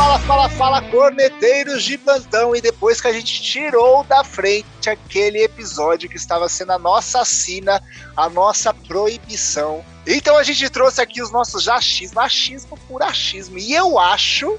fala, 0.00 0.18
fala, 0.20 0.48
fala, 0.48 0.82
corneteiros 0.82 1.82
de 1.82 1.98
plantão. 1.98 2.56
E 2.56 2.60
depois 2.60 3.00
que 3.00 3.08
a 3.08 3.12
gente 3.12 3.42
tirou 3.42 4.02
da 4.04 4.24
frente 4.24 4.88
aquele 4.88 5.42
episódio 5.42 6.08
que 6.08 6.16
estava 6.16 6.48
sendo 6.48 6.72
a 6.72 6.78
nossa 6.78 7.22
sina, 7.24 7.82
a 8.16 8.28
nossa 8.30 8.72
proibição. 8.72 9.84
Então 10.06 10.38
a 10.38 10.42
gente 10.42 10.68
trouxe 10.70 11.02
aqui 11.02 11.20
os 11.20 11.30
nossos 11.30 11.68
achismos, 11.68 12.16
achismo 12.16 12.78
por 12.88 13.02
achismo. 13.02 13.58
E 13.58 13.74
eu 13.74 13.98
acho 13.98 14.56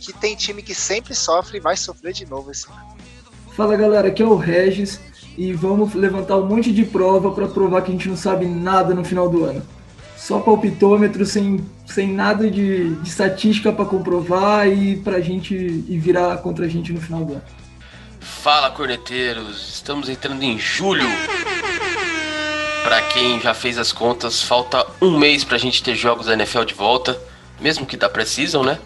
que 0.00 0.14
tem 0.14 0.34
time 0.34 0.62
que 0.62 0.74
sempre 0.74 1.14
sofre 1.14 1.58
e 1.58 1.60
vai 1.60 1.76
sofrer 1.76 2.14
de 2.14 2.24
novo 2.24 2.50
esse 2.50 2.66
ano. 2.70 2.96
Fala 3.54 3.76
galera, 3.76 4.08
aqui 4.08 4.22
é 4.22 4.26
o 4.26 4.36
Regis 4.36 4.98
e 5.36 5.52
vamos 5.52 5.92
levantar 5.92 6.38
um 6.38 6.46
monte 6.46 6.72
de 6.72 6.84
prova 6.84 7.32
para 7.32 7.48
provar 7.48 7.82
que 7.82 7.90
a 7.90 7.92
gente 7.92 8.08
não 8.08 8.16
sabe 8.16 8.46
nada 8.46 8.94
no 8.94 9.04
final 9.04 9.28
do 9.28 9.44
ano 9.44 9.77
só 10.18 10.40
palpitômetro, 10.40 11.24
sem, 11.24 11.64
sem 11.86 12.12
nada 12.12 12.50
de, 12.50 12.96
de 12.96 13.08
estatística 13.08 13.72
para 13.72 13.84
comprovar 13.84 14.66
e 14.66 14.96
para 14.96 15.16
a 15.16 15.20
gente 15.20 15.54
e 15.54 15.96
virar 15.96 16.38
contra 16.38 16.66
a 16.66 16.68
gente 16.68 16.92
no 16.92 17.00
final 17.00 17.24
do 17.24 17.34
ano. 17.34 17.42
Fala, 18.18 18.70
corneteiros! 18.72 19.74
Estamos 19.74 20.08
entrando 20.08 20.42
em 20.42 20.58
julho. 20.58 21.06
Para 22.82 23.00
quem 23.02 23.40
já 23.40 23.54
fez 23.54 23.78
as 23.78 23.92
contas, 23.92 24.42
falta 24.42 24.84
um 25.00 25.16
mês 25.16 25.44
para 25.44 25.54
a 25.54 25.58
gente 25.58 25.82
ter 25.82 25.94
jogos 25.94 26.26
da 26.26 26.32
NFL 26.32 26.64
de 26.64 26.74
volta, 26.74 27.18
mesmo 27.60 27.86
que 27.86 27.96
da 27.96 28.08
Precision, 28.08 28.64
né? 28.64 28.78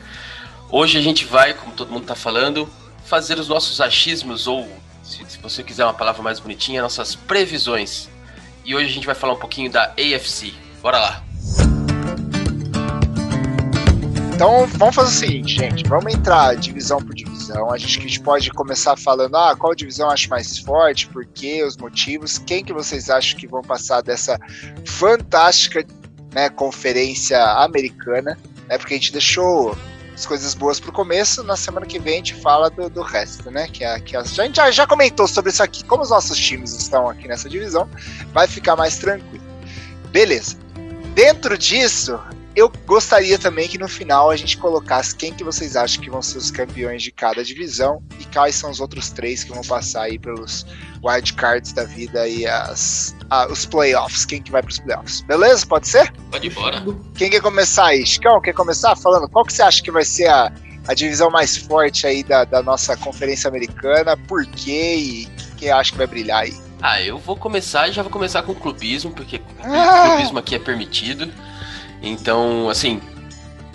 Hoje 0.71 0.99
a 0.99 1.01
gente 1.01 1.25
vai, 1.25 1.55
como 1.55 1.73
todo 1.73 1.91
mundo 1.91 2.03
está 2.03 2.15
falando, 2.15 2.69
fazer 3.07 3.39
os 3.39 3.49
nossos 3.49 3.81
achismos, 3.81 4.47
ou 4.47 4.69
se, 5.03 5.25
se 5.27 5.39
você 5.39 5.63
quiser 5.63 5.85
uma 5.85 5.95
palavra 5.95 6.23
mais 6.23 6.39
bonitinha, 6.39 6.83
nossas 6.83 7.15
previsões. 7.15 8.09
E 8.65 8.75
hoje 8.75 8.87
a 8.87 8.93
gente 8.93 9.07
vai 9.07 9.15
falar 9.15 9.33
um 9.33 9.39
pouquinho 9.39 9.71
da 9.71 9.95
AFC. 9.97 10.53
Bora 10.83 10.99
lá! 10.99 11.25
Então 14.35 14.67
vamos 14.67 14.97
fazer 14.97 15.09
o 15.09 15.15
seguinte, 15.15 15.55
gente. 15.55 15.89
Vamos 15.89 16.13
entrar 16.13 16.57
divisão 16.57 16.99
por 16.99 17.15
divisão. 17.15 17.71
A 17.71 17.79
gente, 17.79 18.01
a 18.01 18.03
gente 18.03 18.21
pode 18.21 18.51
começar 18.51 18.97
falando, 18.97 19.37
ah, 19.37 19.55
qual 19.57 19.77
divisão 19.77 20.11
acho 20.11 20.29
mais 20.29 20.59
forte, 20.59 21.07
por 21.07 21.25
quê, 21.25 21.63
os 21.63 21.77
motivos, 21.77 22.39
quem 22.39 22.65
que 22.65 22.73
vocês 22.73 23.09
acham 23.09 23.39
que 23.39 23.47
vão 23.47 23.63
passar 23.63 24.03
dessa 24.03 24.37
fantástica 24.85 25.87
né, 26.35 26.49
conferência 26.49 27.41
americana, 27.41 28.37
né? 28.69 28.77
Porque 28.77 28.95
a 28.95 28.97
gente 28.97 29.13
deixou 29.13 29.79
as 30.13 30.27
coisas 30.27 30.53
boas 30.55 30.81
pro 30.81 30.91
começo, 30.91 31.45
na 31.45 31.57
semana 31.57 31.87
que 31.87 32.01
vem 32.01 32.15
a 32.15 32.17
gente 32.17 32.35
fala 32.35 32.69
do, 32.69 32.91
do 32.91 33.03
resto, 33.03 33.49
né? 33.53 33.69
Que 33.69 33.85
a, 33.85 34.01
que 34.01 34.17
a, 34.17 34.21
a 34.23 34.25
gente 34.25 34.57
já, 34.57 34.69
já 34.73 34.85
comentou 34.85 35.29
sobre 35.29 35.53
isso 35.53 35.63
aqui. 35.63 35.85
Como 35.85 36.03
os 36.03 36.11
nossos 36.11 36.37
times 36.37 36.73
estão 36.73 37.09
aqui 37.09 37.29
nessa 37.29 37.49
divisão, 37.49 37.89
vai 38.33 38.49
ficar 38.49 38.75
mais 38.75 38.99
tranquilo. 38.99 39.45
Beleza. 40.11 40.62
Dentro 41.15 41.59
disso, 41.59 42.19
eu 42.57 42.71
gostaria 42.87 43.39
também 43.39 43.69
que 43.69 43.79
no 43.79 43.89
final 43.89 44.31
a 44.31 44.37
gente 44.37 44.57
colocasse 44.57 45.15
quem 45.15 45.33
que 45.33 45.45
vocês 45.45 45.77
acham 45.77 46.03
que 46.03 46.11
vão 46.11 46.23
ser 46.23 46.39
os 46.39 46.51
campeões 46.51 47.03
de 47.03 47.11
cada 47.11 47.45
divisão 47.45 48.03
e 48.19 48.25
quais 48.27 48.55
são 48.55 48.71
os 48.71 48.81
outros 48.81 49.11
três 49.11 49.45
que 49.45 49.53
vão 49.53 49.63
passar 49.63 50.03
aí 50.03 50.19
pelos 50.19 50.67
wildcards 51.03 51.73
da 51.73 51.85
vida 51.85 52.29
e 52.29 52.47
as, 52.47 53.15
ah, 53.31 53.47
os 53.51 53.67
playoffs, 53.67 54.25
quem 54.25 54.43
que 54.43 54.51
vai 54.51 54.63
para 54.63 54.71
os 54.71 54.79
playoffs. 54.79 55.21
Beleza? 55.23 55.67
Pode 55.67 55.89
ser? 55.89 56.13
Pode 56.31 56.47
ir 56.47 56.51
embora. 56.51 56.83
Quem 57.17 57.31
quer 57.31 57.41
começar 57.41 57.87
aí? 57.87 58.07
Chicão, 58.07 58.41
quer 58.41 58.55
começar 58.55 58.97
falando? 58.97 59.29
Qual 59.29 59.45
que 59.45 59.53
você 59.53 59.63
acha 59.63 59.83
que 59.83 59.91
vai 59.91 60.05
ser 60.05 60.29
a, 60.29 60.53
a 60.89 60.95
divisão 60.95 61.31
mais 61.31 61.57
forte 61.57 62.07
aí 62.07 62.23
da, 62.23 62.45
da 62.45 62.63
nossa 62.63 62.97
conferência 62.97 63.49
americana? 63.49 64.17
Por 64.17 64.47
quê 64.47 64.97
e 64.97 65.29
quem 65.57 65.71
acha 65.71 65.93
que 65.93 65.99
vai 65.99 66.07
brilhar 66.07 66.43
aí? 66.43 66.72
Ah, 66.83 67.01
eu 67.01 67.17
vou 67.17 67.37
começar 67.37 67.89
e 67.89 67.93
já 67.93 68.03
vou 68.03 68.11
começar 68.11 68.43
com 68.43 68.51
o 68.51 68.57
clubismo, 68.57 69.13
porque 69.13 69.41
ah. 69.63 70.09
clubismo 70.11 70.41
aqui 70.41 70.57
é 70.57 70.59
permitido. 70.59 71.33
Então, 72.03 72.69
assim, 72.69 73.01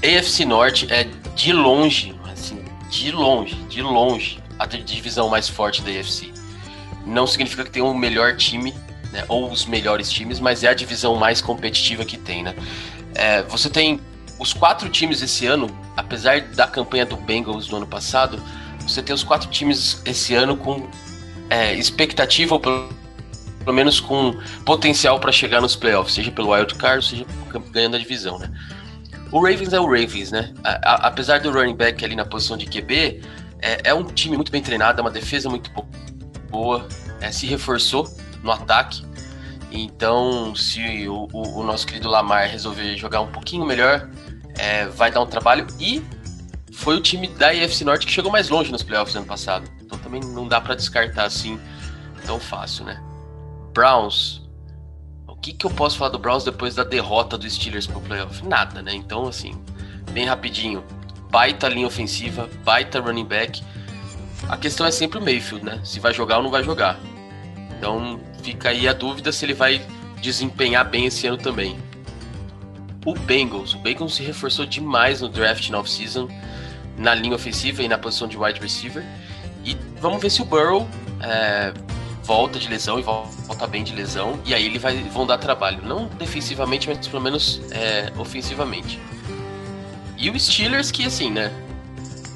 AFC 0.03 0.44
Norte 0.44 0.91
é 0.91 1.05
de 1.33 1.53
longe, 1.53 2.13
assim, 2.30 2.61
de 2.89 3.09
longe, 3.11 3.55
de 3.69 3.81
longe, 3.81 4.44
a 4.59 4.66
divisão 4.66 5.29
mais 5.29 5.47
forte 5.47 5.81
da 5.81 5.90
AFC. 5.90 6.34
Não 7.06 7.25
significa 7.25 7.63
que 7.63 7.72
tem 7.72 7.81
um 7.81 7.94
melhor 7.94 8.35
time, 8.35 8.73
né, 9.13 9.23
ou 9.29 9.50
os 9.50 9.66
melhores 9.66 10.12
times, 10.12 10.41
mas 10.41 10.66
é 10.66 10.67
a 10.67 10.73
divisão 10.73 11.16
mais 11.16 11.40
competitiva 11.40 12.03
que 12.03 12.17
tem, 12.17 12.44
né? 12.44 12.53
É, 13.16 13.41
você 13.44 13.69
tem 13.69 14.01
os 14.38 14.51
quatro 14.51 14.90
times 14.90 15.22
esse 15.22 15.46
ano, 15.46 15.69
apesar 15.96 16.41
da 16.41 16.67
campanha 16.67 17.06
do 17.06 17.16
Bengals 17.16 17.67
do 17.67 17.78
ano 17.78 17.88
passado, 17.88 18.44
você 18.81 19.01
tem 19.01 19.16
os 19.16 19.23
quatro 19.23 19.50
times 19.50 20.01
esse 20.06 20.35
ano 20.35 20.57
com 20.57 20.90
é, 21.50 21.73
expectativa, 21.73 22.53
ou 22.53 22.59
pelo 22.59 22.97
pelo 23.67 23.75
menos 23.75 24.00
com 24.00 24.33
potencial 24.63 25.19
para 25.19 25.29
chegar 25.29 25.59
nos 25.59 25.75
playoffs, 25.75 26.16
seja 26.16 26.31
pelo 26.31 26.53
wild 26.53 26.73
card, 26.75 27.05
seja 27.05 27.25
ganhando 27.69 27.97
a 27.97 28.00
divisão, 28.00 28.39
né? 28.39 28.50
O 29.29 29.41
Ravens 29.41 29.73
é 29.73 29.79
o 29.79 29.83
Ravens, 29.83 30.31
né? 30.31 30.53
A, 30.63 30.69
a, 30.69 30.95
apesar 31.07 31.41
do 31.41 31.51
running 31.51 31.75
back 31.75 32.03
ali 32.05 32.16
na 32.16 32.23
posição 32.23 32.55
de 32.55 32.66
QB, 32.66 33.22
é, 33.59 33.89
é, 33.89 33.94
um 33.94 34.05
time 34.05 34.38
muito 34.38 34.53
bem 34.53 34.61
treinado, 34.61 35.00
é 35.00 35.01
uma 35.01 35.11
defesa 35.11 35.50
muito 35.50 35.69
boa, 36.50 36.88
é, 37.19 37.29
se 37.29 37.45
reforçou 37.45 38.09
no 38.41 38.50
ataque. 38.50 39.05
Então, 39.69 40.55
se 40.55 41.05
o, 41.09 41.28
o, 41.34 41.59
o, 41.59 41.63
nosso 41.63 41.85
querido 41.85 42.07
Lamar 42.07 42.47
resolver 42.47 42.95
jogar 42.95 43.19
um 43.19 43.28
pouquinho 43.28 43.66
melhor, 43.66 44.09
é, 44.57 44.85
vai 44.85 45.11
dar 45.11 45.19
um 45.19 45.28
trabalho. 45.28 45.67
E 45.78 46.01
foi 46.72 46.95
o 46.95 47.01
time 47.01 47.28
da 47.28 47.49
AFC 47.49 47.84
Norte 47.84 48.05
que 48.05 48.13
chegou 48.13 48.31
mais 48.31 48.47
longe 48.47 48.72
nos 48.72 48.81
playoffs 48.81 49.13
ano 49.13 49.25
passado. 49.25 49.69
Então 49.81 49.99
também 49.99 50.22
não 50.22 50.47
dá 50.47 50.61
para 50.61 50.73
descartar 50.73 51.25
assim 51.25 51.59
tão 52.25 52.39
fácil, 52.39 52.85
né? 52.85 53.03
Browns, 53.78 54.42
o 55.28 55.36
que, 55.36 55.54
que 55.54 55.64
eu 55.64 55.70
posso 55.70 56.00
falar 56.00 56.10
do 56.10 56.18
Browns 56.18 56.44
depois 56.44 56.74
da 56.74 56.84
derrota 56.84 57.38
dos 57.38 57.54
Steelers 57.54 57.86
pro 57.86 58.02
playoff? 58.02 58.44
Nada, 58.44 58.82
né? 58.82 58.92
Então, 58.96 59.28
assim, 59.28 59.54
bem 60.14 60.26
rapidinho. 60.26 60.84
Baita 61.30 61.70
linha 61.70 61.86
ofensiva, 61.86 62.50
baita 62.66 63.00
running 63.00 63.26
back. 63.26 63.64
A 64.50 64.58
questão 64.58 64.84
é 64.84 64.90
sempre 64.90 65.20
o 65.20 65.22
Mayfield, 65.22 65.64
né? 65.64 65.80
Se 65.84 66.00
vai 66.00 66.12
jogar 66.12 66.38
ou 66.38 66.44
não 66.44 66.50
vai 66.50 66.64
jogar. 66.64 67.00
Então, 67.78 68.20
fica 68.42 68.70
aí 68.70 68.88
a 68.88 68.94
dúvida 68.94 69.32
se 69.32 69.46
ele 69.46 69.54
vai 69.54 69.80
desempenhar 70.24 70.90
bem 70.90 71.06
esse 71.06 71.28
ano 71.28 71.38
também. 71.38 71.78
O 73.06 73.14
Bengals, 73.14 73.76
o 73.76 73.78
Bengals 73.78 74.16
se 74.16 74.24
reforçou 74.24 74.66
demais 74.66 75.22
no 75.22 75.30
draft 75.30 75.70
na 75.70 75.78
off-season, 75.78 76.28
na 76.98 77.14
linha 77.14 77.36
ofensiva 77.36 77.84
e 77.84 77.88
na 77.88 78.00
posição 78.00 78.28
de 78.28 78.40
wide 78.40 78.59
receiver. 78.59 79.06
E 79.64 79.78
vamos 80.02 80.20
ver 80.20 80.32
se 80.32 80.42
o 80.42 80.46
Burrow 80.46 80.88
é, 81.22 81.74
volta 82.28 82.60
de 82.60 82.68
lesão 82.68 83.00
e 83.00 83.02
volta 83.02 83.66
bem 83.66 83.86
de 83.86 83.96
lesão, 83.96 84.38
e 84.46 84.54
aí 84.54 84.66
ele 84.66 84.78
vai, 84.78 84.98
vão 85.04 85.26
dar 85.26 85.38
trabalho. 85.38 85.82
Não 85.82 86.08
defensivamente, 86.08 86.90
mas 86.90 87.08
pelo 87.08 87.24
menos 87.24 87.62
é, 87.72 88.12
ofensivamente. 88.18 89.00
E 90.18 90.30
o 90.30 90.38
Steelers, 90.38 90.92
que 90.92 91.06
assim, 91.06 91.32
né? 91.32 91.50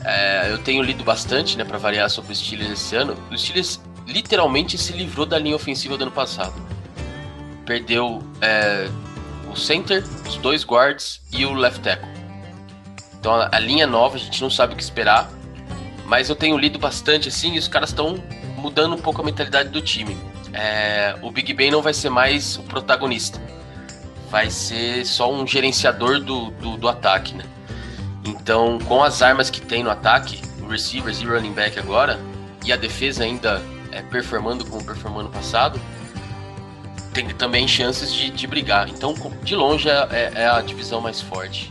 É, 0.05 0.49
eu 0.49 0.57
tenho 0.59 0.81
lido 0.81 1.03
bastante, 1.03 1.57
né, 1.57 1.65
para 1.65 1.77
variar 1.77 2.09
sobre 2.09 2.31
o 2.31 2.35
Steelers 2.35 2.71
esse 2.71 2.95
ano. 2.95 3.17
O 3.29 3.37
Steelers 3.37 3.81
literalmente 4.07 4.77
se 4.77 4.93
livrou 4.93 5.25
da 5.25 5.37
linha 5.37 5.57
ofensiva 5.57 5.97
do 5.97 6.03
ano 6.03 6.11
passado. 6.11 6.53
Perdeu 7.65 8.23
é, 8.39 8.89
o 9.51 9.55
center, 9.57 10.03
os 10.25 10.37
dois 10.37 10.63
guards 10.63 11.21
e 11.33 11.45
o 11.45 11.53
left 11.53 11.81
tackle. 11.81 12.09
Então 13.19 13.33
a, 13.33 13.49
a 13.51 13.59
linha 13.59 13.85
nova, 13.85 14.15
a 14.15 14.19
gente 14.19 14.41
não 14.41 14.49
sabe 14.49 14.73
o 14.73 14.77
que 14.77 14.83
esperar. 14.83 15.29
Mas 16.05 16.29
eu 16.29 16.35
tenho 16.35 16.57
lido 16.57 16.79
bastante 16.79 17.27
assim, 17.27 17.55
e 17.55 17.59
os 17.59 17.67
caras 17.67 17.89
estão 17.89 18.15
mudando 18.61 18.95
um 18.95 18.99
pouco 18.99 19.21
a 19.21 19.25
mentalidade 19.25 19.69
do 19.69 19.81
time. 19.81 20.15
É, 20.53 21.15
o 21.21 21.31
Big 21.31 21.53
Ben 21.53 21.71
não 21.71 21.81
vai 21.81 21.93
ser 21.93 22.09
mais 22.09 22.57
o 22.57 22.63
protagonista, 22.63 23.41
vai 24.29 24.49
ser 24.49 25.05
só 25.05 25.31
um 25.33 25.47
gerenciador 25.47 26.19
do, 26.19 26.51
do, 26.51 26.77
do 26.77 26.87
ataque, 26.87 27.33
né? 27.33 27.43
Então, 28.23 28.77
com 28.79 29.03
as 29.03 29.21
armas 29.21 29.49
que 29.49 29.61
tem 29.61 29.83
no 29.83 29.89
ataque, 29.89 30.41
receivers 30.69 31.21
e 31.21 31.25
running 31.25 31.53
back 31.53 31.79
agora, 31.79 32.19
e 32.63 32.71
a 32.71 32.75
defesa 32.75 33.23
ainda 33.23 33.61
é, 33.91 34.01
performando 34.03 34.65
como 34.65 34.83
performou 34.83 35.23
no 35.23 35.29
passado, 35.29 35.81
tem 37.13 37.27
também 37.29 37.67
chances 37.67 38.13
de, 38.13 38.29
de 38.29 38.47
brigar. 38.47 38.87
Então, 38.89 39.15
de 39.43 39.55
longe, 39.55 39.89
é, 39.89 40.07
é, 40.11 40.31
é 40.35 40.47
a 40.47 40.61
divisão 40.61 41.01
mais 41.01 41.19
forte. 41.19 41.70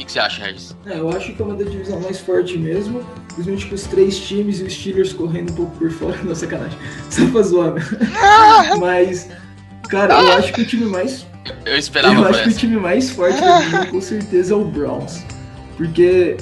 O 0.00 0.02
que, 0.02 0.06
que 0.06 0.12
você 0.12 0.18
acha, 0.18 0.44
Regis? 0.44 0.74
É, 0.86 0.98
eu 0.98 1.10
acho 1.10 1.34
que 1.34 1.42
é 1.42 1.44
uma 1.44 1.54
da 1.54 1.64
divisão 1.64 2.00
mais 2.00 2.18
forte 2.20 2.56
mesmo 2.56 3.04
simplesmente 3.40 3.66
com 3.66 3.74
os 3.74 3.82
três 3.84 4.18
times 4.18 4.60
e 4.60 4.64
os 4.64 4.74
Steelers 4.74 5.12
correndo 5.12 5.52
um 5.52 5.54
pouco 5.54 5.76
por 5.76 5.90
fora. 5.90 6.16
Não, 6.22 6.34
sacanagem. 6.34 6.78
Só 7.08 7.26
pra 7.30 7.42
zoar, 7.42 7.74
Mas, 8.78 9.28
cara, 9.88 10.14
eu 10.14 10.32
acho 10.32 10.52
que 10.52 10.62
o 10.62 10.66
time 10.66 10.86
mais. 10.86 11.26
Eu 11.64 11.76
esperava 11.76 12.14
Eu 12.14 12.24
acho 12.26 12.42
que 12.44 12.48
o 12.50 12.54
time 12.54 12.76
mais 12.76 13.10
forte 13.10 13.40
da 13.40 13.58
divisão 13.58 13.86
com 13.86 14.00
certeza 14.00 14.54
é 14.54 14.56
o 14.56 14.64
Browns. 14.64 15.24
Porque 15.76 16.36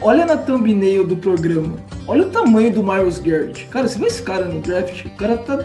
olha 0.00 0.26
na 0.26 0.36
thumbnail 0.36 1.06
do 1.06 1.16
programa. 1.16 1.78
Olha 2.06 2.26
o 2.26 2.30
tamanho 2.30 2.72
do 2.72 2.82
Miles 2.82 3.18
Garrett. 3.18 3.66
Cara, 3.66 3.88
você 3.88 3.98
vê 3.98 4.06
esse 4.06 4.22
cara 4.22 4.44
no 4.44 4.60
draft? 4.60 5.04
O 5.04 5.10
cara 5.10 5.38
tá 5.38 5.64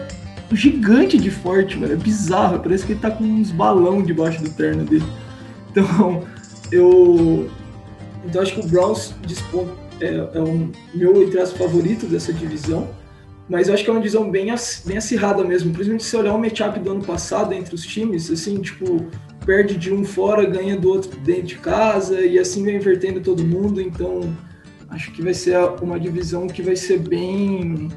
gigante 0.52 1.18
de 1.18 1.30
forte, 1.30 1.76
mano. 1.76 1.92
É 1.92 1.96
bizarro. 1.96 2.60
Parece 2.60 2.86
que 2.86 2.92
ele 2.92 3.00
tá 3.00 3.10
com 3.10 3.24
uns 3.24 3.50
balão 3.50 4.02
debaixo 4.02 4.42
do 4.42 4.50
terno 4.50 4.84
dele. 4.84 5.04
Então, 5.70 6.24
eu. 6.72 7.48
Então 8.24 8.42
acho 8.42 8.54
que 8.54 8.60
o 8.60 8.66
Browns 8.66 9.14
dispõe 9.26 9.68
é, 10.00 10.28
é 10.34 10.40
um 10.40 10.70
meu, 10.94 11.22
entre 11.22 11.40
as 11.40 11.52
favoritos 11.52 12.08
dessa 12.08 12.32
divisão. 12.32 12.88
Mas 13.48 13.68
eu 13.68 13.74
acho 13.74 13.84
que 13.84 13.90
é 13.90 13.92
uma 13.92 14.00
divisão 14.00 14.28
bem, 14.28 14.52
bem 14.84 14.96
acirrada 14.96 15.44
mesmo. 15.44 15.72
Principalmente 15.72 16.04
se 16.04 16.16
olhar 16.16 16.34
o 16.34 16.38
matchup 16.38 16.80
do 16.80 16.90
ano 16.90 17.04
passado 17.04 17.52
entre 17.52 17.74
os 17.76 17.82
times, 17.82 18.28
assim, 18.28 18.60
tipo, 18.60 19.06
perde 19.46 19.76
de 19.76 19.94
um 19.94 20.04
fora, 20.04 20.44
ganha 20.44 20.76
do 20.76 20.90
outro 20.90 21.16
dentro 21.20 21.44
de 21.44 21.54
casa, 21.56 22.20
e 22.20 22.38
assim 22.38 22.64
vai 22.64 22.74
invertendo 22.74 23.20
todo 23.20 23.44
mundo, 23.44 23.80
então 23.80 24.36
acho 24.90 25.12
que 25.12 25.22
vai 25.22 25.32
ser 25.32 25.56
uma 25.80 25.98
divisão 26.00 26.48
que 26.48 26.60
vai 26.60 26.74
ser 26.74 26.98
bem, 26.98 27.88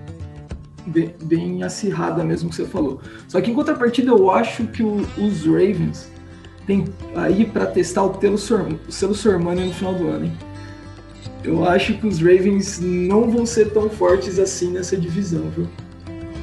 bem, 0.86 1.16
bem 1.24 1.64
acirrada 1.64 2.24
mesmo 2.24 2.50
que 2.50 2.56
você 2.56 2.66
falou. 2.66 3.02
Só 3.28 3.42
que 3.42 3.50
em 3.50 3.56
contrapartida 3.56 4.12
eu 4.12 4.30
acho 4.30 4.68
que 4.68 4.84
o, 4.84 4.98
os 5.18 5.46
Ravens 5.46 6.12
tem 6.70 6.86
aí 7.16 7.46
para 7.46 7.66
testar 7.66 8.04
o 8.04 8.38
selo, 8.38 9.16
Sormani 9.16 9.66
no 9.66 9.74
final 9.74 9.96
do 9.96 10.08
ano, 10.08 10.26
hein? 10.26 10.38
Eu 11.44 11.66
acho 11.66 11.96
que 11.98 12.06
os 12.06 12.20
Ravens 12.20 12.80
não 12.80 13.30
vão 13.32 13.44
ser 13.44 13.72
tão 13.72 13.90
fortes 13.90 14.38
assim 14.38 14.72
nessa 14.72 14.96
divisão, 14.96 15.50
viu? 15.50 15.68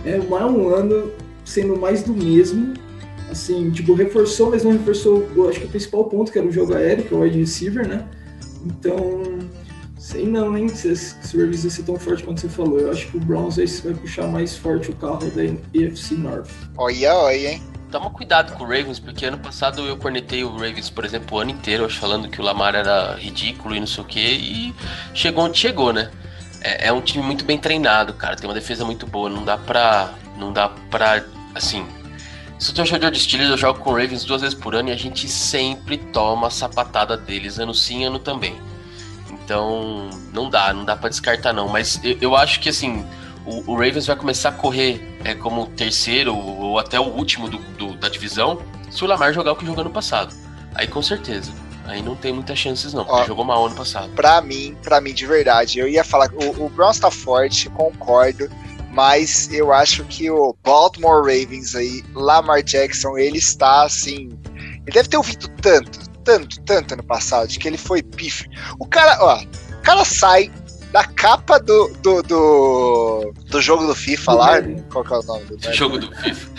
É 0.04 0.18
mais 0.18 0.50
um 0.50 0.68
ano 0.68 1.12
sendo 1.44 1.78
mais 1.78 2.02
do 2.02 2.12
mesmo. 2.12 2.74
Assim, 3.30 3.70
tipo, 3.70 3.94
reforçou, 3.94 4.50
mas 4.50 4.64
não 4.64 4.72
reforçou, 4.72 5.28
eu 5.36 5.48
acho 5.48 5.60
que 5.60 5.66
o 5.66 5.68
principal 5.68 6.04
ponto, 6.04 6.32
que 6.32 6.38
era 6.38 6.46
o 6.46 6.52
jogo 6.52 6.74
aéreo, 6.74 7.04
que 7.04 7.14
é 7.14 7.16
o 7.16 7.20
wide 7.20 7.38
receiver, 7.38 7.86
né? 7.86 8.08
Então, 8.64 9.22
sei 9.98 10.26
não, 10.26 10.56
hein? 10.56 10.68
Se, 10.68 10.88
o 10.88 11.40
Ravens 11.40 11.62
vai 11.62 11.70
ser 11.70 11.82
tão 11.82 11.96
forte 11.96 12.24
quanto 12.24 12.40
você 12.40 12.48
falou. 12.48 12.80
Eu 12.80 12.90
acho 12.90 13.08
que 13.08 13.16
o 13.16 13.20
Browns 13.20 13.56
vai 13.56 13.94
puxar 13.94 14.26
mais 14.26 14.56
forte 14.56 14.90
o 14.90 14.96
carro 14.96 15.30
da 15.30 15.44
EFC 15.44 16.14
North. 16.14 16.50
Olha, 16.76 17.14
olha, 17.14 17.52
hein? 17.52 17.62
Toma 17.90 18.10
cuidado 18.10 18.52
com 18.54 18.64
o 18.64 18.66
Ravens, 18.66 18.98
porque 18.98 19.26
ano 19.26 19.38
passado 19.38 19.82
eu 19.82 19.96
cornetei 19.96 20.44
o 20.44 20.52
Ravens, 20.52 20.90
por 20.90 21.04
exemplo, 21.04 21.36
o 21.36 21.40
ano 21.40 21.50
inteiro, 21.50 21.88
falando 21.88 22.28
que 22.28 22.40
o 22.40 22.44
Lamar 22.44 22.74
era 22.74 23.14
ridículo 23.14 23.74
e 23.74 23.80
não 23.80 23.86
sei 23.86 24.02
o 24.02 24.06
que, 24.06 24.20
e 24.20 24.74
chegou 25.14 25.44
onde 25.44 25.58
chegou, 25.58 25.92
né? 25.92 26.10
É, 26.60 26.88
é, 26.88 26.92
um 26.92 27.00
time 27.00 27.22
muito 27.22 27.44
bem 27.44 27.58
treinado, 27.58 28.12
cara, 28.14 28.36
tem 28.36 28.48
uma 28.48 28.54
defesa 28.54 28.84
muito 28.84 29.06
boa, 29.06 29.30
não 29.30 29.44
dá 29.44 29.56
pra. 29.56 30.10
Não 30.36 30.52
dá 30.52 30.68
pra. 30.90 31.24
Assim. 31.54 31.86
Se 32.58 32.70
eu 32.70 32.74
tô 32.74 32.84
jogador 32.84 33.10
de 33.10 33.20
Steelers, 33.20 33.50
eu 33.50 33.56
jogo 33.56 33.80
com 33.80 33.90
o 33.90 33.92
Ravens 33.92 34.24
duas 34.24 34.40
vezes 34.40 34.58
por 34.58 34.74
ano 34.74 34.88
e 34.88 34.92
a 34.92 34.96
gente 34.96 35.28
sempre 35.28 35.98
toma 35.98 36.46
a 36.46 36.50
sapatada 36.50 37.16
deles, 37.16 37.58
ano 37.58 37.74
sim, 37.74 38.04
ano 38.04 38.18
também. 38.18 38.58
Então, 39.30 40.10
não 40.32 40.50
dá, 40.50 40.72
não 40.72 40.84
dá 40.84 40.96
para 40.96 41.08
descartar 41.08 41.52
não. 41.52 41.68
Mas 41.68 42.00
eu, 42.02 42.18
eu 42.20 42.36
acho 42.36 42.58
que 42.60 42.68
assim, 42.68 43.06
o, 43.44 43.72
o, 43.72 43.74
Ravens 43.74 44.06
vai 44.06 44.16
começar 44.16 44.48
a 44.48 44.52
correr 44.52 45.15
é, 45.26 45.34
como 45.34 45.66
terceiro 45.66 46.36
ou 46.36 46.78
até 46.78 47.00
o 47.00 47.04
último 47.04 47.48
do, 47.48 47.58
do, 47.58 47.96
da 47.96 48.08
divisão 48.08 48.62
se 48.88 49.02
o 49.02 49.08
Lamar 49.08 49.32
jogar 49.32 49.52
o 49.52 49.56
que 49.56 49.66
jogou 49.66 49.80
ano 49.80 49.90
passado. 49.90 50.32
Aí 50.74 50.86
com 50.86 51.02
certeza. 51.02 51.52
Aí 51.84 52.00
não 52.00 52.14
tem 52.14 52.32
muitas 52.32 52.58
chances, 52.58 52.92
não. 52.92 53.04
Ó, 53.08 53.24
jogou 53.24 53.44
mal 53.44 53.66
ano 53.66 53.74
passado. 53.74 54.12
Pra 54.14 54.40
mim, 54.40 54.76
para 54.82 55.00
mim, 55.00 55.12
de 55.12 55.26
verdade, 55.26 55.78
eu 55.78 55.88
ia 55.88 56.04
falar. 56.04 56.30
O, 56.32 56.66
o 56.66 56.68
Browns 56.68 56.98
tá 56.98 57.10
forte, 57.10 57.68
concordo. 57.70 58.48
Mas 58.90 59.52
eu 59.52 59.72
acho 59.72 60.04
que 60.04 60.30
o 60.30 60.56
Baltimore 60.64 61.20
Ravens 61.20 61.74
aí, 61.74 62.04
Lamar 62.14 62.62
Jackson, 62.62 63.18
ele 63.18 63.38
está 63.38 63.84
assim. 63.84 64.30
Ele 64.86 64.92
deve 64.92 65.08
ter 65.08 65.16
ouvido 65.16 65.48
tanto, 65.60 66.08
tanto, 66.24 66.60
tanto 66.62 66.94
ano 66.94 67.04
passado, 67.04 67.48
de 67.48 67.58
que 67.58 67.68
ele 67.68 67.76
foi 67.76 68.02
pife. 68.02 68.48
O 68.78 68.86
cara, 68.86 69.18
ó, 69.20 69.42
o 69.42 69.82
cara 69.82 70.04
sai 70.04 70.50
da 70.96 71.04
capa 71.04 71.60
do, 71.60 71.88
do, 71.98 72.22
do, 72.22 73.34
do 73.50 73.60
jogo 73.60 73.86
do 73.86 73.94
FIFA 73.94 74.32
lá. 74.32 74.52
Qual 74.90 75.04
que 75.04 75.12
é 75.12 75.18
o 75.18 75.22
nome 75.24 75.44
do 75.44 75.72
jogo 75.74 75.98
do 75.98 76.10
FIFA? 76.16 76.50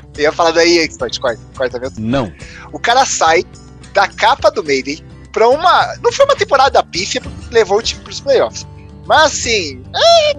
Eu 0.16 0.22
ia 0.22 0.32
falar 0.32 0.52
da 0.52 0.64
EA 0.64 0.82
Expert, 0.82 1.20
corta, 1.20 1.42
corta 1.54 1.78
mesmo? 1.78 1.96
Não. 2.00 2.32
O 2.72 2.78
cara 2.78 3.04
sai 3.04 3.44
da 3.92 4.08
capa 4.08 4.50
do 4.50 4.64
Mayday 4.64 5.04
pra 5.30 5.46
uma. 5.46 5.94
Não 6.02 6.10
foi 6.10 6.24
uma 6.24 6.34
temporada 6.34 6.82
pífia, 6.82 7.20
levou 7.50 7.80
o 7.80 7.82
time 7.82 8.00
pros 8.00 8.18
playoffs. 8.18 8.66
Mas 9.04 9.24
assim. 9.24 9.82
É, 9.94 10.30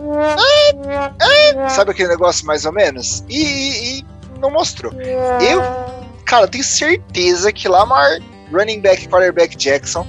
é, 1.22 1.50
é, 1.52 1.70
sabe 1.70 1.92
aquele 1.92 2.10
negócio 2.10 2.48
mais 2.48 2.66
ou 2.66 2.74
menos? 2.74 3.24
E, 3.30 3.38
e, 3.38 4.00
e 4.00 4.06
não 4.40 4.50
mostrou. 4.50 4.92
Eu, 4.94 5.62
cara, 6.26 6.48
tenho 6.48 6.64
certeza 6.64 7.54
que 7.54 7.68
Lamar, 7.68 8.18
running 8.52 8.82
back, 8.82 9.08
quarterback 9.08 9.56
Jackson, 9.56 10.08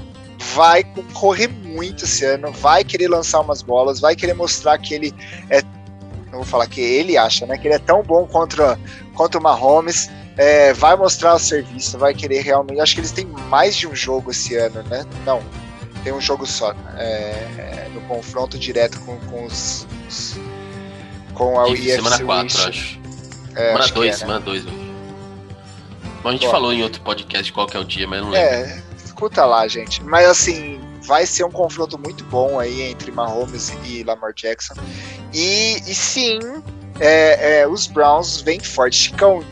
vai 0.53 0.85
correr 1.13 1.49
muito 1.49 2.05
esse 2.05 2.25
ano, 2.25 2.53
vai 2.53 2.85
querer 2.85 3.09
lançar 3.09 3.41
umas 3.41 3.63
bolas, 3.63 4.01
vai 4.01 4.15
querer 4.15 4.35
mostrar 4.35 4.77
que 4.79 4.95
ele 4.95 5.15
é. 5.49 5.63
Não 6.27 6.41
vou 6.41 6.45
falar 6.45 6.67
que 6.67 6.81
ele 6.81 7.17
acha, 7.17 7.47
né? 7.47 7.57
Que 7.57 7.69
ele 7.69 7.75
é 7.75 7.79
tão 7.79 8.03
bom 8.03 8.27
contra, 8.27 8.79
contra 9.15 9.39
o 9.39 9.43
Mahomes. 9.43 10.11
É, 10.37 10.73
vai 10.73 10.97
mostrar 10.97 11.35
o 11.35 11.39
serviço, 11.39 11.97
vai 11.97 12.13
querer 12.13 12.41
realmente. 12.41 12.81
Acho 12.81 12.95
que 12.95 13.01
eles 13.01 13.13
têm 13.13 13.25
mais 13.25 13.77
de 13.77 13.87
um 13.87 13.95
jogo 13.95 14.33
esse 14.33 14.57
ano, 14.57 14.83
né? 14.85 15.07
Não, 15.25 15.41
tem 16.03 16.13
um 16.13 16.21
jogo 16.21 16.45
só. 16.45 16.75
É, 16.97 17.89
no 17.95 18.01
confronto 18.03 18.59
direto 18.59 19.01
com, 19.01 19.17
com 19.21 19.45
os, 19.47 19.87
com 21.35 21.59
a 21.59 21.69
UFC. 21.69 21.97
Semana 21.97 22.25
4, 22.25 22.69
acho. 22.69 23.01
É, 23.55 23.67
semana 23.69 23.89
2, 23.89 24.09
é, 24.09 24.17
semana 24.17 24.41
2. 24.41 24.65
Né? 24.65 24.73
Bom, 26.23 26.29
a 26.29 26.33
gente 26.33 26.47
Bom, 26.47 26.51
falou 26.51 26.73
em 26.73 26.83
outro 26.83 27.01
podcast 27.03 27.53
qual 27.53 27.67
que 27.67 27.77
é 27.77 27.81
o 27.81 27.85
dia, 27.85 28.09
mas 28.09 28.21
não 28.21 28.31
lembro. 28.31 28.49
É, 28.49 28.83
escuta 29.15 29.47
lá, 29.47 29.67
gente. 29.69 30.03
Mas 30.03 30.29
assim, 30.29 30.81
vai 31.03 31.25
ser 31.25 31.45
um 31.45 31.51
confronto 31.51 31.99
muito 31.99 32.25
bom 32.25 32.59
aí 32.59 32.83
entre 32.83 33.11
Mahomes 33.13 33.73
e 33.85 34.03
Lamar 34.03 34.35
Jackson. 34.35 34.75
E, 35.33 35.77
e 35.87 35.95
sim, 35.95 36.41
é, 36.99 37.61
é, 37.61 37.69
os 37.69 37.87
Browns 37.87 38.41
vêm 38.41 38.59
forte. 38.59 38.97
Chicão, 38.97 39.45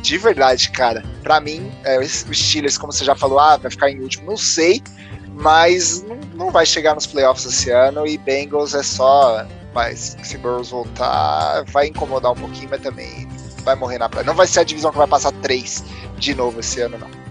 de 0.00 0.16
verdade, 0.16 0.70
cara. 0.70 1.04
Para 1.22 1.40
mim, 1.40 1.72
é, 1.84 1.98
os 1.98 2.24
Steelers, 2.32 2.78
como 2.78 2.92
você 2.92 3.04
já 3.04 3.16
falou, 3.16 3.40
ah, 3.40 3.56
vai 3.56 3.70
ficar 3.70 3.90
em 3.90 4.00
último, 4.00 4.30
não 4.30 4.36
sei. 4.36 4.82
Mas 5.28 6.02
não, 6.02 6.16
não 6.34 6.50
vai 6.50 6.64
chegar 6.64 6.94
nos 6.94 7.06
playoffs 7.06 7.44
esse 7.44 7.70
ano. 7.70 8.06
E 8.06 8.16
Bengals 8.16 8.74
é 8.74 8.82
só. 8.82 9.44
Mas 9.74 10.16
se 10.22 10.38
Burrows 10.38 10.70
voltar, 10.70 11.64
vai 11.66 11.88
incomodar 11.88 12.32
um 12.32 12.36
pouquinho, 12.36 12.70
mas 12.70 12.80
também 12.80 13.28
vai 13.62 13.74
morrer 13.74 13.98
na 13.98 14.08
praia. 14.08 14.24
Não 14.24 14.34
vai 14.34 14.46
ser 14.46 14.60
a 14.60 14.64
divisão 14.64 14.90
que 14.90 14.96
vai 14.96 15.06
passar 15.06 15.32
três 15.42 15.84
de 16.16 16.34
novo 16.34 16.60
esse 16.60 16.80
ano, 16.80 16.96
não. 16.96 17.25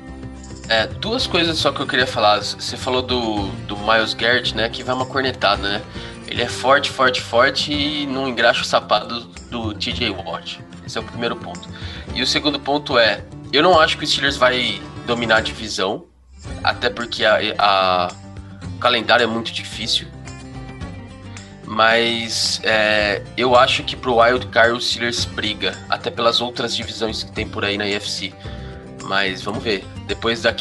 É, 0.68 0.88
duas 0.88 1.28
coisas 1.28 1.58
só 1.58 1.72
que 1.72 1.80
eu 1.80 1.88
queria 1.88 2.08
falar. 2.08 2.40
Você 2.40 2.76
falou 2.76 3.02
do, 3.02 3.48
do 3.68 3.78
Miles 3.78 4.14
Garrett, 4.14 4.56
né? 4.56 4.68
Que 4.70 4.84
vai 4.84 4.96
uma 4.96 5.06
cornetada, 5.06 5.62
né? 5.62 5.82
Ele 6.28 6.42
é 6.42 6.48
forte, 6.48 6.90
forte, 6.90 7.22
forte 7.22 7.72
e 7.72 8.06
não 8.08 8.28
engraxa 8.28 8.62
o 8.62 8.66
sapato 8.66 9.22
do 9.50 9.74
TJ 9.74 10.10
Watt. 10.10 10.60
Esse 10.86 10.98
é 10.98 11.02
o 11.02 11.04
primeiro 11.04 11.36
ponto. 11.36 11.70
E 12.14 12.22
o 12.22 12.28
segundo 12.28 12.60
ponto 12.60 12.98
é: 12.98 13.24
eu 13.54 13.62
não 13.62 13.80
acho 13.80 13.98
que 13.98 14.04
o 14.04 14.08
Steelers 14.08 14.38
vai 14.38 14.82
dominar 15.06 15.38
a 15.38 15.42
divisão, 15.42 16.06
até 16.64 16.90
porque 16.90 17.24
a, 17.24 17.38
a 17.60 18.12
o 18.76 18.80
calendário 18.80 19.24
é 19.24 19.28
muito 19.28 19.52
difícil. 19.52 20.08
Mas 21.64 22.62
é, 22.64 23.24
eu 23.36 23.56
acho 23.56 23.84
que 23.84 23.96
pro 23.96 24.20
Wild 24.20 24.48
Card 24.48 24.74
o 24.74 24.82
Steelers 24.82 25.26
briga, 25.26 25.76
até 25.90 26.12
pelas 26.12 26.42
outras 26.42 26.76
divisões 26.76 27.24
que 27.24 27.32
tem 27.32 27.48
por 27.48 27.66
aí 27.66 27.78
na 27.78 27.86
UFC. 27.86 28.34
Mas 29.06 29.42
vamos 29.42 29.64
ver. 29.64 29.86
Depois 30.08 30.42
da 30.42 30.54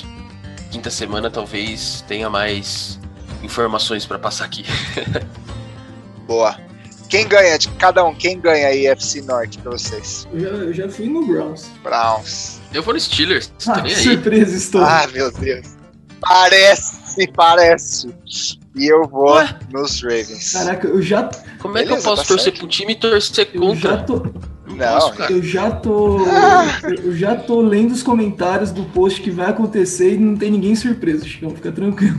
quinta 0.71 0.91
semana, 0.91 1.31
talvez 1.31 2.05
tenha 2.07 2.29
mais 2.31 2.99
informações 3.43 4.07
para 4.07 4.19
passar 4.19 4.45
aqui. 4.45 4.65
Boa. 6.27 6.57
Quem 7.09 7.29
ganha 7.29 7.59
de 7.59 7.69
cada 7.69 8.05
um? 8.05 8.15
Quem 8.15 8.41
ganha 8.41 8.69
aí 8.69 8.87
FC 8.87 9.23
Norte 9.23 9.59
pra 9.59 9.73
vocês? 9.73 10.27
Eu 10.33 10.41
já, 10.41 10.49
eu 10.49 10.73
já 10.73 10.89
fui 10.89 11.09
no 11.09 11.27
Browns. 11.27 11.71
Browns. 11.83 12.61
Eu 12.73 12.83
vou 12.83 12.95
no 12.95 13.01
Steelers. 13.01 13.53
Ah, 13.69 13.83
que 13.83 13.95
surpresa 13.95 14.57
estou. 14.57 14.83
Ah, 14.83 15.07
meu 15.13 15.31
Deus. 15.31 15.67
Parece, 16.21 17.29
parece. 17.29 18.15
E 18.75 18.87
eu 18.87 19.07
vou 19.07 19.35
Ué? 19.35 19.59
nos 19.71 20.03
Ravens. 20.03 20.53
Caraca, 20.53 20.89
eu 20.89 21.01
já. 21.01 21.31
Como 21.61 21.79
é 21.79 21.83
Beleza, 21.83 22.01
que 22.01 22.01
eu 22.01 22.11
posso 22.11 22.23
tá 22.23 22.29
torcer 22.29 22.45
certo? 22.53 22.59
pro 22.59 22.69
time 22.69 22.93
e 22.93 22.97
torcer 22.97 23.53
contra? 23.53 23.91
Eu 23.91 23.97
já 23.97 24.03
tô. 24.03 24.23
Não, 24.75 25.29
eu 25.31 25.43
já 25.43 25.71
tô. 25.71 26.19
eu 27.03 27.17
já 27.17 27.35
tô 27.37 27.61
lendo 27.61 27.93
os 27.93 28.03
comentários 28.03 28.71
do 28.71 28.85
post 28.85 29.21
que 29.21 29.31
vai 29.31 29.51
acontecer 29.51 30.15
e 30.15 30.19
não 30.19 30.37
tem 30.37 30.51
ninguém 30.51 30.75
surpreso, 30.75 31.27
Chicão. 31.27 31.51
Fica 31.51 31.73
tranquilo. 31.73 32.19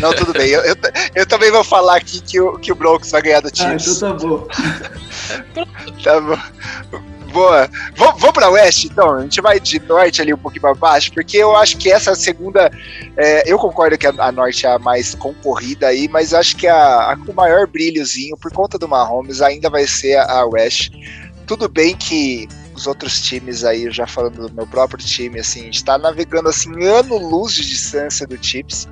Não, 0.00 0.12
tudo 0.12 0.32
bem. 0.32 0.48
Eu, 0.48 0.62
eu, 0.62 0.76
eu, 1.14 1.26
também 1.26 1.50
vou 1.50 1.64
falar 1.64 1.96
aqui 1.96 2.20
que 2.20 2.40
o, 2.40 2.58
que 2.58 2.70
o 2.70 2.74
Broncos 2.74 3.10
vai 3.10 3.22
ganhar 3.22 3.40
do 3.40 3.50
time. 3.50 3.72
Ah, 3.72 3.76
então 3.76 3.94
tá 3.98 4.12
bom. 4.14 4.46
tá 6.02 6.20
bom. 6.20 6.38
Boa. 7.32 7.68
Vamos, 7.96 8.20
vamos 8.20 8.32
pra 8.32 8.48
West, 8.48 8.84
então. 8.84 9.14
A 9.14 9.22
gente 9.22 9.40
vai 9.40 9.60
de 9.60 9.78
norte 9.80 10.22
ali 10.22 10.32
um 10.32 10.38
pouquinho 10.38 10.62
pra 10.62 10.74
baixo, 10.74 11.12
porque 11.12 11.36
eu 11.36 11.54
acho 11.56 11.76
que 11.76 11.90
essa 11.90 12.14
segunda. 12.14 12.70
É, 13.16 13.50
eu 13.50 13.58
concordo 13.58 13.98
que 13.98 14.06
a, 14.06 14.14
a, 14.18 14.32
norte 14.32 14.66
é 14.66 14.70
a 14.70 14.78
mais 14.78 15.14
concorrida 15.14 15.88
aí, 15.88 16.08
mas 16.08 16.32
acho 16.32 16.56
que 16.56 16.66
a, 16.66 17.12
a 17.12 17.18
o 17.28 17.34
maior 17.34 17.66
brilhozinho, 17.66 18.36
por 18.36 18.52
conta 18.52 18.78
do 18.78 18.88
Mahomes, 18.88 19.42
ainda 19.42 19.68
vai 19.68 19.86
ser 19.86 20.16
a, 20.16 20.40
a 20.40 20.46
West. 20.46 20.90
Tudo 21.48 21.66
bem 21.66 21.96
que 21.96 22.46
os 22.74 22.86
outros 22.86 23.22
times 23.22 23.64
aí, 23.64 23.90
já 23.90 24.06
falando 24.06 24.48
do 24.48 24.54
meu 24.54 24.66
próprio 24.66 25.04
time, 25.04 25.40
assim, 25.40 25.68
está 25.70 25.96
navegando 25.96 26.48
assim 26.48 26.84
ano 26.84 27.16
luz 27.16 27.54
de 27.54 27.66
distância 27.66 28.26
do 28.26 28.36
Chips, 28.40 28.86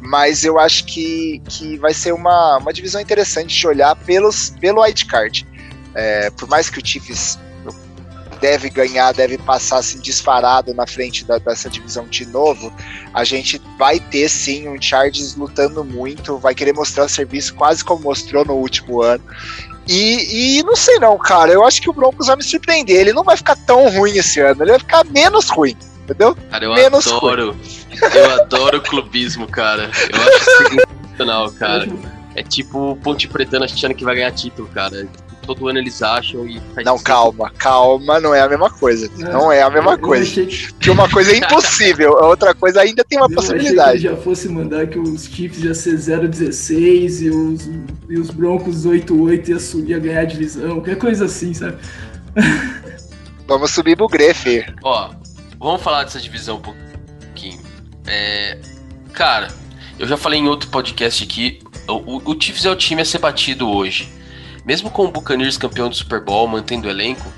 mas 0.00 0.44
eu 0.44 0.58
acho 0.58 0.84
que, 0.84 1.42
que 1.48 1.78
vai 1.78 1.94
ser 1.94 2.12
uma, 2.12 2.58
uma 2.58 2.72
divisão 2.72 3.00
interessante 3.00 3.58
de 3.58 3.66
olhar 3.66 3.96
pelos, 3.96 4.50
pelo 4.60 4.82
wildcard. 4.82 5.46
É, 5.94 6.30
por 6.30 6.46
mais 6.48 6.68
que 6.68 6.78
o 6.78 6.86
Chiefs 6.86 7.38
deve 8.40 8.68
ganhar, 8.68 9.12
deve 9.12 9.38
passar 9.38 9.78
assim 9.78 9.98
disparado 9.98 10.74
na 10.74 10.86
frente 10.86 11.24
da, 11.24 11.38
dessa 11.38 11.68
divisão 11.68 12.06
de 12.06 12.26
novo, 12.26 12.72
a 13.12 13.24
gente 13.24 13.60
vai 13.78 13.98
ter 13.98 14.28
sim 14.28 14.68
um 14.68 14.80
Chargers 14.80 15.34
lutando 15.34 15.82
muito, 15.82 16.38
vai 16.38 16.54
querer 16.54 16.74
mostrar 16.74 17.04
o 17.04 17.08
serviço 17.08 17.54
quase 17.54 17.82
como 17.82 18.02
mostrou 18.02 18.44
no 18.44 18.54
último 18.54 19.02
ano. 19.02 19.24
E, 19.88 20.58
e, 20.58 20.62
não 20.64 20.74
sei 20.74 20.98
não, 20.98 21.16
cara. 21.16 21.52
Eu 21.52 21.64
acho 21.64 21.80
que 21.80 21.88
o 21.88 21.92
Broncos 21.92 22.26
vai 22.26 22.36
me 22.36 22.42
surpreender. 22.42 22.96
Ele 22.96 23.12
não 23.12 23.22
vai 23.22 23.36
ficar 23.36 23.56
tão 23.56 23.88
ruim 23.88 24.16
esse 24.16 24.40
ano. 24.40 24.62
Ele 24.62 24.70
vai 24.70 24.80
ficar 24.80 25.04
menos 25.04 25.48
ruim. 25.48 25.76
Entendeu? 26.04 26.36
Cara, 26.50 26.64
eu 26.64 26.72
Menos 26.74 27.06
adoro. 27.06 27.56
Eu 28.14 28.34
adoro 28.34 28.80
clubismo, 28.80 29.46
cara. 29.48 29.90
Eu 30.12 30.20
acho 30.22 30.44
sensacional, 30.68 31.50
cara. 31.52 31.88
É 32.34 32.42
tipo 32.42 32.92
o 32.92 32.96
Ponte 32.96 33.26
Pretano 33.26 33.64
achando 33.64 33.94
que 33.94 34.04
vai 34.04 34.14
ganhar 34.14 34.30
título, 34.32 34.68
cara. 34.68 35.08
Todo 35.46 35.68
ano 35.68 35.78
eles 35.78 36.02
acham 36.02 36.44
e 36.46 36.60
faz 36.74 36.84
Não, 36.84 36.98
calma, 36.98 37.50
calma, 37.56 38.18
não 38.20 38.34
é 38.34 38.40
a 38.40 38.48
mesma 38.48 38.68
coisa. 38.68 39.08
Não 39.16 39.50
é 39.52 39.62
a 39.62 39.70
mesma 39.70 39.92
Eu 39.92 39.98
coisa. 39.98 40.24
achei 40.24 40.46
que- 40.46 40.72
Porque 40.72 40.90
uma 40.90 41.08
coisa 41.08 41.32
é 41.32 41.36
impossível, 41.38 42.18
a 42.18 42.26
outra 42.26 42.52
coisa 42.54 42.80
ainda 42.80 43.04
tem 43.04 43.18
uma 43.18 43.26
Eu 43.30 43.38
achei 43.38 43.52
que 43.52 43.58
possibilidade. 43.58 43.98
já 44.02 44.16
fosse 44.16 44.48
mandar 44.48 44.86
que 44.88 44.98
os 44.98 45.24
Chiefs 45.26 45.62
ia 45.62 45.74
ser 45.74 45.96
0-16 45.96 47.22
e 47.22 47.30
os, 47.30 47.70
e 48.08 48.18
os 48.18 48.30
Broncos 48.30 48.84
8-8 48.86 49.48
ia, 49.50 49.60
subir, 49.60 49.90
ia 49.92 49.98
ganhar 50.00 50.20
a 50.20 50.24
divisão, 50.24 50.74
qualquer 50.74 50.96
coisa 50.98 51.26
assim, 51.26 51.54
sabe? 51.54 51.76
Vamos 53.46 53.70
subir 53.70 53.96
pro 53.96 54.08
Grefe. 54.08 54.64
Ó, 54.82 55.10
vamos 55.58 55.80
falar 55.82 56.04
dessa 56.04 56.20
divisão 56.20 56.56
um 56.56 56.60
pouquinho. 56.60 57.60
É, 58.06 58.58
cara, 59.12 59.48
eu 59.98 60.06
já 60.06 60.16
falei 60.16 60.40
em 60.40 60.48
outro 60.48 60.68
podcast 60.68 61.22
aqui. 61.22 61.60
O, 61.88 62.16
o, 62.16 62.22
o 62.32 62.36
Chiefs 62.40 62.64
é 62.64 62.70
o 62.70 62.74
time 62.76 63.02
a 63.02 63.04
ser 63.04 63.18
batido 63.18 63.68
hoje. 63.68 64.08
Mesmo 64.66 64.90
com 64.90 65.04
o 65.04 65.10
Buccaneers 65.10 65.56
campeão 65.56 65.88
do 65.88 65.94
Super 65.94 66.20
Bowl, 66.20 66.48
mantendo 66.48 66.88
o 66.88 66.90
elenco, 66.90 67.32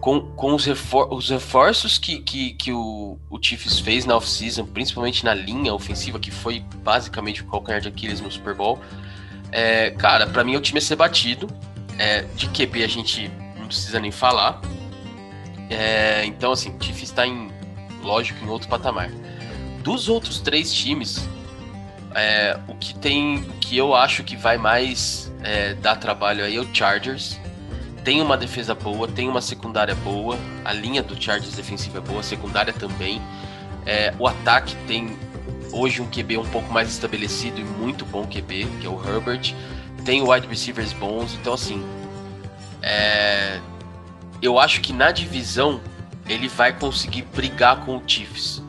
com, 0.00 0.20
com 0.20 0.54
os, 0.54 0.64
refor 0.64 1.14
os 1.14 1.30
reforços 1.30 1.96
que, 1.96 2.18
que, 2.18 2.54
que 2.54 2.72
o, 2.72 3.18
o 3.30 3.38
Chiefs 3.40 3.78
fez 3.78 4.04
na 4.04 4.16
off-season, 4.16 4.66
principalmente 4.66 5.24
na 5.24 5.32
linha 5.32 5.72
ofensiva, 5.72 6.18
que 6.18 6.32
foi 6.32 6.64
basicamente 6.82 7.42
o 7.42 7.46
calcanhar 7.46 7.80
de 7.80 7.88
Aquiles 7.88 8.20
no 8.20 8.30
Super 8.32 8.54
Bowl, 8.54 8.80
é, 9.52 9.90
cara, 9.90 10.26
pra 10.26 10.42
mim 10.42 10.54
é 10.54 10.58
o 10.58 10.60
time 10.60 10.78
a 10.78 10.82
ser 10.82 10.96
batido. 10.96 11.48
É, 11.98 12.22
de 12.34 12.48
QB 12.48 12.82
a 12.82 12.88
gente 12.88 13.30
não 13.56 13.66
precisa 13.66 14.00
nem 14.00 14.10
falar. 14.10 14.60
É, 15.68 16.24
então, 16.24 16.52
assim, 16.52 16.70
o 16.70 16.82
Chiefs 16.82 17.10
está 17.10 17.26
em, 17.26 17.50
lógico, 18.02 18.44
em 18.44 18.48
outro 18.48 18.68
patamar. 18.68 19.10
Dos 19.82 20.08
outros 20.08 20.40
três 20.40 20.72
times, 20.72 21.28
é, 22.14 22.58
o 22.66 22.74
que 22.74 22.94
tem, 22.94 23.38
o 23.38 23.52
que 23.60 23.76
eu 23.76 23.94
acho 23.94 24.24
que 24.24 24.36
vai 24.36 24.56
mais 24.56 25.29
é, 25.42 25.74
dar 25.74 25.96
trabalho 25.96 26.44
aí 26.44 26.56
é 26.56 26.60
o 26.60 26.74
Chargers. 26.74 27.38
Tem 28.04 28.20
uma 28.20 28.36
defesa 28.36 28.74
boa, 28.74 29.06
tem 29.06 29.28
uma 29.28 29.40
secundária 29.42 29.94
boa, 29.94 30.38
a 30.64 30.72
linha 30.72 31.02
do 31.02 31.20
Chargers 31.20 31.54
defensiva 31.54 31.98
é 31.98 32.00
boa, 32.00 32.20
a 32.20 32.22
secundária 32.22 32.72
também. 32.72 33.20
É, 33.84 34.14
o 34.18 34.26
ataque 34.26 34.74
tem 34.86 35.18
hoje 35.72 36.00
um 36.00 36.06
QB 36.06 36.38
um 36.38 36.48
pouco 36.48 36.72
mais 36.72 36.88
estabelecido 36.88 37.60
e 37.60 37.64
muito 37.64 38.04
bom 38.06 38.26
QB, 38.26 38.66
que 38.80 38.86
é 38.86 38.90
o 38.90 39.00
Herbert. 39.02 39.54
Tem 40.04 40.22
wide 40.22 40.46
receivers 40.46 40.94
bons, 40.94 41.34
então 41.34 41.52
assim, 41.52 41.84
é, 42.82 43.60
eu 44.40 44.58
acho 44.58 44.80
que 44.80 44.92
na 44.92 45.10
divisão 45.10 45.80
ele 46.26 46.48
vai 46.48 46.72
conseguir 46.72 47.22
brigar 47.34 47.84
com 47.84 47.96
o 47.96 48.02
Chiefs. 48.06 48.62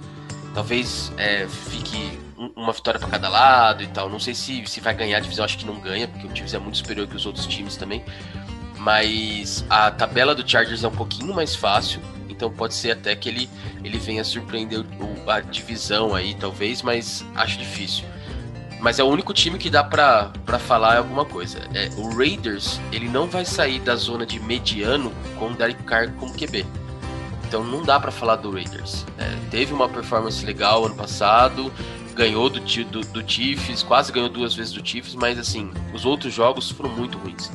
Talvez 0.54 1.12
é, 1.18 1.48
fique 1.48 2.20
uma 2.56 2.72
vitória 2.72 3.00
para 3.00 3.10
cada 3.10 3.30
lado 3.30 3.84
e 3.84 3.88
tal. 3.88 4.10
Não 4.10 4.20
sei 4.20 4.34
se, 4.34 4.66
se 4.66 4.80
vai 4.80 4.94
ganhar 4.94 5.18
a 5.18 5.20
divisão, 5.20 5.46
acho 5.46 5.58
que 5.58 5.66
não 5.66 5.80
ganha, 5.80 6.08
porque 6.08 6.28
o 6.28 6.36
Chiefs 6.36 6.54
é 6.54 6.60
muito 6.60 6.78
superior 6.78 7.08
que 7.08 7.16
os 7.16 7.26
outros 7.26 7.46
times 7.46 7.76
também. 7.76 8.04
Mas 8.78 9.64
a 9.70 9.92
tabela 9.92 10.34
do 10.34 10.50
Chargers 10.50 10.84
é 10.84 10.88
um 10.88 10.96
pouquinho 10.96 11.34
mais 11.36 11.56
fácil, 11.56 12.02
então 12.28 12.52
pode 12.52 12.74
ser 12.74 12.92
até 12.92 13.16
que 13.16 13.30
ele, 13.30 13.50
ele 13.84 14.00
venha 14.00 14.24
surpreender 14.24 14.84
a 15.28 15.40
divisão 15.42 16.16
aí, 16.16 16.34
talvez, 16.34 16.82
mas 16.82 17.24
acho 17.36 17.58
difícil. 17.60 18.06
Mas 18.80 18.98
é 18.98 19.04
o 19.04 19.08
único 19.08 19.32
time 19.32 19.60
que 19.60 19.70
dá 19.70 19.84
pra 19.84 20.32
falar 20.58 20.98
alguma 20.98 21.24
coisa. 21.24 21.60
É, 21.76 21.90
o 21.98 22.18
Raiders, 22.18 22.82
ele 22.92 23.08
não 23.08 23.28
vai 23.28 23.46
sair 23.46 23.80
da 23.80 23.96
zona 23.96 24.26
de 24.26 24.40
mediano 24.40 25.14
com 25.38 25.50
o 25.50 25.54
Derek 25.54 25.84
Carr 25.84 26.12
como 26.14 26.34
QB. 26.34 26.66
Então 27.48 27.64
não 27.64 27.84
dá 27.84 28.00
pra 28.00 28.12
falar 28.12 28.38
do 28.38 28.50
Raiders. 28.50 29.06
É, 29.20 29.30
teve 29.52 29.72
uma 29.72 29.88
performance 29.88 30.44
legal 30.44 30.86
ano 30.86 30.96
passado, 30.96 31.72
ganhou 32.14 32.50
do, 32.50 32.60
do, 32.60 33.02
do 33.02 33.30
Chiefs, 33.30 33.84
quase 33.84 34.12
ganhou 34.12 34.30
duas 34.30 34.54
vezes 34.54 34.74
do 34.74 34.86
Chiefs, 34.86 35.16
mas 35.16 35.40
assim, 35.40 35.72
os 35.94 36.06
outros 36.06 36.34
jogos 36.34 36.70
foram 36.72 36.90
muito 36.90 37.18
ruins. 37.18 37.52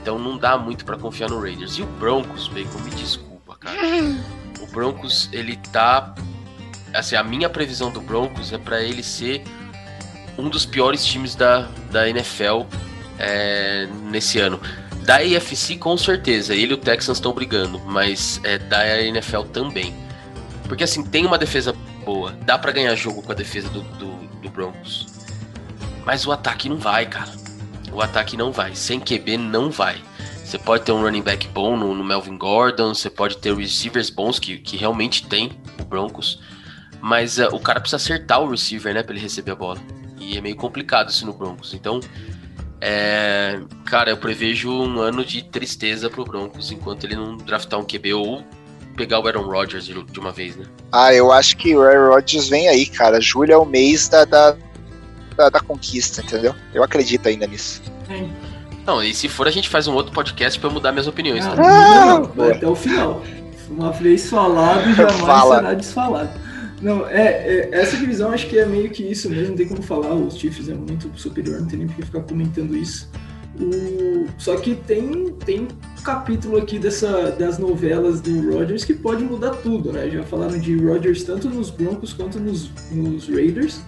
Então 0.00 0.18
não 0.18 0.36
dá 0.36 0.58
muito 0.58 0.84
pra 0.84 0.96
confiar 0.96 1.30
no 1.30 1.40
Raiders. 1.40 1.78
E 1.78 1.82
o 1.82 1.86
Broncos, 1.86 2.48
Bacon, 2.48 2.78
me 2.80 2.90
desculpa, 2.90 3.56
cara. 3.56 3.78
O 4.60 4.66
Broncos, 4.66 5.28
ele 5.32 5.56
tá. 5.72 6.14
Assim, 6.92 7.14
a 7.14 7.22
minha 7.22 7.48
previsão 7.48 7.90
do 7.90 8.00
Broncos 8.00 8.52
é 8.52 8.58
pra 8.58 8.82
ele 8.82 9.02
ser 9.02 9.42
um 10.36 10.48
dos 10.48 10.66
piores 10.66 11.04
times 11.04 11.34
da, 11.34 11.68
da 11.90 12.08
NFL 12.08 12.62
é, 13.18 13.88
nesse 14.10 14.40
ano. 14.40 14.60
Da 15.04 15.16
AFC, 15.16 15.76
com 15.76 15.96
certeza, 15.96 16.54
ele 16.54 16.72
e 16.72 16.74
o 16.74 16.76
Texans 16.76 17.18
estão 17.18 17.32
brigando, 17.32 17.80
mas 17.80 18.40
é, 18.44 18.58
da 18.58 19.00
NFL 19.02 19.42
também. 19.52 19.94
Porque 20.68 20.84
assim, 20.84 21.02
tem 21.04 21.26
uma 21.26 21.38
defesa 21.38 21.74
boa, 22.02 22.32
dá 22.44 22.58
pra 22.58 22.72
ganhar 22.72 22.94
jogo 22.94 23.22
com 23.22 23.32
a 23.32 23.34
defesa 23.34 23.68
do, 23.68 23.80
do, 23.82 24.12
do 24.40 24.50
Broncos. 24.50 25.06
Mas 26.04 26.26
o 26.26 26.32
ataque 26.32 26.68
não 26.68 26.76
vai, 26.76 27.06
cara. 27.06 27.30
O 27.92 28.00
ataque 28.00 28.36
não 28.36 28.52
vai. 28.52 28.74
Sem 28.74 28.98
QB 28.98 29.36
não 29.36 29.70
vai. 29.70 30.02
Você 30.44 30.58
pode 30.58 30.84
ter 30.84 30.92
um 30.92 31.00
running 31.00 31.22
back 31.22 31.48
bom 31.48 31.76
no, 31.76 31.94
no 31.94 32.04
Melvin 32.04 32.36
Gordon, 32.36 32.94
você 32.94 33.08
pode 33.08 33.38
ter 33.38 33.54
receivers 33.54 34.10
bons, 34.10 34.38
que, 34.38 34.58
que 34.58 34.76
realmente 34.76 35.26
tem 35.26 35.52
o 35.80 35.84
Broncos. 35.84 36.40
Mas 37.00 37.38
uh, 37.38 37.48
o 37.52 37.58
cara 37.58 37.80
precisa 37.80 37.96
acertar 37.96 38.40
o 38.40 38.50
receiver, 38.50 38.92
né, 38.92 39.02
pra 39.02 39.14
ele 39.14 39.22
receber 39.22 39.52
a 39.52 39.56
bola. 39.56 39.78
E 40.18 40.36
é 40.36 40.40
meio 40.40 40.56
complicado 40.56 41.08
isso 41.08 41.24
no 41.24 41.32
Broncos. 41.32 41.72
Então, 41.72 42.00
é, 42.80 43.60
cara, 43.86 44.10
eu 44.10 44.16
prevejo 44.16 44.70
um 44.70 45.00
ano 45.00 45.24
de 45.24 45.42
tristeza 45.42 46.10
pro 46.10 46.24
Broncos 46.24 46.70
enquanto 46.70 47.04
ele 47.04 47.16
não 47.16 47.36
draftar 47.36 47.78
um 47.78 47.84
QB 47.84 48.12
ou 48.14 48.44
pegar 48.92 49.20
o 49.20 49.26
Aaron 49.26 49.42
Rodgers 49.46 49.84
de, 49.84 50.02
de 50.02 50.20
uma 50.20 50.32
vez, 50.32 50.56
né? 50.56 50.64
Ah, 50.90 51.12
eu 51.14 51.32
acho 51.32 51.56
que 51.56 51.74
o 51.76 51.82
Aaron 51.82 52.14
Rodgers 52.14 52.48
vem 52.48 52.68
aí, 52.68 52.86
cara. 52.86 53.20
Julho 53.20 53.52
é 53.52 53.56
o 53.56 53.64
mês 53.64 54.08
da, 54.08 54.24
da, 54.24 54.56
da, 55.36 55.48
da 55.48 55.60
conquista, 55.60 56.22
entendeu? 56.22 56.54
Eu 56.74 56.82
acredito 56.82 57.28
ainda 57.28 57.46
nisso. 57.46 57.82
Não, 58.86 59.02
e 59.02 59.14
se 59.14 59.28
for, 59.28 59.46
a 59.46 59.50
gente 59.50 59.68
faz 59.68 59.86
um 59.86 59.94
outro 59.94 60.12
podcast 60.12 60.58
pra 60.58 60.68
eu 60.68 60.72
mudar 60.72 60.92
minhas 60.92 61.06
opiniões, 61.06 61.44
Não, 61.46 61.56
tá? 61.56 61.62
Ah, 61.64 62.06
não, 62.06 62.22
vai 62.24 62.34
boa. 62.34 62.52
até 62.52 62.66
o 62.66 62.74
final. 62.74 63.22
Uma 63.70 63.92
vez 63.92 64.28
falado, 64.28 64.92
jamais 64.94 65.20
Fala. 65.20 65.56
será 65.56 65.74
desfalado. 65.74 66.30
Não, 66.82 67.06
é, 67.06 67.22
é, 67.22 67.68
essa 67.72 67.96
divisão 67.96 68.32
acho 68.32 68.48
que 68.48 68.58
é 68.58 68.66
meio 68.66 68.90
que 68.90 69.04
isso 69.04 69.30
mesmo, 69.30 69.50
não 69.50 69.56
tem 69.56 69.68
como 69.68 69.82
falar, 69.82 70.14
os 70.14 70.36
Chiefs 70.36 70.68
é 70.68 70.74
muito 70.74 71.08
superior, 71.14 71.60
não 71.60 71.68
tem 71.68 71.78
nem 71.78 71.86
por 71.86 71.94
que 71.94 72.02
ficar 72.02 72.22
comentando 72.22 72.76
isso. 72.76 73.08
O, 73.60 74.26
só 74.36 74.56
que 74.56 74.74
tem, 74.74 75.28
tem 75.44 75.68
capítulo 76.02 76.58
aqui 76.58 76.78
dessa, 76.78 77.30
das 77.30 77.58
novelas 77.58 78.20
do 78.20 78.52
Rodgers 78.52 78.84
que 78.84 78.92
pode 78.92 79.24
mudar 79.24 79.50
tudo, 79.50 79.92
né? 79.92 80.10
Já 80.10 80.22
falaram 80.24 80.58
de 80.58 80.76
Rodgers 80.76 81.22
tanto 81.22 81.48
nos 81.48 81.70
Broncos 81.70 82.12
quanto 82.12 82.38
nos, 82.38 82.70
nos 82.90 83.28
Raiders. 83.28 83.80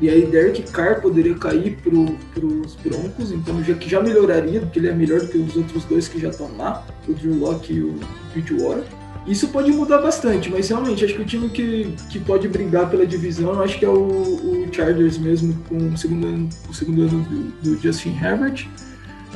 E 0.00 0.08
aí 0.08 0.26
Derek 0.26 0.62
Carr 0.70 1.00
poderia 1.00 1.34
cair 1.34 1.78
pro, 1.82 2.16
pros 2.34 2.74
Broncos, 2.76 3.30
então 3.30 3.62
já 3.62 3.74
que 3.74 3.88
já 3.88 4.02
melhoraria, 4.02 4.60
porque 4.60 4.78
ele 4.78 4.88
é 4.88 4.92
melhor 4.92 5.20
do 5.20 5.28
que 5.28 5.38
os 5.38 5.56
outros 5.56 5.84
dois 5.84 6.08
que 6.08 6.18
já 6.18 6.30
estão 6.30 6.50
lá, 6.56 6.84
o 7.08 7.12
Drew 7.12 7.36
Locke 7.36 7.72
e 7.72 7.80
o 7.80 7.94
Bridgewater. 8.32 8.84
Isso 9.26 9.48
pode 9.48 9.72
mudar 9.72 9.98
bastante, 10.02 10.50
mas 10.50 10.68
realmente 10.68 11.04
acho 11.04 11.14
que 11.14 11.22
o 11.22 11.24
time 11.24 11.48
que, 11.48 11.94
que 12.10 12.18
pode 12.18 12.46
brigar 12.48 12.90
pela 12.90 13.06
divisão, 13.06 13.62
acho 13.62 13.78
que 13.78 13.84
é 13.84 13.88
o, 13.88 13.92
o 13.94 14.68
Chargers 14.70 15.16
mesmo, 15.16 15.54
com 15.68 15.76
o 15.76 15.96
segundo 15.96 16.26
ano, 16.26 16.48
o 16.68 16.74
segundo 16.74 17.02
ano 17.02 17.22
do, 17.22 17.70
do 17.76 17.80
Justin 17.80 18.18
Herbert. 18.22 18.66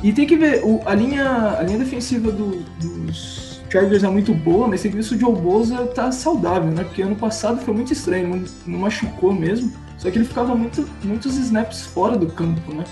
E 0.02 0.12
tem 0.12 0.26
que 0.26 0.36
ver, 0.36 0.62
o- 0.64 0.80
a, 0.86 0.94
linha, 0.94 1.56
a 1.58 1.62
linha 1.62 1.78
defensiva 1.78 2.30
do- 2.30 2.62
dos 2.80 3.60
Chargers 3.70 4.04
é 4.04 4.08
muito 4.08 4.32
boa, 4.32 4.66
mas 4.68 4.80
tem 4.82 4.90
que 4.90 4.96
ver 4.96 5.02
se 5.02 5.14
o 5.14 5.18
Joe 5.18 5.34
Bosa 5.34 5.86
tá 5.88 6.10
saudável, 6.12 6.70
né? 6.70 6.84
Porque 6.84 7.02
ano 7.02 7.16
passado 7.16 7.60
foi 7.60 7.74
muito 7.74 7.92
estranho, 7.92 8.28
não, 8.28 8.44
não 8.66 8.78
machucou 8.80 9.32
mesmo. 9.32 9.72
Só 9.98 10.10
que 10.10 10.16
ele 10.18 10.24
ficava 10.24 10.54
muito, 10.54 10.88
muitos 11.02 11.36
snaps 11.36 11.86
fora 11.86 12.16
do 12.16 12.26
campo, 12.26 12.72
né? 12.72 12.84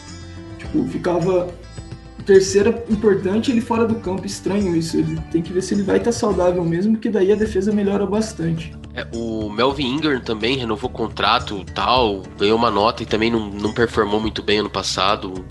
Tipo, 0.59 0.85
ficava 0.89 1.49
terceira 2.27 2.85
importante 2.91 3.53
ele 3.53 3.61
fora 3.61 3.87
do 3.87 3.95
campo. 3.95 4.27
Estranho 4.27 4.75
isso. 4.75 4.97
Ele 4.97 5.17
tem 5.31 5.41
que 5.41 5.53
ver 5.53 5.63
se 5.63 5.73
ele 5.75 5.83
vai 5.85 5.99
estar 5.99 6.11
saudável 6.11 6.65
mesmo, 6.65 6.97
que 6.99 7.09
daí 7.09 7.31
a 7.31 7.37
defesa 7.37 7.73
melhora 7.73 8.05
bastante. 8.05 8.75
É, 8.95 9.07
o 9.15 9.49
Melvin 9.49 9.95
Ingram 9.95 10.21
também 10.21 10.57
renovou 10.57 10.91
contrato 10.91 11.65
tal, 11.75 12.23
ganhou 12.37 12.57
uma 12.59 12.71
nota 12.71 13.03
e 13.03 13.07
também 13.07 13.31
não, 13.31 13.49
não 13.49 13.73
performou 13.73 14.19
muito 14.21 14.43
bem 14.43 14.59
ano 14.59 14.71
passado. 14.71 15.45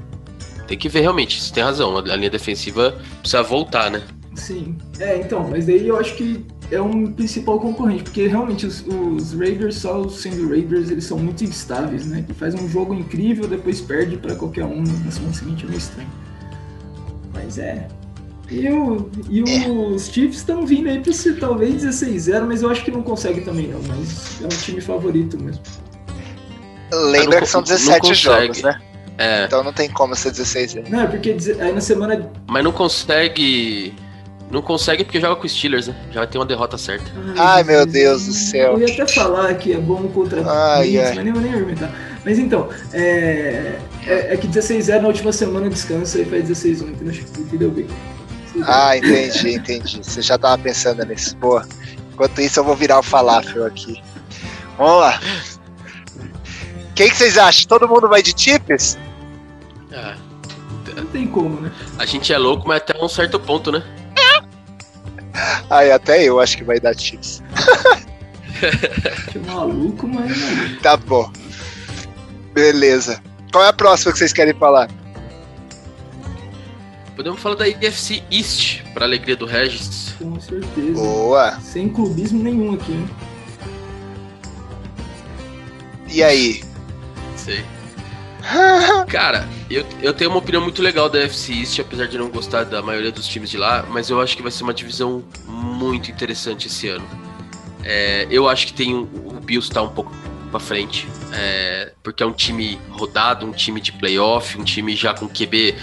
Tem 0.67 0.77
que 0.77 0.89
ver 0.89 1.01
realmente, 1.01 1.41
você 1.41 1.53
tem 1.53 1.63
razão. 1.63 1.98
A 1.98 2.15
linha 2.15 2.29
defensiva 2.29 2.98
precisa 3.19 3.43
voltar, 3.43 3.91
né? 3.91 4.01
Sim. 4.36 4.75
É, 5.00 5.17
então, 5.17 5.48
mas 5.50 5.65
daí 5.65 5.88
eu 5.88 5.98
acho 5.98 6.15
que 6.15 6.45
é 6.72 6.81
um 6.81 7.12
principal 7.12 7.60
concorrente, 7.60 8.03
porque 8.03 8.27
realmente 8.27 8.65
os, 8.65 8.84
os 8.88 9.34
Raiders, 9.34 9.75
só 9.75 10.07
sendo 10.10 10.50
Raiders, 10.50 10.89
eles 10.89 11.05
são 11.05 11.17
muito 11.17 11.43
instáveis, 11.43 12.05
né? 12.05 12.24
Que 12.25 12.34
faz 12.34 12.53
um 12.55 12.67
jogo 12.67 12.93
incrível, 12.93 13.48
depois 13.48 13.79
perde 13.79 14.17
pra 14.17 14.36
qualquer 14.36 14.65
um 14.65 14.81
na 14.84 15.12
semana 15.12 15.34
seguinte, 15.34 15.63
é 15.63 15.67
meio 15.67 15.77
estranho. 15.77 16.10
Mas 17.34 17.57
é. 17.57 17.88
E, 18.50 18.67
o, 18.69 19.10
e 19.29 19.41
os 19.41 20.07
Chiefs 20.07 20.38
estão 20.38 20.65
vindo 20.65 20.88
aí 20.89 21.00
pra 21.00 21.12
ser 21.13 21.39
talvez 21.39 21.84
16-0, 21.84 22.45
mas 22.45 22.62
eu 22.62 22.69
acho 22.69 22.84
que 22.84 22.91
não 22.91 23.01
consegue 23.01 23.41
também 23.41 23.67
não, 23.67 23.81
mas 23.88 24.39
é 24.41 24.45
um 24.45 24.50
time 24.50 24.81
favorito 24.81 25.41
mesmo. 25.41 25.62
Lembra 26.91 27.36
não 27.36 27.41
que 27.41 27.48
são 27.48 27.63
co- 27.63 27.69
não 27.69 27.75
17 27.75 28.00
consegue. 28.01 28.17
jogos, 28.22 28.62
né? 28.62 28.81
É, 29.17 29.45
Então 29.45 29.63
não 29.63 29.74
tem 29.74 29.89
como 29.89 30.15
ser 30.15 30.31
16 30.31 30.74
vezes. 30.74 30.89
Não, 30.89 31.01
é 31.01 31.07
porque 31.07 31.36
aí 31.60 31.72
na 31.72 31.81
semana 31.81 32.29
mas 32.48 32.63
não 32.63 32.72
consegue 32.72 33.93
Não 34.51 34.62
consegue 34.62 35.03
porque 35.03 35.19
joga 35.19 35.36
com 35.38 35.45
os 35.45 35.51
Steelers, 35.51 35.88
né? 35.88 35.95
Já 36.12 36.19
vai 36.22 36.27
ter 36.27 36.38
uma 36.38 36.45
derrota 36.45 36.77
certa. 36.77 37.05
Ai, 37.38 37.63
meu 37.63 37.86
Deus 37.86 38.25
do 38.25 38.34
céu. 38.34 38.74
Eu 38.74 38.88
ia 38.88 38.93
até 38.93 39.07
falar 39.07 39.53
que 39.55 39.74
é 39.74 39.77
bom 39.77 40.07
contra 40.10 40.41
Ai, 40.41 40.84
Saints, 40.91 41.00
ai. 41.10 41.15
mas 41.15 41.24
nem 41.24 41.34
vou 41.34 41.41
nem 41.41 41.53
argumentar. 41.53 41.91
Mas 42.24 42.39
então, 42.39 42.69
é, 42.93 43.77
é, 44.05 44.34
é 44.34 44.38
que 44.38 44.48
16-0 44.48 45.01
na 45.01 45.07
última 45.07 45.31
semana 45.31 45.69
descansa 45.69 46.19
e 46.19 46.25
faz 46.25 46.50
16-1, 46.50 46.81
entendeu? 46.89 47.10
Acho 47.10 47.24
que 47.25 47.41
Entendeu 47.41 47.72
bem. 47.72 47.88
Ah, 48.63 48.95
entendi, 48.98 49.55
entendi. 49.55 50.00
Você 50.01 50.22
já 50.22 50.38
tava 50.38 50.57
pensando 50.62 51.05
nisso. 51.05 51.36
Boa. 51.38 51.67
Enquanto 52.13 52.39
isso, 52.39 52.60
eu 52.60 52.63
vou 52.63 52.75
virar 52.75 53.00
o 53.00 53.03
falafel 53.03 53.65
aqui. 53.65 54.01
Vamos 54.77 55.01
lá. 55.01 55.19
Quem 56.95 57.10
que 57.10 57.17
vocês 57.17 57.38
acham? 57.38 57.67
Todo 57.67 57.88
mundo 57.88 58.07
vai 58.07 58.22
de 58.24 58.34
chips? 58.38 58.98
Ah, 59.96 60.16
Não 60.96 61.06
tem 61.06 61.25
como, 61.28 61.62
né? 61.62 61.72
a 61.98 62.06
gente 62.06 62.32
é 62.34 62.38
louco, 62.38 62.68
mas 62.68 62.78
até 62.78 63.02
um 63.04 63.08
certo 63.08 63.40
ponto, 63.40 63.72
né? 63.72 63.84
Ai, 65.70 65.92
até 65.92 66.24
eu 66.24 66.40
acho 66.40 66.58
que 66.58 66.64
vai 66.64 66.80
dar 66.80 66.98
chips. 66.98 67.42
Que 69.32 69.40
maluco, 69.40 70.08
mas. 70.08 70.32
Tá 70.82 70.96
bom. 70.96 71.30
Beleza. 72.54 73.22
Qual 73.52 73.64
é 73.64 73.68
a 73.68 73.74
próxima 73.74 74.14
que 74.14 74.20
vocês 74.20 74.32
querem 74.32 74.54
falar? 74.54 74.90
Podemos 77.16 77.40
falar 77.42 77.56
da 77.56 77.68
IFC 77.68 78.24
East, 78.32 78.82
pra 78.94 79.06
alegria 79.06 79.36
do 79.36 79.46
Regis. 79.46 80.14
Com 80.20 80.40
certeza. 80.40 80.94
Boa. 80.94 81.60
Sem 81.62 81.90
clubismo 81.90 82.42
nenhum 82.44 82.74
aqui, 82.75 82.92
hein? 82.94 83.10
E 86.10 86.24
aí? 86.24 86.64
Sei. 87.36 87.64
Cara, 89.08 89.48
eu, 89.70 89.86
eu 90.02 90.14
tenho 90.14 90.30
uma 90.30 90.40
opinião 90.40 90.62
muito 90.62 90.82
legal 90.82 91.10
da 91.10 91.20
FC 91.20 91.54
East, 91.54 91.80
apesar 91.80 92.08
de 92.08 92.18
não 92.18 92.30
gostar 92.30 92.64
da 92.64 92.82
maioria 92.82 93.12
dos 93.12 93.28
times 93.28 93.50
de 93.50 93.58
lá, 93.58 93.86
mas 93.90 94.10
eu 94.10 94.22
acho 94.22 94.36
que 94.36 94.44
vai 94.44 94.52
ser 94.52 94.64
uma 94.64 94.74
divisão 94.74 95.24
muito 95.48 96.12
interessante 96.12 96.68
esse 96.68 96.88
ano. 96.88 97.06
É, 97.84 98.28
eu 98.30 98.48
acho 98.48 98.68
que 98.68 98.74
tem 98.74 98.96
o 98.96 99.40
Bills 99.44 99.72
tá 99.72 99.82
um 99.82 99.90
pouco 99.90 100.12
pra 100.50 100.60
frente, 100.60 101.08
é, 101.34 101.92
porque 102.02 102.24
é 102.24 102.25
um 102.25 102.32
time 102.32 102.80
rodado, 102.90 103.46
um 103.46 103.52
time 103.52 103.82
de 103.82 103.92
playoff, 103.92 104.58
um 104.58 104.64
time 104.64 104.96
já 104.96 105.14
com 105.14 105.28
QB 105.28 105.75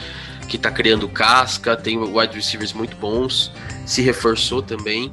que 0.49 0.59
tá 0.59 0.71
criando 0.71 1.09
casca, 1.09 1.77
tem 1.77 1.99
wide 1.99 2.35
receivers 2.35 2.73
muito 2.73 2.97
bons, 2.97 3.53
se 3.87 4.03
reforçou 4.03 4.63
também. 4.63 5.13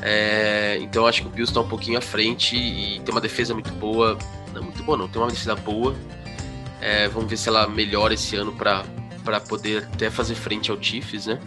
É, 0.00 0.78
então 0.80 1.06
acho 1.06 1.22
que 1.22 1.28
o 1.28 1.30
Bills 1.30 1.52
tá 1.52 1.60
um 1.60 1.68
pouquinho 1.68 1.98
à 1.98 2.00
frente 2.00 2.56
e 2.56 3.00
tem 3.00 3.12
uma 3.12 3.20
defesa 3.20 3.52
muito 3.52 3.72
boa. 3.72 4.16
Não 4.54 4.62
muito 4.62 4.82
boa, 4.82 4.96
não, 4.96 5.08
tem 5.08 5.20
uma 5.20 5.28
defesa 5.28 5.56
boa. 5.56 5.94
É, 6.80 7.08
vamos 7.08 7.28
ver 7.28 7.36
se 7.36 7.48
ela 7.48 7.66
melhora 7.68 8.14
esse 8.14 8.36
ano 8.36 8.52
pra 8.52 8.84
poder 9.48 9.84
até 9.92 10.10
fazer 10.10 10.34
frente 10.34 10.70
ao 10.70 10.80
Chiefs, 10.82 11.26
né? 11.26 11.38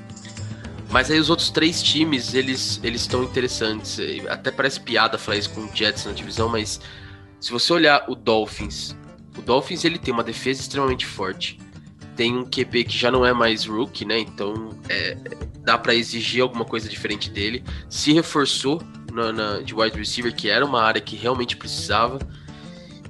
Mas 0.89 1.09
aí 1.09 1.17
os 1.19 1.29
outros 1.29 1.49
três 1.49 1.81
times, 1.81 2.33
eles 2.33 2.79
eles 2.83 3.01
estão 3.01 3.23
interessantes. 3.23 3.97
Até 4.29 4.51
parece 4.51 4.79
piada 4.79 5.17
falar 5.17 5.37
isso 5.37 5.49
com 5.51 5.61
o 5.61 5.69
Jets 5.75 6.05
na 6.05 6.11
divisão, 6.11 6.49
mas 6.49 6.79
se 7.39 7.51
você 7.51 7.71
olhar 7.73 8.05
o 8.09 8.15
Dolphins, 8.15 8.95
o 9.37 9.41
Dolphins 9.41 9.85
ele 9.85 9.97
tem 9.97 10.13
uma 10.13 10.23
defesa 10.23 10.59
extremamente 10.61 11.05
forte. 11.05 11.57
Tem 12.15 12.35
um 12.37 12.43
QB 12.43 12.83
que 12.83 12.97
já 12.97 13.09
não 13.09 13.25
é 13.25 13.31
mais 13.33 13.65
rookie, 13.65 14.03
né? 14.05 14.19
Então 14.19 14.77
é, 14.89 15.17
dá 15.63 15.77
pra 15.77 15.95
exigir 15.95 16.41
alguma 16.43 16.65
coisa 16.65 16.89
diferente 16.89 17.29
dele. 17.29 17.63
Se 17.89 18.11
reforçou 18.11 18.83
na, 19.13 19.31
na- 19.31 19.61
de 19.61 19.73
wide 19.73 19.97
receiver, 19.97 20.35
que 20.35 20.49
era 20.49 20.65
uma 20.65 20.81
área 20.83 20.99
que 21.01 21.15
realmente 21.15 21.55
precisava. 21.55 22.19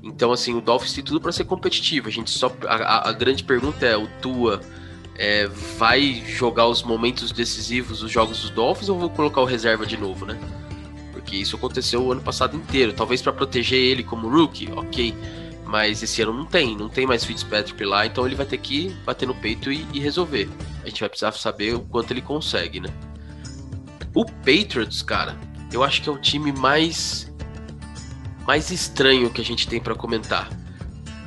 Então, 0.04 0.32
assim, 0.32 0.56
o 0.56 0.62
Dolphins 0.62 0.94
tem 0.94 1.04
tudo 1.04 1.22
para 1.22 1.32
ser 1.32 1.44
competitivo. 1.46 2.08
A 2.08 2.12
gente 2.12 2.32
só. 2.32 2.52
A, 2.68 3.10
a- 3.10 3.14
grande 3.14 3.44
pergunta 3.44 3.86
é: 3.86 3.96
o 3.96 4.08
Tua 4.22 4.62
é, 5.16 5.48
vai 5.78 6.24
jogar 6.26 6.68
os 6.68 6.82
momentos 6.82 7.32
decisivos 7.32 8.00
dos 8.00 8.12
jogos 8.12 8.42
dos 8.42 8.50
Dolphins 8.50 8.90
ou 8.90 8.98
vou 8.98 9.10
colocar 9.10 9.42
o 9.42 9.46
reserva 9.46 9.86
de 9.86 9.98
novo, 9.98 10.26
né? 10.26 10.40
Porque 11.12 11.36
isso 11.36 11.56
aconteceu 11.56 12.02
o 12.04 12.12
ano 12.12 12.22
passado 12.22 12.56
inteiro. 12.58 12.94
Talvez 12.94 13.22
para 13.22 13.32
proteger 13.32 13.78
ele 13.80 14.04
como 14.04 14.28
rookie, 14.28 14.70
ok. 14.72 15.14
Mas 15.66 16.04
esse 16.04 16.22
ano 16.22 16.34
não 16.34 16.46
tem, 16.46 16.76
não 16.76 16.90
tem 16.90 17.06
mais 17.06 17.24
Fitzpatrick 17.24 17.82
lá, 17.86 18.06
então 18.06 18.26
ele 18.26 18.36
vai 18.36 18.46
ter 18.46 18.58
que 18.58 18.90
bater 19.06 19.26
no 19.26 19.36
peito 19.36 19.72
e, 19.72 19.88
e 19.94 20.00
resolver. 20.00 20.50
A 20.84 20.90
gente 20.90 21.00
vai 21.00 21.08
precisar 21.08 21.32
saber 21.34 21.76
o 21.76 21.80
quanto 21.82 22.12
ele 22.12 22.22
consegue, 22.22 22.82
né? 22.82 22.90
O 24.14 24.26
Patriots, 24.26 25.02
cara, 25.02 25.38
eu 25.72 25.82
acho 25.82 26.02
que 26.02 26.10
é 26.10 26.12
o 26.12 26.18
time 26.18 26.52
mais 26.52 27.31
mais 28.46 28.72
estranho 28.72 29.30
que 29.30 29.42
a 29.42 29.46
gente 29.46 29.68
tem 29.68 29.80
pra 29.80 29.96
comentar. 29.96 30.50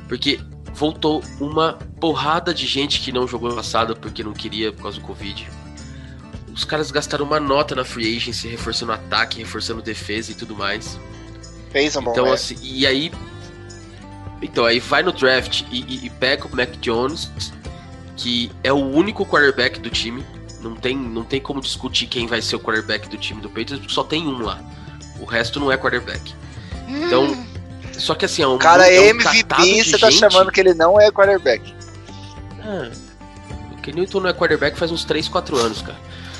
Porque 0.07 0.39
voltou 0.73 1.23
uma 1.39 1.73
porrada 1.99 2.53
de 2.53 2.65
gente 2.67 2.99
que 3.01 3.11
não 3.11 3.27
jogou 3.27 3.49
no 3.49 3.55
passado 3.55 3.95
porque 3.95 4.23
não 4.23 4.33
queria 4.33 4.71
por 4.71 4.83
causa 4.83 4.99
do 4.99 5.05
Covid. 5.05 5.47
Os 6.53 6.63
caras 6.63 6.91
gastaram 6.91 7.25
uma 7.25 7.39
nota 7.39 7.75
na 7.75 7.83
free 7.83 8.15
agency, 8.15 8.47
reforçando 8.47 8.91
ataque, 8.91 9.39
reforçando 9.39 9.81
defesa 9.81 10.31
e 10.31 10.35
tudo 10.35 10.55
mais. 10.55 10.99
Fez 11.71 11.95
um 11.95 12.01
bom 12.01 12.11
Então, 12.11 12.31
assim, 12.31 12.55
e 12.61 12.85
aí. 12.87 13.11
Então, 14.41 14.65
aí 14.65 14.79
vai 14.79 15.01
no 15.03 15.11
draft 15.11 15.63
e, 15.71 15.81
e- 15.81 16.05
e 16.05 16.09
pega 16.09 16.45
o 16.47 16.55
Mac 16.55 16.69
Jones, 16.81 17.29
que 18.15 18.51
é 18.63 18.71
o 18.71 18.77
único 18.77 19.25
quarterback 19.25 19.79
do 19.79 19.89
time. 19.89 20.23
Não 20.61 20.75
tem, 20.75 20.95
não 20.97 21.23
tem 21.23 21.39
como 21.41 21.61
discutir 21.61 22.07
quem 22.07 22.27
vai 22.27 22.41
ser 22.41 22.55
o 22.55 22.59
quarterback 22.59 23.07
do 23.09 23.17
time 23.17 23.41
do 23.41 23.49
Patriots, 23.49 23.79
porque 23.79 23.93
só 23.93 24.03
tem 24.03 24.25
um 24.27 24.41
lá. 24.41 24.59
O 25.19 25.25
resto 25.25 25.59
não 25.59 25.71
é 25.71 25.77
quarterback. 25.77 26.33
Então, 26.87 27.35
só 27.93 28.13
que 28.15 28.25
assim, 28.25 28.41
é 28.41 28.47
um. 28.47 28.57
Cara 28.57 28.87
é 28.91 28.99
um 28.99 29.03
MVP, 29.05 29.83
você 29.83 29.97
tá 29.97 30.09
gente- 30.09 30.19
chamando 30.19 30.51
que 30.51 30.59
ele 30.59 30.73
não 30.73 30.99
é 30.99 31.11
quarterback. 31.11 31.73
Ah, 32.61 32.89
o 33.71 33.81
Ken 33.81 33.91
Newton 33.93 34.19
não 34.21 34.29
é 34.29 34.33
quarterback 34.33 34.77
faz 34.77 34.91
uns 34.91 35.03
3, 35.05 35.27
4 35.27 35.57
anos, 35.57 35.81
cara. 35.81 35.97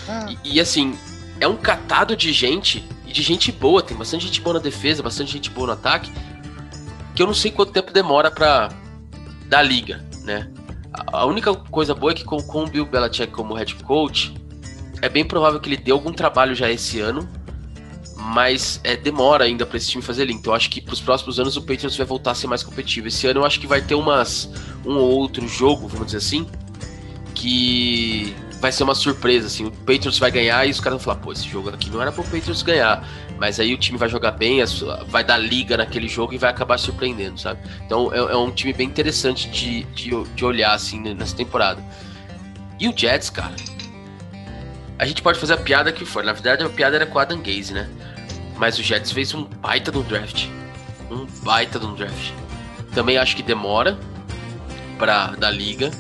Ah. 0.08 0.26
E, 0.44 0.56
e, 0.56 0.60
assim, 0.60 0.98
é 1.40 1.48
um 1.48 1.56
catado 1.56 2.16
de 2.16 2.32
gente, 2.32 2.88
e 3.06 3.12
de 3.14 3.22
gente 3.22 3.52
boa, 3.52 3.82
tem 3.82 3.96
bastante 3.96 4.26
gente 4.26 4.42
boa 4.42 4.56
na 4.56 4.60
defesa, 4.60 5.02
bastante 5.04 5.32
gente 5.32 5.50
boa 5.50 5.68
no 5.68 5.74
ataque, 5.74 6.12
que 7.16 7.22
eu 7.22 7.28
não 7.28 7.34
sei 7.34 7.52
quanto 7.52 7.72
tempo 7.72 7.92
demora 7.94 8.30
pra 8.30 8.70
dar 9.48 9.62
liga, 9.62 10.04
né? 10.24 10.50
A, 10.94 11.20
a 11.20 11.26
única 11.26 11.54
coisa 11.54 11.94
boa 11.94 12.12
é 12.12 12.16
que 12.16 12.24
com, 12.24 12.38
com 12.42 12.64
o 12.64 12.68
Bill 12.68 12.86
Belichick 12.86 13.32
como 13.32 13.54
head 13.54 13.76
coach, 13.84 14.34
é 15.02 15.10
bem 15.10 15.26
provável 15.26 15.60
que 15.60 15.70
ele 15.70 15.78
dê 15.78 15.92
algum 15.92 16.12
trabalho 16.12 16.56
já 16.56 16.70
esse 16.72 17.00
ano, 17.00 17.28
mas 18.16 18.80
é, 18.84 18.96
demora 18.96 19.46
ainda 19.46 19.66
pra 19.66 19.78
esse 19.78 19.90
time 19.90 20.04
fazer 20.04 20.26
liga. 20.26 20.40
Então 20.40 20.54
eu 20.54 20.58
acho 20.58 20.70
que 20.70 20.82
pros 20.82 21.02
próximos 21.02 21.40
anos 21.40 21.58
o 21.58 21.62
Patriots 21.62 21.98
vai 21.98 22.06
voltar 22.06 22.32
a 22.32 22.36
ser 22.36 22.48
mais 22.48 22.64
competitivo. 22.64 23.08
Esse 23.08 23.28
ano 23.28 23.42
eu 23.42 23.46
acho 23.46 23.60
que 23.60 23.68
vai 23.68 23.82
ter 23.82 23.96
umas 23.96 24.50
um 24.86 24.96
ou 24.98 25.10
outro 25.12 25.48
jogo, 25.48 25.88
vamos 25.88 26.08
dizer 26.08 26.18
assim, 26.20 26.48
que 27.34 28.36
vai 28.62 28.72
ser 28.72 28.84
uma 28.84 28.96
surpresa, 28.96 29.48
assim, 29.48 29.66
o 29.66 29.72
Patriots 29.72 30.18
vai 30.18 30.32
ganhar 30.32 30.66
e 30.66 30.72
os 30.72 30.80
caras 30.80 30.98
vão 30.98 31.04
falar, 31.04 31.18
pô, 31.24 31.32
esse 31.32 31.48
jogo 31.48 31.70
aqui 31.70 31.90
não 31.90 32.02
era 32.02 32.12
pro 32.12 32.24
Patriots 32.24 32.64
ganhar, 32.64 33.08
mas 33.38 33.60
aí 33.60 33.74
o 33.74 33.78
time 33.78 33.98
vai 33.98 34.10
jogar 34.10 34.32
bem, 34.32 34.60
vai 35.08 35.24
dar 35.24 35.38
liga 35.38 35.78
naquele 35.78 36.08
jogo 36.08 36.34
e 36.34 36.38
vai 36.38 36.50
acabar 36.50 36.78
surpreendendo, 36.78 37.40
sabe? 37.40 37.60
Então 37.86 38.12
é, 38.14 38.18
é 38.18 38.38
um 38.38 38.52
time 38.52 38.74
bem 38.74 38.88
interessante 38.88 39.50
de, 39.50 39.84
de, 39.84 40.24
de 40.24 40.46
olhar, 40.46 40.74
assim, 40.74 41.00
nessa 41.00 41.36
temporada. 41.36 41.84
E 42.80 42.88
o 42.88 42.98
Jets, 42.98 43.30
cara, 43.30 43.54
a 44.98 45.06
gente 45.06 45.22
pode 45.22 45.40
fazer 45.40 45.54
a 45.54 45.58
piada 45.58 45.92
que 45.92 46.06
for, 46.06 46.24
na 46.24 46.34
verdade 46.34 46.64
a 46.64 46.70
piada 46.70 46.96
era 46.96 47.06
com 47.06 47.18
o 47.18 47.20
Adam 47.20 47.40
Gaze, 47.42 47.74
né? 47.74 47.90
Mas 48.58 48.80
o 48.80 48.84
Jets 48.84 49.12
fez 49.12 49.34
um 49.34 49.44
baita 49.44 49.92
de 49.92 49.98
um 49.98 50.04
draft, 50.04 50.48
um 51.12 51.26
baita 51.44 51.78
de 51.78 51.86
um 51.86 51.94
draft. 51.94 52.32
Também 52.94 53.18
acho 53.18 53.36
que 53.36 53.44
demora 53.44 53.98
pra 54.98 55.28
dar 55.32 55.52
liga, 55.52 55.92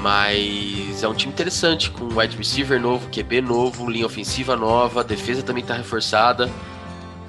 mas 0.00 1.02
é 1.02 1.08
um 1.08 1.14
time 1.14 1.32
interessante, 1.32 1.90
com 1.90 2.18
wide 2.18 2.36
receiver 2.36 2.80
novo, 2.80 3.08
QB 3.10 3.42
novo, 3.42 3.90
linha 3.90 4.06
ofensiva 4.06 4.56
nova, 4.56 5.04
defesa 5.04 5.42
também 5.42 5.62
tá 5.62 5.74
reforçada. 5.74 6.50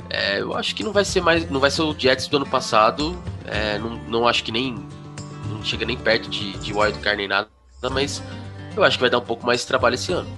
É, 0.10 0.42
eu 0.42 0.56
acho 0.56 0.76
que 0.76 0.84
não 0.84 0.92
vai 0.92 1.06
ser 1.06 1.22
mais. 1.22 1.50
Não 1.50 1.60
vai 1.60 1.72
ser 1.72 1.82
o 1.84 1.96
Jets 1.98 2.28
do 2.28 2.38
ano 2.38 2.46
passado. 2.46 3.18
é, 3.46 3.78
não, 3.78 3.96
não 4.08 4.28
acho 4.28 4.44
que 4.44 4.52
nem. 4.52 4.76
Não 5.50 5.64
chega 5.64 5.86
nem 5.86 5.98
perto 5.98 6.30
de, 6.30 6.58
de 6.58 6.74
wildcard 6.74 7.18
nem 7.18 7.28
nada, 7.28 7.50
mas 7.92 8.22
eu 8.76 8.84
acho 8.84 8.98
que 8.98 9.02
vai 9.02 9.10
dar 9.10 9.20
um 9.20 9.26
pouco 9.26 9.46
mais 9.46 9.62
de 9.62 9.68
trabalho 9.68 9.96
esse 9.96 10.12
ano. 10.12 10.30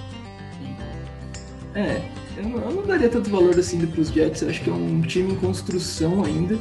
É, 1.76 2.02
eu 2.38 2.44
não, 2.50 2.60
eu 2.60 2.72
não 2.72 2.84
daria 2.84 3.10
tanto 3.10 3.30
valor 3.30 3.58
assim 3.58 3.78
ainda 3.78 3.88
pros 3.88 4.10
Jets. 4.10 4.42
Eu 4.42 4.50
acho 4.50 4.62
que 4.64 4.70
é 4.70 4.74
um 4.74 5.02
time 5.02 5.34
em 5.34 5.36
construção 5.36 6.24
ainda. 6.24 6.58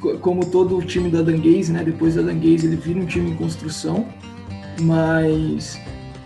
Co- 0.00 0.18
Como 0.18 0.44
todo 0.46 0.76
o 0.76 0.82
time 0.82 1.08
da 1.10 1.22
Dangaze, 1.22 1.72
né? 1.72 1.82
Depois 1.84 2.14
da 2.16 2.22
Dangaze 2.22 2.66
ele 2.66 2.76
vira 2.76 2.98
um 3.00 3.06
time 3.06 3.30
em 3.30 3.34
construção. 3.36 4.06
Mas 4.80 5.78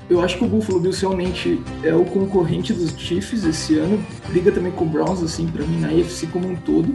eu 0.09 0.21
acho 0.21 0.39
que 0.39 0.45
o 0.45 0.49
Buffalo 0.49 0.81
Bills 0.81 1.01
realmente 1.01 1.61
é 1.85 1.95
o 1.95 2.05
concorrente 2.05 2.73
dos 2.73 2.91
Chiefs 2.99 3.45
esse 3.45 3.79
ano. 3.79 4.03
Briga 4.29 4.51
também 4.51 4.73
com 4.73 4.85
o 4.85 4.89
Browns, 4.89 5.23
assim, 5.23 5.47
pra 5.47 5.65
mim, 5.65 5.79
na 5.81 5.89
AFC 5.89 6.27
como 6.29 6.49
um 6.49 6.57
todo. 6.57 6.95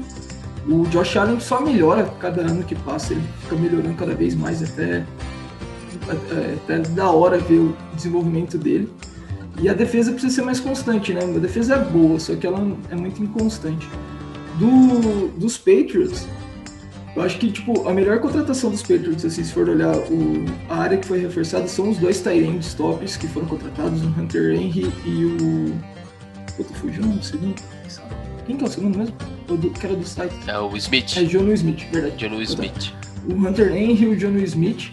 O 0.68 0.84
Josh 0.88 1.16
Allen 1.18 1.40
só 1.40 1.62
melhora 1.62 2.06
cada 2.20 2.42
ano 2.42 2.64
que 2.64 2.74
passa, 2.74 3.14
ele 3.14 3.22
fica 3.44 3.56
melhorando 3.56 3.94
cada 3.94 4.16
vez 4.16 4.34
mais, 4.34 4.64
até, 4.64 5.06
até, 6.10 6.54
até 6.76 6.90
da 6.90 7.10
hora 7.12 7.38
ver 7.38 7.60
o 7.60 7.78
desenvolvimento 7.94 8.58
dele. 8.58 8.90
E 9.62 9.70
a 9.70 9.74
defesa 9.74 10.12
precisa 10.12 10.34
ser 10.34 10.42
mais 10.42 10.60
constante, 10.60 11.14
né? 11.14 11.22
A 11.24 11.40
defesa 11.40 11.76
é 11.76 11.80
boa, 11.80 12.20
só 12.20 12.36
que 12.36 12.46
ela 12.46 12.60
é 12.90 12.96
muito 12.96 13.24
inconstante. 13.24 13.88
Do, 14.60 15.28
dos 15.38 15.58
Patriots, 15.58 16.28
Eu 17.16 17.22
acho 17.22 17.38
que, 17.40 17.50
tipo, 17.50 17.88
a 17.88 17.94
melhor 17.94 18.20
contratação 18.20 18.70
dos 18.70 18.82
Patriots, 18.82 19.24
assim, 19.24 19.44
se 19.44 19.54
for 19.54 19.70
olhar 19.70 19.96
o, 19.96 20.46
a 20.70 20.76
área 20.76 20.98
que 20.98 21.08
foi 21.08 21.20
reforçada, 21.20 21.66
são 21.68 21.90
os 21.90 21.98
dois 21.98 22.20
Tyrands 22.20 22.74
tops 22.74 23.16
que 23.16 23.26
foram 23.28 23.48
contratados, 23.48 24.04
o 24.04 24.08
Hunter 24.08 24.54
Henry 24.54 24.92
e 25.06 25.26
o. 25.26 25.74
Puta, 26.58 26.74
fugiu 26.74 27.04
o 27.06 27.24
segundo? 27.24 27.56
Quem 28.46 28.58
que 28.58 28.64
é 28.64 28.68
o 28.68 28.70
segundo 28.70 28.98
mesmo? 28.98 29.16
O 29.50 29.56
do, 29.56 29.70
que 29.70 29.86
era 29.86 29.96
do 29.96 30.06
site? 30.06 30.36
É 30.46 30.60
o 30.60 30.76
Smith. 30.76 31.18
É 31.18 31.24
John 31.24 31.52
Smith, 31.54 31.86
verdade. 31.92 32.18
John 32.18 32.42
Smith. 32.42 32.94
O 33.30 33.34
Hunter 33.34 33.76
Henry 33.76 34.04
e 34.04 34.08
o 34.08 34.16
John 34.18 34.38
Smith. 34.40 34.92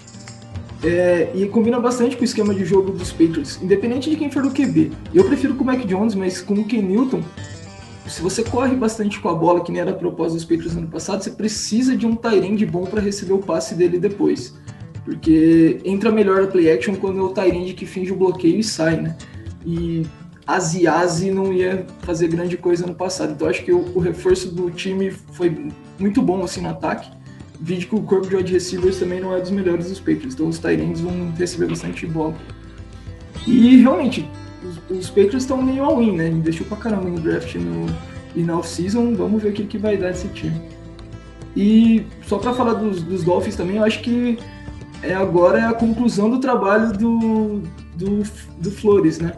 É, 0.85 1.31
e 1.33 1.47
combina 1.47 1.79
bastante 1.79 2.16
com 2.16 2.23
o 2.23 2.25
esquema 2.25 2.53
de 2.53 2.64
jogo 2.64 2.90
dos 2.90 3.12
Patriots, 3.12 3.61
independente 3.62 4.11
de 4.11 4.16
quem 4.16 4.31
for 4.31 4.42
do 4.42 4.51
QB. 4.51 4.90
Eu 5.14 5.25
prefiro 5.25 5.55
com 5.55 5.62
o 5.62 5.66
Mac 5.66 5.81
Jones, 5.87 6.14
mas 6.16 6.40
com 6.40 6.55
o 6.55 6.64
Ken 6.64 6.83
Newton, 6.83 7.23
se 8.07 8.21
você 8.21 8.42
corre 8.42 8.75
bastante 8.75 9.21
com 9.21 9.29
a 9.29 9.35
bola, 9.35 9.62
que 9.62 9.71
nem 9.71 9.81
era 9.81 9.92
a 9.92 9.95
propósito 9.95 10.38
dos 10.38 10.45
Patriots 10.45 10.77
ano 10.77 10.88
passado, 10.88 11.23
você 11.23 11.31
precisa 11.31 11.97
de 11.97 12.05
um 12.05 12.16
Tyrande 12.16 12.66
bom 12.66 12.85
para 12.85 13.01
receber 13.01 13.33
o 13.33 13.38
passe 13.38 13.77
dele 13.77 13.97
depois. 13.97 14.55
Porque 15.05 15.79
entra 15.85 16.11
melhor 16.11 16.42
a 16.42 16.47
play 16.49 16.71
action 16.71 16.97
quando 16.97 17.21
é 17.21 17.23
o 17.23 17.29
Tyrande 17.29 17.75
que 17.75 17.87
finge 17.87 18.12
o 18.12 18.16
bloqueio 18.16 18.59
e 18.59 18.64
sai, 18.64 19.01
né? 19.01 19.16
E 19.64 20.05
Ziazi 20.61 21.31
não 21.31 21.53
ia 21.53 21.87
fazer 22.01 22.27
grande 22.27 22.57
coisa 22.57 22.87
no 22.87 22.95
passado. 22.95 23.33
Então 23.33 23.49
acho 23.49 23.64
que 23.64 23.73
o, 23.73 23.79
o 23.95 24.01
reforço 24.01 24.53
do 24.53 24.68
time 24.71 25.11
foi 25.11 25.68
muito 25.99 26.21
bom 26.21 26.42
assim 26.42 26.61
no 26.61 26.71
ataque 26.71 27.21
vídeo 27.62 27.88
que 27.88 27.94
o 27.94 28.03
corpo 28.03 28.29
de 28.29 28.37
wide 28.37 28.53
receivers 28.53 28.98
também 28.98 29.20
não 29.20 29.35
é 29.35 29.40
dos 29.40 29.51
melhores 29.51 29.88
dos 29.88 30.01
Patriots, 30.01 30.35
então 30.35 30.48
os 30.48 30.59
Tyrants 30.59 31.01
vão 31.01 31.33
receber 31.38 31.68
bastante 31.68 32.07
bola. 32.07 32.35
E 33.46 33.77
realmente, 33.77 34.29
os, 34.64 34.98
os 34.98 35.09
Patriots 35.09 35.44
estão 35.44 35.62
meio 35.62 35.85
all-in, 35.85 36.16
né? 36.16 36.29
Investiu 36.29 36.66
pra 36.66 36.77
caramba 36.77 37.09
no 37.09 37.20
draft 37.20 37.55
no, 37.55 37.87
e 38.35 38.42
na 38.42 38.59
off-season, 38.59 39.14
vamos 39.14 39.42
ver 39.42 39.51
o 39.51 39.53
que, 39.53 39.64
que 39.64 39.79
vai 39.79 39.96
dar 39.96 40.11
esse 40.11 40.27
time. 40.29 40.61
E 41.57 42.05
só 42.27 42.38
para 42.38 42.53
falar 42.53 42.75
dos, 42.75 43.03
dos 43.03 43.22
Dolphins 43.22 43.57
também, 43.57 43.77
eu 43.77 43.85
acho 43.85 44.01
que 44.01 44.38
é 45.03 45.14
agora 45.14 45.59
é 45.59 45.66
a 45.66 45.72
conclusão 45.72 46.31
do 46.31 46.38
trabalho 46.38 46.92
do, 46.92 47.62
do, 47.94 48.22
do 48.59 48.70
Flores, 48.70 49.18
né? 49.18 49.35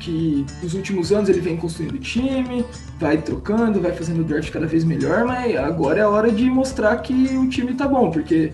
Que 0.00 0.44
nos 0.62 0.74
últimos 0.74 1.12
anos 1.12 1.28
ele 1.28 1.40
vem 1.40 1.56
construindo 1.56 1.98
time, 1.98 2.64
vai 2.98 3.18
trocando, 3.18 3.80
vai 3.80 3.92
fazendo 3.92 4.22
o 4.22 4.24
draft 4.24 4.50
cada 4.50 4.66
vez 4.66 4.82
melhor, 4.82 5.24
mas 5.24 5.54
agora 5.56 6.00
é 6.00 6.02
a 6.02 6.08
hora 6.08 6.32
de 6.32 6.44
mostrar 6.50 6.96
que 6.96 7.12
o 7.36 7.48
time 7.48 7.74
tá 7.74 7.86
bom, 7.86 8.10
porque 8.10 8.52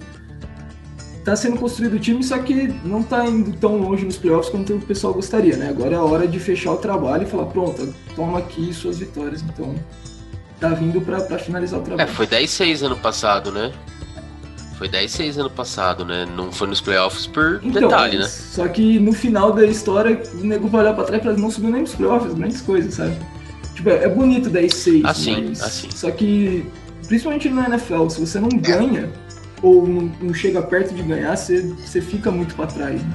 tá 1.25 1.35
sendo 1.35 1.59
construído 1.59 1.95
o 1.95 1.99
time, 1.99 2.23
só 2.23 2.39
que 2.39 2.69
não 2.85 3.03
tá 3.03 3.27
indo 3.27 3.53
tão 3.59 3.79
longe 3.79 4.05
nos 4.05 4.17
playoffs 4.17 4.51
quanto 4.51 4.75
o 4.75 4.81
pessoal 4.81 5.15
gostaria, 5.15 5.57
né? 5.57 5.71
Agora 5.71 5.95
é 5.95 5.99
a 5.99 6.03
hora 6.03 6.29
de 6.29 6.39
fechar 6.39 6.73
o 6.73 6.77
trabalho 6.77 7.23
e 7.23 7.27
falar, 7.27 7.47
pronto, 7.47 7.93
toma 8.15 8.39
aqui 8.39 8.73
suas 8.73 8.99
vitórias. 8.99 9.43
Então, 9.43 9.75
tá 10.61 10.69
vindo 10.69 11.01
para 11.01 11.39
finalizar 11.39 11.81
o 11.81 11.83
trabalho. 11.83 12.09
É, 12.09 12.13
foi 12.13 12.27
10-6 12.27 12.87
ano 12.87 12.97
passado, 12.97 13.51
né? 13.51 13.73
Foi 14.77 14.89
10-6 14.89 15.39
ano 15.39 15.51
passado, 15.51 16.05
né? 16.05 16.27
Não 16.37 16.53
foi 16.53 16.69
nos 16.69 16.83
playoffs 16.83 17.27
por 17.27 17.61
então, 17.63 17.83
detalhe, 17.83 18.19
né? 18.19 18.29
Só 18.29 18.69
que 18.69 18.99
no 18.99 19.13
final 19.13 19.53
da 19.53 19.65
história, 19.65 20.23
o 20.35 20.45
nego 20.45 20.69
vai 20.69 20.83
olhar 20.83 20.95
pra 20.95 21.05
trás 21.05 21.23
e 21.23 21.25
falar, 21.25 21.39
não 21.39 21.51
subiu 21.51 21.71
nem 21.71 21.81
nos 21.81 21.95
playoffs, 21.95 22.35
grandes 22.35 22.61
coisas, 22.61 22.95
sabe? 22.95 23.17
Tipo, 23.75 23.89
é 23.89 24.09
bonito 24.09 24.51
10-6. 24.51 25.03
Assim, 25.05 25.49
mas... 25.49 25.63
assim. 25.63 25.91
Só 25.91 26.11
que, 26.11 26.67
principalmente 27.07 27.49
no 27.49 27.65
NFL, 27.65 28.09
se 28.09 28.21
você 28.21 28.39
não 28.39 28.51
ganha, 28.51 29.11
ou 29.63 29.87
não, 29.87 30.13
não 30.21 30.35
chega 30.35 30.61
perto 30.61 30.95
de 30.95 31.03
ganhar, 31.03 31.35
você, 31.37 31.63
você 31.63 32.03
fica 32.03 32.31
muito 32.31 32.55
pra 32.55 32.67
trás, 32.67 33.03
né? 33.03 33.13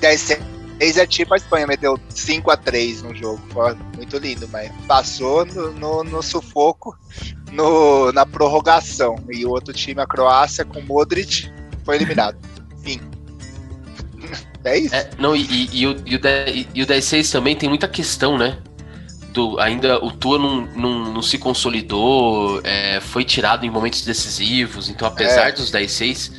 10-6 0.00 0.53
é 0.96 1.06
tipo 1.06 1.34
a 1.34 1.36
Espanha, 1.36 1.66
meteu 1.66 1.98
5 2.08 2.50
a 2.50 2.56
3 2.56 3.02
no 3.02 3.14
jogo. 3.14 3.40
Foi 3.50 3.74
muito 3.96 4.16
lindo, 4.18 4.48
mas 4.48 4.70
passou 4.86 5.44
no, 5.46 5.72
no, 5.72 6.04
no 6.04 6.22
sufoco 6.22 6.96
no, 7.52 8.12
na 8.12 8.26
prorrogação. 8.26 9.16
E 9.30 9.44
o 9.46 9.50
outro 9.50 9.72
time, 9.72 10.00
a 10.00 10.06
Croácia, 10.06 10.64
com 10.64 10.80
Modric, 10.82 11.50
foi 11.84 11.96
eliminado. 11.96 12.36
Fim. 12.82 13.00
É 14.64 14.78
isso? 14.78 14.94
É, 14.94 15.10
não, 15.18 15.36
e, 15.36 15.42
e, 15.42 15.80
e, 15.80 15.86
o, 15.86 15.96
e, 16.06 16.16
o 16.16 16.20
10, 16.20 16.66
e 16.74 16.82
o 16.82 16.86
10-6 16.86 17.30
também 17.30 17.54
tem 17.54 17.68
muita 17.68 17.86
questão, 17.86 18.38
né? 18.38 18.58
Do, 19.32 19.58
ainda 19.60 20.02
o 20.02 20.10
Tua 20.12 20.38
não, 20.38 20.62
não, 20.66 21.12
não 21.12 21.22
se 21.22 21.38
consolidou, 21.38 22.60
é, 22.62 23.00
foi 23.00 23.24
tirado 23.24 23.66
em 23.66 23.70
momentos 23.70 24.02
decisivos, 24.02 24.88
então 24.88 25.08
apesar 25.08 25.48
é. 25.48 25.52
dos 25.52 25.72
10-6, 25.72 26.32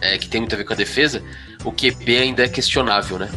é, 0.00 0.18
que 0.18 0.26
tem 0.28 0.40
muito 0.40 0.54
a 0.54 0.58
ver 0.58 0.64
com 0.64 0.72
a 0.72 0.76
defesa, 0.76 1.22
o 1.64 1.70
QB 1.70 2.16
ainda 2.16 2.44
é 2.44 2.48
questionável, 2.48 3.18
né? 3.18 3.30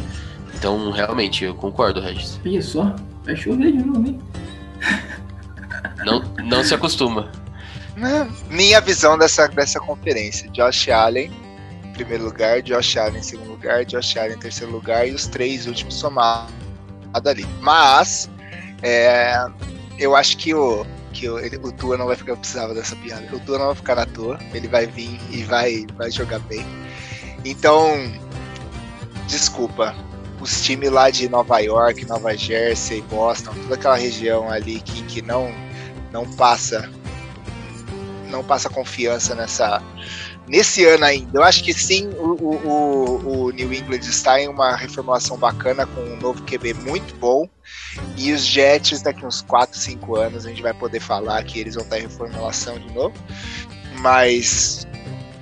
Então, 0.58 0.90
realmente, 0.90 1.44
eu 1.44 1.54
concordo, 1.54 2.00
Regis. 2.00 2.40
Olha 2.44 2.62
só, 2.62 2.96
vai 3.24 3.36
chover 3.36 3.72
de 3.72 3.78
novo, 3.78 4.06
hein? 4.06 4.20
Não, 6.04 6.20
não 6.44 6.64
se 6.64 6.74
acostuma. 6.74 7.30
Minha 8.50 8.80
visão 8.80 9.16
dessa, 9.16 9.46
dessa 9.48 9.78
conferência: 9.80 10.48
Josh 10.50 10.88
Allen 10.88 11.30
em 11.84 11.92
primeiro 11.92 12.24
lugar, 12.24 12.62
Josh 12.62 12.96
Allen 12.96 13.18
em 13.18 13.22
segundo 13.22 13.50
lugar, 13.50 13.84
Josh 13.84 14.16
Allen 14.16 14.34
em 14.34 14.38
terceiro 14.38 14.72
lugar 14.72 15.08
e 15.08 15.12
os 15.12 15.26
três 15.26 15.66
últimos 15.66 15.94
somados 15.94 16.52
ali. 17.26 17.46
Mas 17.60 18.30
é, 18.82 19.44
eu 19.98 20.14
acho 20.14 20.36
que 20.36 20.54
o 20.54 20.86
que 21.12 21.28
o, 21.28 21.38
ele, 21.38 21.56
o 21.56 21.72
Tua 21.72 21.96
não 21.96 22.06
vai 22.06 22.14
ficar, 22.14 22.32
eu 22.32 22.36
precisava 22.36 22.74
dessa 22.74 22.94
piada. 22.96 23.26
O 23.34 23.40
Tua 23.40 23.58
não 23.58 23.66
vai 23.66 23.74
ficar 23.74 23.96
na 23.96 24.06
toa, 24.06 24.38
ele 24.54 24.68
vai 24.68 24.86
vir 24.86 25.18
e 25.30 25.42
vai, 25.42 25.84
vai 25.96 26.10
jogar 26.10 26.38
bem. 26.40 26.64
Então, 27.44 28.12
desculpa, 29.26 29.94
os 30.40 30.62
times 30.62 30.90
lá 30.90 31.10
de 31.10 31.28
Nova 31.28 31.58
York, 31.60 32.04
Nova 32.06 32.36
Jersey, 32.36 33.02
Boston, 33.02 33.52
toda 33.62 33.74
aquela 33.74 33.96
região 33.96 34.50
ali 34.50 34.80
que, 34.80 35.02
que 35.04 35.22
não 35.22 35.52
não 36.12 36.24
passa 36.34 36.90
não 38.30 38.44
passa 38.44 38.68
confiança 38.68 39.34
nessa 39.34 39.82
nesse 40.48 40.84
ano 40.84 41.04
ainda. 41.04 41.38
Eu 41.38 41.42
acho 41.42 41.62
que 41.62 41.72
sim, 41.72 42.08
o, 42.16 42.32
o, 42.32 43.46
o, 43.46 43.50
New 43.50 43.72
England 43.72 43.98
está 43.98 44.40
em 44.40 44.48
uma 44.48 44.74
reformulação 44.74 45.36
bacana 45.36 45.86
com 45.86 46.00
um 46.00 46.16
novo 46.16 46.42
QB 46.42 46.74
muito 46.74 47.14
bom. 47.16 47.48
E 48.16 48.32
os 48.32 48.44
Jets, 48.44 49.02
daqui 49.02 49.24
uns 49.26 49.42
4, 49.42 49.78
5 49.78 50.16
anos, 50.16 50.46
a 50.46 50.48
gente 50.48 50.62
vai 50.62 50.72
poder 50.72 51.00
falar 51.00 51.42
que 51.44 51.60
eles 51.60 51.74
vão 51.74 51.84
estar 51.84 51.98
em 51.98 52.02
reformulação 52.02 52.78
de 52.78 52.92
novo. 52.92 53.14
Mas 54.00 54.86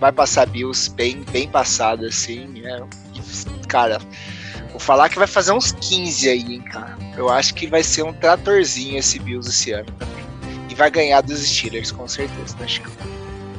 vai 0.01 0.13
passar 0.13 0.47
Bills 0.47 0.91
bem, 0.91 1.23
bem 1.31 1.49
passado, 1.49 2.05
assim. 2.07 2.47
Né? 2.47 2.87
cara, 3.69 4.01
vou 4.77 4.81
falar 4.81 5.09
que 5.09 5.19
vai 5.19 5.27
fazer 5.27 5.53
uns 5.53 5.73
15 5.73 6.29
aí, 6.29 6.55
hein, 6.55 6.63
cara. 6.63 6.97
Eu 7.17 7.29
acho 7.29 7.55
que 7.55 7.67
vai 7.67 7.83
ser 7.83 8.03
um 8.03 8.13
tratorzinho 8.13 8.99
esse 8.99 9.19
Bills 9.19 9.49
esse 9.49 9.73
ano 9.73 9.91
também 9.99 10.17
vai 10.77 10.91
ganhar 10.91 11.23
dos 11.23 11.41
Steelers, 11.41 11.91
com 11.91 12.07
certeza, 12.07 12.55
né, 12.61 12.69
Chico? 12.69 12.91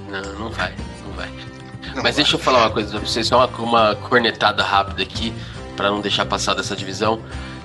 Não, 0.10 0.40
não 0.40 0.50
vai, 0.52 0.74
não 1.06 1.14
vai. 1.14 1.28
Não 1.28 1.96
Mas 1.96 2.04
vai. 2.04 2.14
deixa 2.14 2.36
eu 2.36 2.40
falar 2.40 2.60
uma 2.60 2.70
coisa 2.70 2.92
pra 2.92 3.00
vocês, 3.00 3.28
só 3.28 3.38
uma, 3.38 3.48
uma 3.58 3.96
cornetada 3.96 4.64
rápida 4.64 5.02
aqui, 5.02 5.34
para 5.76 5.90
não 5.90 6.00
deixar 6.00 6.26
passar 6.26 6.54
dessa 6.54 6.76
divisão. 6.76 7.20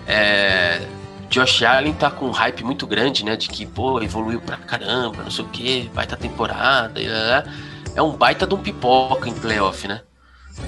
É, 0.06 0.82
Josh 1.28 1.62
Allen 1.62 1.92
tá 1.92 2.10
com 2.10 2.26
um 2.26 2.30
hype 2.30 2.64
muito 2.64 2.86
grande, 2.86 3.24
né? 3.24 3.36
De 3.36 3.48
que, 3.48 3.66
pô, 3.66 4.00
evoluiu 4.02 4.40
pra 4.40 4.56
caramba, 4.56 5.22
não 5.22 5.30
sei 5.30 5.44
o 5.44 5.48
que, 5.48 5.90
baita 5.94 6.16
temporada, 6.16 7.00
e, 7.00 7.06
é 7.94 8.02
um 8.02 8.12
baita 8.12 8.46
de 8.46 8.54
um 8.54 8.58
pipoca 8.58 9.28
em 9.28 9.34
playoff, 9.34 9.86
né? 9.86 10.00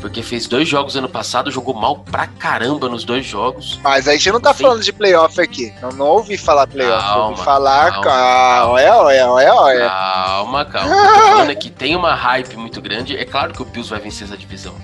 Porque 0.01 0.23
fez 0.23 0.47
dois 0.47 0.69
jogos 0.69 0.97
ano 0.97 1.09
passado, 1.09 1.51
jogou 1.51 1.75
mal 1.75 1.99
pra 1.99 2.27
caramba 2.27 2.89
nos 2.89 3.05
dois 3.05 3.25
jogos. 3.25 3.79
Mas 3.83 4.09
a 4.09 4.13
gente 4.13 4.31
não 4.33 4.41
tá 4.41 4.55
falando 4.55 4.83
de 4.83 4.93
playoff 4.93 5.41
aqui. 5.41 5.73
Não, 5.81 5.91
não 5.91 6.07
ouvi 6.07 6.37
falar 6.37 6.67
playoff. 6.67 7.03
Calma, 7.03 7.29
ouvi 7.29 7.43
falar. 7.43 7.91
Calma, 7.91 8.05
calma, 8.05 8.73
olha, 8.73 8.97
olha, 8.97 9.31
olha, 9.31 9.55
olha. 9.55 9.89
Calma, 9.89 10.65
calma. 10.65 10.95
O 10.95 11.15
tô 11.15 11.21
falando 11.21 11.51
é 11.51 11.55
que 11.55 11.71
tem 11.71 11.97
uma 11.97 12.15
hype 12.15 12.57
muito 12.57 12.81
grande. 12.81 13.17
É 13.17 13.25
claro 13.25 13.53
que 13.53 13.63
o 13.63 13.65
Bills 13.65 13.91
vai 13.91 14.01
vencer 14.01 14.27
essa 14.27 14.37
divisão. 14.37 14.75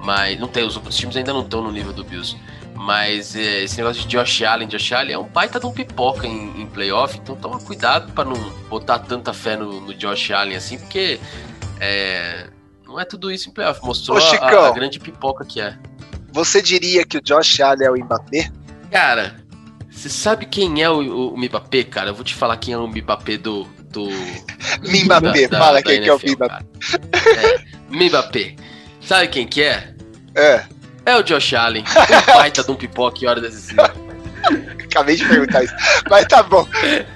Mas 0.00 0.38
não 0.38 0.48
tem, 0.48 0.64
os 0.64 0.76
outros 0.76 0.96
times 0.96 1.16
ainda 1.16 1.32
não 1.32 1.42
estão 1.42 1.62
no 1.62 1.72
nível 1.72 1.92
do 1.92 2.04
Bills. 2.04 2.36
Mas 2.74 3.34
é, 3.34 3.64
esse 3.64 3.76
negócio 3.76 4.02
de 4.02 4.08
Josh 4.08 4.42
Allen, 4.42 4.68
Josh 4.68 4.92
Allen 4.92 5.12
é 5.12 5.18
um 5.18 5.24
baita 5.24 5.58
de 5.58 5.66
um 5.66 5.72
pipoca 5.72 6.26
em, 6.26 6.62
em 6.62 6.66
playoff, 6.66 7.18
então 7.18 7.34
toma 7.34 7.58
cuidado 7.58 8.12
para 8.12 8.24
não 8.24 8.36
botar 8.68 9.00
tanta 9.00 9.32
fé 9.32 9.56
no, 9.56 9.80
no 9.80 9.92
Josh 9.92 10.30
Allen 10.30 10.56
assim, 10.56 10.78
porque 10.78 11.18
é, 11.80 12.46
não 12.88 12.98
é 12.98 13.04
tudo 13.04 13.30
isso 13.30 13.50
em 13.50 13.52
playoff. 13.52 13.84
Mostrou 13.84 14.16
Ô, 14.16 14.20
Chicão, 14.20 14.64
a, 14.64 14.68
a, 14.68 14.72
grande 14.72 14.98
pipoca 14.98 15.44
que 15.44 15.60
é. 15.60 15.76
Você 16.32 16.62
diria 16.62 17.04
que 17.04 17.18
o 17.18 17.20
Josh 17.20 17.60
Allen 17.60 17.86
é 17.86 17.90
o 17.90 17.96
Mbappé? 17.96 18.50
Cara, 18.90 19.36
você 19.90 20.08
sabe 20.08 20.46
quem 20.46 20.82
é 20.82 20.88
o, 20.88 21.34
o 21.34 21.36
Mbappé, 21.36 21.84
cara? 21.84 22.10
Eu 22.10 22.14
vou 22.14 22.24
te 22.24 22.34
falar 22.34 22.56
quem 22.56 22.72
é 22.72 22.78
o 22.78 22.88
Mbappé 22.88 23.36
do. 23.36 23.64
do 23.90 24.08
Mbappé, 25.04 25.48
da, 25.48 25.58
fala 25.58 25.74
da, 25.74 25.82
quem 25.82 25.96
NFL, 25.96 26.16
que 26.16 26.28
é 26.28 26.32
o 26.32 26.36
Mbappé. 26.36 26.64
É, 27.36 28.08
Mbappé. 28.08 28.56
Sabe 29.02 29.28
quem 29.28 29.46
que 29.46 29.62
é? 29.62 29.94
É. 30.34 30.64
É 31.04 31.16
o 31.16 31.22
Josh 31.22 31.52
Allen. 31.54 31.84
O 31.84 32.32
baita 32.34 32.64
de 32.64 32.70
um 32.70 32.74
pipoca 32.74 33.22
em 33.22 33.28
hora 33.28 33.40
decisiva. 33.40 33.92
Acabei 34.84 35.16
de 35.16 35.26
perguntar 35.26 35.64
isso. 35.64 35.74
Mas 36.08 36.26
tá 36.26 36.42
bom. 36.42 36.66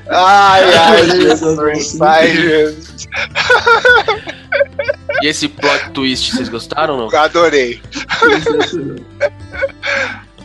Ai, 0.09 0.63
ai, 0.77 1.11
Jesus. 1.11 2.01
Ai, 2.01 2.37
Jesus. 2.37 3.09
E 5.23 5.27
esse 5.27 5.49
plot 5.49 5.91
twist, 5.93 6.33
vocês 6.33 6.49
gostaram 6.49 6.95
ou 6.99 7.11
não? 7.11 7.19
Adorei. 7.19 7.81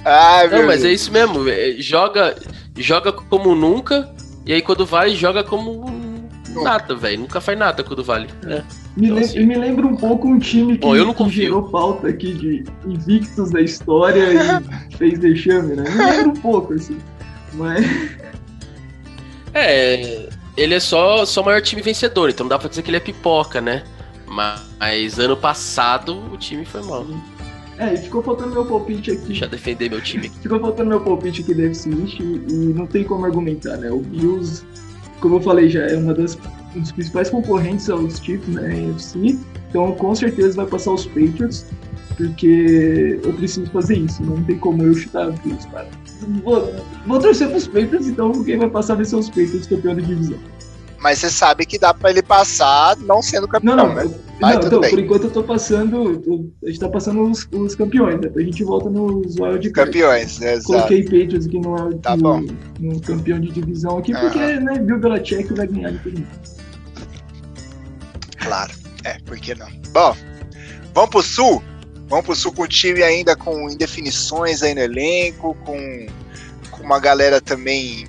Ai, 0.05 0.47
não, 0.47 0.65
mas 0.65 0.85
é 0.85 0.91
isso 0.91 1.11
mesmo. 1.11 1.49
É, 1.49 1.75
joga, 1.79 2.35
joga 2.77 3.11
como 3.11 3.53
nunca, 3.55 4.09
e 4.45 4.53
aí 4.53 4.61
quando 4.61 4.85
vai, 4.85 5.15
joga 5.15 5.43
como 5.43 6.29
nada, 6.63 6.95
velho. 6.95 7.19
Nunca 7.19 7.41
faz 7.41 7.57
nada 7.57 7.83
quando 7.83 8.03
vale. 8.03 8.29
É. 8.45 8.63
Me, 8.97 9.07
então, 9.09 9.19
assim... 9.19 9.45
me 9.45 9.55
lembra 9.55 9.85
um 9.85 9.95
pouco 9.95 10.27
um 10.27 10.39
time 10.39 10.73
que, 10.73 10.79
Bom, 10.79 10.95
eu 10.95 11.05
não 11.05 11.13
que 11.13 11.29
gerou 11.29 11.61
pauta 11.69 12.07
aqui 12.07 12.33
de 12.33 12.63
invictos 12.83 13.51
da 13.51 13.61
história 13.61 14.33
e 14.33 14.97
fez 14.97 15.19
deixame, 15.19 15.75
né? 15.75 15.83
Me 15.83 15.97
lembra 15.97 16.29
um 16.29 16.41
pouco, 16.41 16.73
assim. 16.73 16.97
Mas. 17.53 17.85
É, 19.53 20.27
ele 20.57 20.73
é 20.73 20.79
só, 20.79 21.25
só 21.25 21.41
o 21.41 21.45
maior 21.45 21.61
time 21.61 21.79
vencedor, 21.79 22.31
então 22.31 22.43
não 22.43 22.49
dá 22.49 22.57
pra 22.57 22.67
dizer 22.67 22.81
que 22.81 22.89
ele 22.89 22.97
é 22.97 22.99
pipoca, 22.99 23.61
né? 23.61 23.83
Mas 24.25 25.19
ano 25.19 25.37
passado 25.37 26.19
o 26.33 26.37
time 26.37 26.65
foi 26.65 26.81
mal. 26.81 27.05
É, 27.77 27.93
e 27.93 27.97
ficou 27.97 28.23
faltando 28.23 28.53
meu 28.53 28.65
palpite 28.65 29.11
aqui. 29.11 29.39
Eu 29.39 29.47
defender 29.47 29.91
meu 29.91 30.01
time. 30.01 30.29
ficou 30.29 30.59
faltando 30.59 30.89
meu 30.89 31.01
palpite 31.01 31.41
aqui 31.41 31.53
da 31.53 31.65
FC 31.65 31.89
East 31.91 32.19
e 32.19 32.73
não 32.73 32.87
tem 32.87 33.03
como 33.03 33.23
argumentar, 33.25 33.77
né? 33.77 33.91
O 33.91 33.99
Bills, 33.99 34.65
como 35.19 35.35
eu 35.35 35.41
falei, 35.41 35.69
já 35.69 35.81
é 35.85 35.97
uma 35.97 36.13
das 36.13 36.37
um 36.75 36.81
dos 36.81 36.91
principais 36.91 37.29
concorrentes 37.29 37.89
aos 37.89 38.19
títulos 38.19 38.55
na 38.55 38.61
né, 38.61 38.77
NFC, 38.77 39.37
então 39.69 39.93
com 39.93 40.13
certeza 40.13 40.57
vai 40.57 40.65
passar 40.65 40.93
os 40.93 41.05
Patriots, 41.07 41.65
porque 42.15 43.19
eu 43.23 43.33
preciso 43.33 43.65
fazer 43.71 43.97
isso, 43.97 44.23
não 44.23 44.43
tem 44.43 44.57
como 44.57 44.83
eu 44.83 44.93
chutar 44.93 45.29
os 45.29 45.65
cara. 45.65 45.87
Vou, 46.43 46.73
vou 47.05 47.19
torcer 47.19 47.49
pros 47.49 47.67
Patriots, 47.67 48.07
então 48.07 48.43
quem 48.43 48.57
vai 48.57 48.69
passar 48.69 48.95
vai 48.95 49.05
ser 49.05 49.15
os 49.15 49.27
Patriots 49.29 49.67
campeão 49.67 49.95
da 49.95 50.01
divisão. 50.01 50.37
Mas 51.07 51.19
você 51.19 51.29
sabe 51.29 51.65
que 51.65 51.79
dá 51.79 51.93
pra 51.93 52.09
ele 52.09 52.21
passar 52.21 52.97
não 52.97 53.21
sendo 53.21 53.47
campeão, 53.47 53.77
não, 53.77 53.87
não, 53.87 53.95
né? 53.95 54.13
Mas 54.41 54.55
não, 54.57 54.67
então, 54.67 54.81
bem. 54.81 54.89
por 54.89 54.99
enquanto 54.99 55.23
eu 55.23 55.31
tô 55.31 55.41
passando. 55.41 56.53
a 56.61 56.67
gente 56.67 56.81
tá 56.81 56.89
passando 56.89 57.21
os, 57.31 57.47
os 57.49 57.75
campeões, 57.75 58.19
depois 58.19 58.43
a 58.43 58.45
gente 58.45 58.61
volta 58.65 58.89
nos 58.89 59.39
wild 59.39 59.69
Campeões, 59.69 60.41
é, 60.41 60.55
exato. 60.55 60.65
Coloquei 60.65 61.03
Patriots 61.03 61.47
aqui 61.47 61.59
no, 61.59 61.97
tá 61.99 62.17
no, 62.17 62.41
no 62.81 62.99
campeão 62.99 63.39
de 63.39 63.53
divisão 63.53 63.99
aqui, 63.99 64.11
porque, 64.11 64.37
né, 64.37 64.79
Bill 64.79 64.99
Belichick 64.99 65.53
vai 65.53 65.65
ganhar 65.65 65.91
de 65.91 65.99
todo. 65.99 66.27
Claro, 68.39 68.73
é, 69.05 69.17
por 69.19 69.37
que 69.37 69.55
não? 69.55 69.69
Bom, 69.93 70.13
vamos 70.93 71.09
pro 71.09 71.21
sul? 71.21 71.63
Vamos 72.09 72.25
pro 72.25 72.35
sul 72.35 72.51
com 72.51 72.63
o 72.63 72.67
time 72.67 73.01
ainda 73.01 73.33
com 73.33 73.69
indefinições 73.69 74.61
aí 74.61 74.75
no 74.75 74.81
elenco, 74.81 75.55
com, 75.63 76.07
com 76.69 76.83
uma 76.83 76.99
galera 76.99 77.39
também 77.39 78.05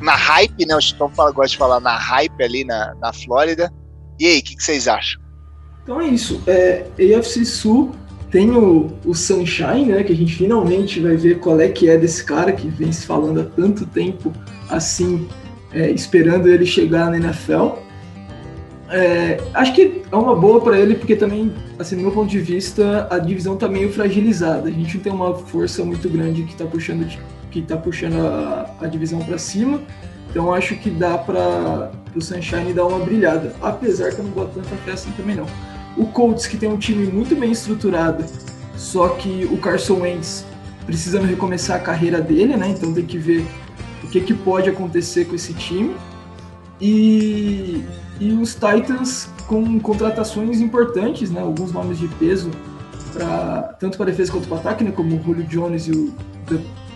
na 0.00 0.14
hype, 0.14 0.66
né? 0.66 0.76
O 0.76 0.80
Chitão 0.80 1.08
fala, 1.08 1.30
gosta 1.32 1.50
de 1.50 1.56
falar 1.56 1.80
na 1.80 1.96
hype 1.96 2.42
ali 2.42 2.64
na, 2.64 2.94
na 3.00 3.12
Flórida. 3.12 3.72
E 4.18 4.26
aí, 4.26 4.38
o 4.38 4.42
que, 4.42 4.56
que, 4.56 4.62
vocês 4.62 4.86
acham? 4.86 5.20
Então 5.82 6.00
é 6.00 6.08
isso. 6.08 6.42
É, 6.46 6.86
AFC 7.16 7.44
Sul 7.44 7.92
tem 8.30 8.50
o, 8.50 8.90
o 9.04 9.14
Sunshine, 9.14 9.86
né? 9.86 10.02
Que 10.02 10.12
a 10.12 10.16
gente 10.16 10.34
finalmente 10.34 11.00
vai 11.00 11.16
ver 11.16 11.38
qual 11.38 11.60
é 11.60 11.68
que 11.68 11.88
é 11.88 11.98
desse 11.98 12.24
cara 12.24 12.52
que 12.52 12.68
vem 12.68 12.92
se 12.92 13.06
falando 13.06 13.40
há 13.40 13.44
tanto 13.44 13.86
tempo 13.86 14.32
assim, 14.70 15.28
é, 15.72 15.90
esperando 15.90 16.48
ele 16.48 16.64
chegar 16.64 17.10
na 17.10 17.16
NFL. 17.16 17.82
É, 18.90 19.40
acho 19.54 19.74
que 19.74 20.02
é 20.10 20.16
uma 20.16 20.36
boa 20.36 20.60
para 20.60 20.78
ele, 20.78 20.94
porque 20.94 21.16
também, 21.16 21.50
assim, 21.78 21.96
do 21.96 22.02
meu 22.02 22.10
ponto 22.10 22.28
de 22.28 22.38
vista, 22.38 23.08
a 23.10 23.18
divisão 23.18 23.56
tá 23.56 23.66
meio 23.66 23.90
fragilizada. 23.90 24.68
A 24.68 24.72
gente 24.72 24.96
não 24.96 25.02
tem 25.02 25.12
uma 25.12 25.34
força 25.34 25.82
muito 25.82 26.08
grande 26.10 26.42
que 26.42 26.54
tá 26.54 26.66
puxando, 26.66 27.06
que 27.52 27.62
tá 27.62 27.76
puxando 27.76 28.16
a, 28.16 28.70
a 28.80 28.86
divisão 28.86 29.20
para 29.20 29.38
cima. 29.38 29.80
Então 30.30 30.52
acho 30.52 30.74
que 30.76 30.90
dá 30.90 31.18
para 31.18 31.92
o 32.16 32.20
Sunshine 32.20 32.72
dar 32.72 32.86
uma 32.86 32.98
brilhada. 32.98 33.54
Apesar 33.60 34.10
que 34.10 34.18
eu 34.18 34.24
não 34.24 34.32
boto 34.32 34.60
tanta 34.60 34.92
assim 34.92 35.10
também 35.12 35.36
não. 35.36 35.46
O 35.96 36.06
Colts, 36.06 36.46
que 36.46 36.56
tem 36.56 36.68
um 36.70 36.78
time 36.78 37.06
muito 37.06 37.36
bem 37.36 37.52
estruturado, 37.52 38.24
só 38.74 39.10
que 39.10 39.46
o 39.52 39.58
Carson 39.58 40.00
Wentz 40.00 40.46
precisando 40.86 41.26
recomeçar 41.26 41.76
a 41.76 41.80
carreira 41.80 42.20
dele, 42.20 42.56
né? 42.56 42.68
Então 42.68 42.92
tem 42.94 43.04
que 43.04 43.18
ver 43.18 43.46
o 44.02 44.08
que, 44.08 44.20
que 44.22 44.32
pode 44.32 44.70
acontecer 44.70 45.26
com 45.26 45.34
esse 45.34 45.52
time. 45.52 45.94
E 46.80 47.84
e 48.22 48.32
os 48.32 48.54
Titans 48.54 49.28
com 49.46 49.80
contratações 49.80 50.60
importantes, 50.60 51.30
né? 51.30 51.40
Alguns 51.40 51.72
nomes 51.72 51.98
de 51.98 52.08
peso 52.08 52.50
para 53.12 53.74
tanto 53.80 53.98
para 53.98 54.06
defesa 54.06 54.32
quanto 54.32 54.48
para 54.48 54.58
ataque, 54.58 54.84
né? 54.84 54.92
Como 54.92 55.16
o 55.16 55.22
Julio 55.22 55.44
Jones 55.44 55.88
e 55.88 55.90
o 55.90 56.14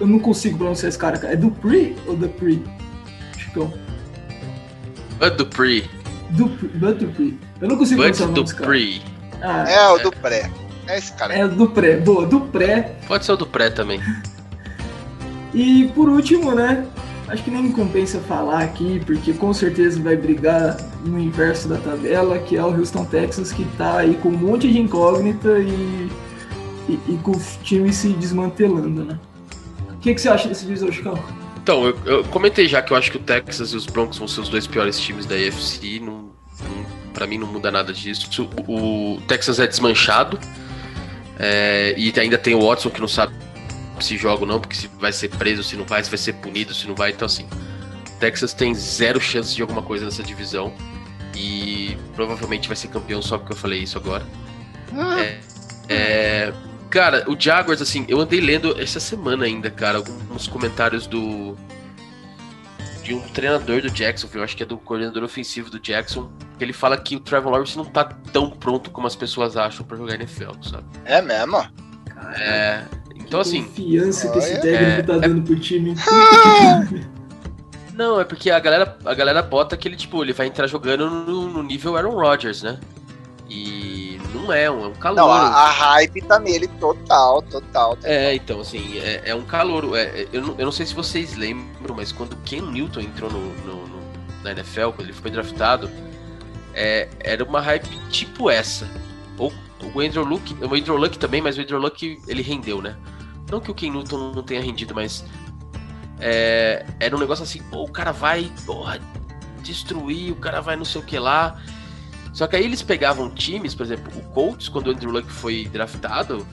eu 0.00 0.06
não 0.06 0.18
consigo 0.18 0.58
pronunciar 0.58 0.88
esse 0.88 0.98
cara, 0.98 1.18
cara. 1.18 1.32
É 1.32 1.36
Dupree 1.36 1.96
ou 2.06 2.16
Dupree? 2.16 2.62
Chicão. 3.38 3.72
Bud 5.18 5.36
Dupree. 5.36 5.90
Bud 6.30 6.94
Dupree. 6.94 7.38
Eu 7.60 7.68
não 7.68 7.76
consigo 7.76 8.02
Bud 8.02 8.16
pronunciar 8.16 8.28
o 8.28 8.32
nome 8.32 8.48
Dupree. 8.48 9.02
Ah, 9.42 9.64
é 9.68 9.88
o 9.88 9.98
Dupré. 9.98 10.50
É 10.86 10.98
esse 10.98 11.12
cara. 11.12 11.34
É 11.34 11.44
o 11.44 11.48
Dupré. 11.48 11.96
Boa, 11.96 12.26
Dupré. 12.26 12.96
Pode 13.06 13.24
ser 13.24 13.32
o 13.32 13.36
Dupré 13.36 13.70
também. 13.70 14.00
E 15.54 15.90
por 15.94 16.08
último, 16.08 16.54
né? 16.54 16.86
Acho 17.28 17.42
que 17.42 17.50
nem 17.50 17.72
compensa 17.72 18.20
falar 18.20 18.62
aqui, 18.62 19.02
porque 19.04 19.32
com 19.32 19.52
certeza 19.52 20.00
vai 20.00 20.16
brigar 20.16 20.76
no 21.04 21.18
inverso 21.18 21.66
da 21.66 21.76
tabela, 21.76 22.38
que 22.38 22.56
é 22.56 22.62
o 22.62 22.68
Houston 22.68 23.04
Texas, 23.04 23.52
que 23.52 23.64
tá 23.76 23.98
aí 23.98 24.14
com 24.14 24.28
um 24.28 24.36
monte 24.36 24.70
de 24.70 24.78
incógnita 24.78 25.58
e, 25.58 26.08
e, 26.88 27.00
e 27.08 27.18
com 27.24 27.32
o 27.32 27.40
time 27.64 27.92
se 27.92 28.10
desmantelando, 28.10 29.04
né? 29.04 29.18
O 30.06 30.08
que, 30.08 30.14
que 30.14 30.20
você 30.20 30.28
acha 30.28 30.46
desse 30.46 30.64
divisão, 30.64 30.92
Chicão? 30.92 31.18
Então, 31.60 31.84
eu, 31.84 31.98
eu, 32.04 32.24
comentei 32.26 32.68
já 32.68 32.80
que 32.80 32.92
eu 32.92 32.96
acho 32.96 33.10
que 33.10 33.16
o 33.16 33.20
Texas 33.20 33.72
e 33.72 33.76
os 33.76 33.86
Broncos 33.86 34.18
vão 34.18 34.28
ser 34.28 34.40
os 34.40 34.48
dois 34.48 34.64
piores 34.64 35.00
times 35.00 35.26
da 35.26 35.34
AFC. 35.34 35.98
Não, 35.98 36.30
não, 36.60 36.86
pra 37.12 37.26
mim 37.26 37.38
não 37.38 37.48
muda 37.48 37.72
nada 37.72 37.92
disso. 37.92 38.48
O, 38.68 39.16
o 39.16 39.20
Texas 39.22 39.58
é 39.58 39.66
desmanchado. 39.66 40.38
É, 41.40 41.92
e 41.98 42.12
ainda 42.20 42.38
tem 42.38 42.54
o 42.54 42.64
Watson 42.64 42.88
que 42.88 43.00
não 43.00 43.08
sabe 43.08 43.34
se 43.98 44.16
joga 44.16 44.42
ou 44.42 44.46
não, 44.46 44.60
porque 44.60 44.76
se 44.76 44.86
vai 45.00 45.12
ser 45.12 45.28
preso, 45.28 45.64
se 45.64 45.74
não 45.74 45.84
vai, 45.84 46.04
se 46.04 46.08
vai 46.08 46.18
ser 46.18 46.34
punido, 46.34 46.72
se 46.72 46.86
não 46.86 46.94
vai. 46.94 47.10
Então, 47.10 47.26
assim, 47.26 47.48
Texas 48.20 48.54
tem 48.54 48.72
zero 48.76 49.20
chances 49.20 49.56
de 49.56 49.60
alguma 49.60 49.82
coisa 49.82 50.04
nessa 50.04 50.22
divisão. 50.22 50.72
E 51.34 51.98
provavelmente 52.14 52.68
vai 52.68 52.76
ser 52.76 52.86
campeão 52.88 53.20
só 53.20 53.38
porque 53.38 53.54
eu 53.54 53.56
falei 53.56 53.80
isso 53.80 53.98
agora. 53.98 54.24
Ah. 54.96 55.20
É, 55.20 55.40
é, 55.88 56.52
cara, 56.96 57.30
o 57.30 57.38
Jaguars, 57.38 57.82
assim, 57.82 58.06
eu 58.08 58.18
andei 58.18 58.40
lendo 58.40 58.80
essa 58.80 58.98
semana 58.98 59.44
ainda, 59.44 59.70
cara, 59.70 59.98
alguns 59.98 60.48
comentários 60.48 61.06
do. 61.06 61.54
De 63.02 63.14
um 63.14 63.20
treinador 63.20 63.82
do 63.82 63.90
Jackson, 63.90 64.26
eu 64.32 64.42
acho 64.42 64.56
que 64.56 64.62
é 64.62 64.66
do 64.66 64.78
coordenador 64.78 65.22
ofensivo 65.22 65.70
do 65.70 65.78
Jackson, 65.78 66.30
que 66.58 66.64
ele 66.64 66.72
fala 66.72 66.96
que 66.96 67.14
o 67.14 67.20
Trevor 67.20 67.52
Lawrence 67.52 67.76
não 67.76 67.84
tá 67.84 68.02
tão 68.32 68.50
pronto 68.50 68.90
como 68.90 69.06
as 69.06 69.14
pessoas 69.14 69.58
acham 69.58 69.84
para 69.86 69.96
jogar 69.96 70.14
NFL, 70.14 70.52
sabe? 70.62 70.84
É 71.04 71.20
mesmo? 71.20 71.58
É, 72.34 72.82
então, 73.14 73.40
assim. 73.40 73.64
Confiança 73.64 74.32
que 74.32 74.38
esse 74.38 74.60
técnico 74.60 74.90
é, 74.90 75.02
tá 75.02 75.18
dando 75.18 75.42
é... 75.42 75.44
pro 75.44 75.60
time. 75.60 75.94
Não, 77.94 78.20
é 78.20 78.24
porque 78.24 78.50
a 78.50 78.58
galera, 78.58 78.98
a 79.06 79.14
galera 79.14 79.42
bota 79.42 79.74
que 79.74 79.88
ele, 79.88 79.96
tipo, 79.96 80.22
ele 80.22 80.34
vai 80.34 80.46
entrar 80.46 80.66
jogando 80.66 81.08
no, 81.08 81.48
no 81.48 81.62
nível 81.62 81.96
Aaron 81.96 82.14
Rodgers, 82.14 82.62
né? 82.62 82.78
E 83.48 83.85
não 84.46 84.52
é, 84.52 84.70
um, 84.70 84.84
é 84.84 84.88
um 84.88 84.94
calor. 84.94 85.16
Não, 85.16 85.30
a, 85.30 85.46
a, 85.46 85.70
hype 85.70 86.22
tá 86.22 86.38
nele 86.38 86.68
total, 86.68 87.42
total. 87.42 87.96
total. 87.96 88.10
É, 88.10 88.34
então, 88.34 88.60
assim, 88.60 88.98
é, 88.98 89.22
é 89.26 89.34
um 89.34 89.42
calor. 89.42 89.96
É, 89.96 90.02
é, 90.02 90.28
eu, 90.32 90.40
não, 90.40 90.54
eu 90.58 90.64
não 90.64 90.72
sei 90.72 90.86
se 90.86 90.94
vocês 90.94 91.36
lembram, 91.36 91.94
mas 91.94 92.12
quando 92.12 92.36
Ken 92.44 92.62
Newton 92.62 93.00
entrou 93.00 93.30
no, 93.30 93.40
no, 93.64 93.86
no 93.86 93.96
na 94.42 94.52
NFL, 94.52 94.90
quando 94.90 95.08
ele 95.08 95.12
foi 95.12 95.30
draftado, 95.30 95.90
é, 96.72 97.08
era 97.20 97.42
uma 97.44 97.60
hype 97.60 97.88
tipo 98.10 98.48
essa. 98.48 98.88
Ou 99.38 99.52
o 99.94 100.00
Andrew 100.00 100.24
Luck, 100.24 100.54
o 100.54 100.74
Andrew 100.74 100.96
Luck 100.96 101.18
também, 101.18 101.40
mas 101.40 101.58
o 101.58 101.60
Andrew 101.60 101.78
Luck 101.78 102.20
ele 102.26 102.42
rendeu, 102.42 102.80
né? 102.80 102.96
Não 103.50 103.60
que 103.60 103.70
o 103.70 103.74
Ken 103.74 103.90
Newton 103.90 104.32
não 104.32 104.42
tenha 104.42 104.60
rendido, 104.60 104.94
mas 104.94 105.24
é, 106.18 106.84
era 106.98 107.14
um 107.14 107.18
negócio 107.18 107.42
assim, 107.42 107.62
pô, 107.64 107.84
o 107.84 107.90
cara 107.90 108.12
vai 108.12 108.50
porra, 108.64 108.98
destruir, 109.62 110.32
o 110.32 110.36
cara 110.36 110.60
vai 110.60 110.76
não 110.76 110.84
sei 110.84 111.00
o 111.00 111.04
que 111.04 111.18
lá. 111.18 111.60
Só 112.36 112.46
que 112.46 112.54
aí 112.54 112.66
eles 112.66 112.82
pegavam 112.82 113.30
times, 113.30 113.74
por 113.74 113.86
exemplo, 113.86 114.12
o 114.14 114.22
Colts, 114.34 114.68
quando 114.68 114.88
o 114.88 114.90
Andrew 114.90 115.10
Luck 115.10 115.26
foi 115.32 115.64
draftado, 115.72 116.46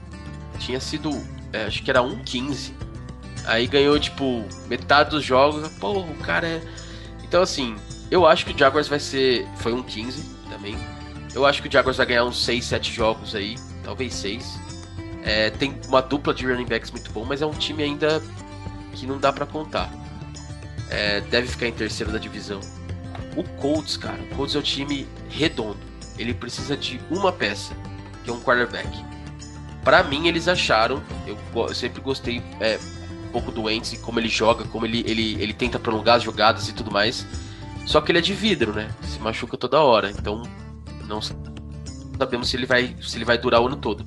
tinha 0.58 0.80
sido, 0.80 1.12
é, 1.52 1.66
acho 1.66 1.84
que 1.84 1.90
era 1.92 2.00
1-15. 2.00 2.72
Aí 3.44 3.68
ganhou, 3.68 4.00
tipo, 4.00 4.46
metade 4.70 5.10
dos 5.10 5.26
jogos. 5.26 5.68
Pô, 5.80 6.00
o 6.00 6.16
cara 6.20 6.48
é. 6.48 6.64
Então, 7.22 7.44
assim, 7.44 7.76
eu 8.10 8.26
acho 8.26 8.46
que 8.46 8.54
o 8.54 8.58
Jaguars 8.58 8.88
vai 8.88 8.98
ser. 8.98 9.46
Foi 9.58 9.74
1-15 9.74 10.24
também. 10.50 10.78
Eu 11.36 11.46
acho 11.46 11.62
que 11.62 11.68
o 11.68 11.72
Jaguars 11.72 11.98
vai 11.98 12.06
ganhar 12.06 12.24
uns 12.24 12.42
6, 12.46 12.64
7 12.64 12.94
jogos 12.94 13.36
aí. 13.36 13.58
Talvez 13.84 14.14
6. 14.14 14.58
É, 15.22 15.50
tem 15.50 15.78
uma 15.90 16.02
dupla 16.02 16.34
de 16.34 16.48
running 16.48 16.66
backs 16.66 16.92
muito 16.92 17.12
bom, 17.12 17.26
mas 17.26 17.42
é 17.42 17.46
um 17.46 17.52
time 17.52 17.84
ainda 17.84 18.24
que 18.94 19.06
não 19.06 19.18
dá 19.18 19.34
para 19.34 19.46
contar. 19.46 19.92
É, 20.90 21.20
deve 21.20 21.50
ficar 21.50 21.68
em 21.68 21.74
terceiro 21.74 22.10
da 22.10 22.20
divisão. 22.20 22.62
O 23.36 23.44
Colts, 23.60 23.98
cara, 23.98 24.22
o 24.22 24.36
Colts 24.36 24.56
é 24.56 24.60
um 24.60 24.62
time 24.62 25.08
redondo. 25.30 25.80
Ele 26.18 26.34
precisa 26.34 26.78
de 26.78 27.00
uma 27.10 27.32
peça, 27.32 27.74
que 28.24 28.30
é 28.30 28.34
um 28.34 28.40
quarterback. 28.40 28.88
Para 29.84 30.04
mim, 30.04 30.28
eles 30.28 30.48
acharam. 30.48 31.02
Eu, 31.26 31.38
eu 31.56 31.74
sempre 31.74 32.02
gostei 32.02 32.42
é, 32.60 32.80
um 33.28 33.32
pouco 33.32 33.52
do 33.52 33.64
Wentz 33.64 33.94
e 33.94 33.98
como 33.98 34.20
ele 34.20 34.30
joga, 34.30 34.64
como 34.66 34.86
ele, 34.86 35.04
ele, 35.08 35.42
ele 35.42 35.54
tenta 35.54 35.80
prolongar 35.80 36.18
as 36.18 36.24
jogadas 36.24 36.70
e 36.70 36.74
tudo 36.74 36.92
mais. 36.92 37.26
Só 37.86 38.00
que 38.00 38.12
ele 38.12 38.20
é 38.20 38.22
de 38.22 38.34
vidro, 38.34 38.72
né? 38.74 38.90
Se 39.04 39.20
machuca 39.20 39.58
toda 39.58 39.82
hora. 39.82 40.12
Então, 40.12 40.44
não 41.08 41.20
sabemos 41.22 42.50
se 42.50 42.56
ele 42.56 42.66
vai, 42.66 42.96
se 43.02 43.18
ele 43.18 43.26
vai 43.26 43.38
durar 43.38 43.62
o 43.62 43.68
ano 43.68 43.76
todo. 43.76 44.06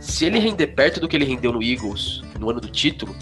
Se 0.00 0.24
ele 0.24 0.38
render 0.38 0.68
perto 0.68 0.98
do 0.98 1.06
que 1.06 1.14
ele 1.14 1.24
rendeu 1.24 1.52
no 1.52 1.62
Eagles 1.62 2.22
no 2.38 2.50
ano 2.50 2.60
do 2.60 2.68
título, 2.68 3.14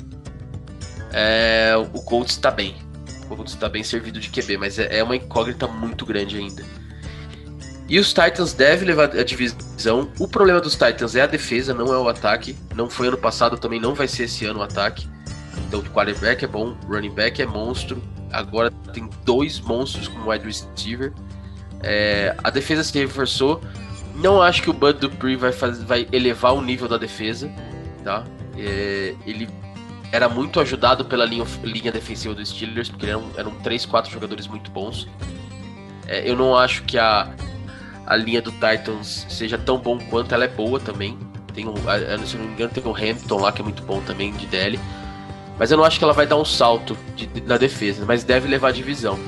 é, 1.12 1.74
o 1.92 2.02
Colts 2.02 2.32
está 2.32 2.50
bem. 2.50 2.74
Colts 3.36 3.54
tá 3.54 3.68
bem 3.68 3.82
servido 3.82 4.20
de 4.20 4.28
QB, 4.28 4.56
mas 4.56 4.78
é, 4.78 4.98
é 4.98 5.02
uma 5.02 5.16
incógnita 5.16 5.66
muito 5.66 6.04
grande 6.04 6.36
ainda. 6.36 6.64
E 7.88 7.98
os 7.98 8.12
Titans 8.12 8.52
devem 8.52 8.86
levar 8.86 9.10
a 9.16 9.24
divisão. 9.24 10.08
O 10.18 10.28
problema 10.28 10.60
dos 10.60 10.74
Titans 10.74 11.16
é 11.16 11.22
a 11.22 11.26
defesa, 11.26 11.74
não 11.74 11.92
é 11.92 11.98
o 11.98 12.08
ataque. 12.08 12.56
Não 12.76 12.88
foi 12.88 13.08
ano 13.08 13.18
passado, 13.18 13.58
também 13.58 13.80
não 13.80 13.94
vai 13.94 14.06
ser 14.06 14.24
esse 14.24 14.44
ano 14.44 14.60
o 14.60 14.62
ataque. 14.62 15.08
Então 15.66 15.80
o 15.80 15.82
quarterback 15.82 16.44
é 16.44 16.48
bom, 16.48 16.76
running 16.88 17.10
back 17.10 17.42
é 17.42 17.46
monstro. 17.46 18.00
Agora 18.30 18.70
tem 18.92 19.10
dois 19.24 19.58
monstros 19.58 20.06
como 20.06 20.30
wide 20.30 20.44
receiver. 20.44 21.12
É, 21.82 22.36
a 22.44 22.50
defesa 22.50 22.84
se 22.84 22.96
reforçou. 22.96 23.60
Não 24.14 24.40
acho 24.40 24.62
que 24.62 24.70
o 24.70 24.72
Bud 24.72 25.00
Dupree 25.00 25.34
vai, 25.34 25.50
fazer, 25.50 25.84
vai 25.84 26.06
elevar 26.12 26.54
o 26.54 26.62
nível 26.62 26.86
da 26.86 26.96
defesa. 26.96 27.50
Tá? 28.04 28.22
É, 28.56 29.16
ele 29.26 29.48
era 30.12 30.28
muito 30.28 30.60
ajudado 30.60 31.04
pela 31.04 31.24
linha, 31.24 31.44
linha 31.62 31.92
defensiva 31.92 32.34
dos 32.34 32.48
Steelers, 32.48 32.88
porque 32.88 33.06
eram, 33.06 33.30
eram 33.36 33.52
3, 33.56 33.86
4 33.86 34.10
jogadores 34.10 34.46
muito 34.46 34.70
bons. 34.70 35.08
É, 36.06 36.28
eu 36.28 36.36
não 36.36 36.56
acho 36.56 36.82
que 36.82 36.98
a, 36.98 37.32
a 38.06 38.16
linha 38.16 38.42
do 38.42 38.50
Titans 38.50 39.26
seja 39.28 39.56
tão 39.56 39.78
bom 39.78 39.98
quanto 39.98 40.34
ela 40.34 40.44
é 40.44 40.48
boa 40.48 40.80
também. 40.80 41.16
Tem 41.54 41.68
um, 41.68 41.74
se 42.26 42.36
não 42.36 42.46
me 42.46 42.52
engano, 42.52 42.72
tem 42.72 42.82
o 42.84 42.94
Hampton 42.94 43.40
lá 43.40 43.52
que 43.52 43.60
é 43.60 43.64
muito 43.64 43.82
bom 43.82 44.00
também 44.00 44.32
de 44.32 44.46
DL. 44.46 44.78
Mas 45.58 45.70
eu 45.70 45.76
não 45.76 45.84
acho 45.84 45.98
que 45.98 46.04
ela 46.04 46.12
vai 46.12 46.26
dar 46.26 46.36
um 46.36 46.44
salto 46.44 46.96
de, 47.14 47.26
de, 47.26 47.40
na 47.42 47.56
defesa, 47.56 48.04
mas 48.04 48.24
deve 48.24 48.48
levar 48.48 48.68
a 48.68 48.72
divisão. 48.72 49.18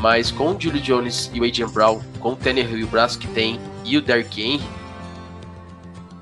Mas 0.00 0.30
com 0.30 0.50
o 0.50 0.60
Julio 0.60 0.80
Jones 0.80 1.30
e 1.32 1.40
o 1.40 1.44
Adrian 1.44 1.68
Brown, 1.68 2.00
com 2.18 2.32
o 2.32 2.36
Tannehill 2.36 2.78
e 2.78 2.84
o 2.84 2.86
braço 2.86 3.18
que 3.18 3.28
tem, 3.28 3.60
e 3.84 3.96
o 3.96 4.02
Derrick 4.02 4.42
Henry, 4.42 4.64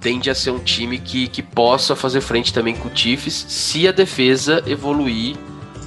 tende 0.04 0.30
a 0.30 0.34
ser 0.34 0.50
um 0.50 0.58
time 0.58 0.98
que, 0.98 1.26
que 1.26 1.42
possa 1.42 1.96
fazer 1.96 2.20
frente 2.20 2.52
também 2.52 2.76
com 2.76 2.88
o 2.88 2.96
Chiefs 2.96 3.46
se 3.48 3.88
a 3.88 3.92
defesa 3.92 4.62
evoluir 4.66 5.36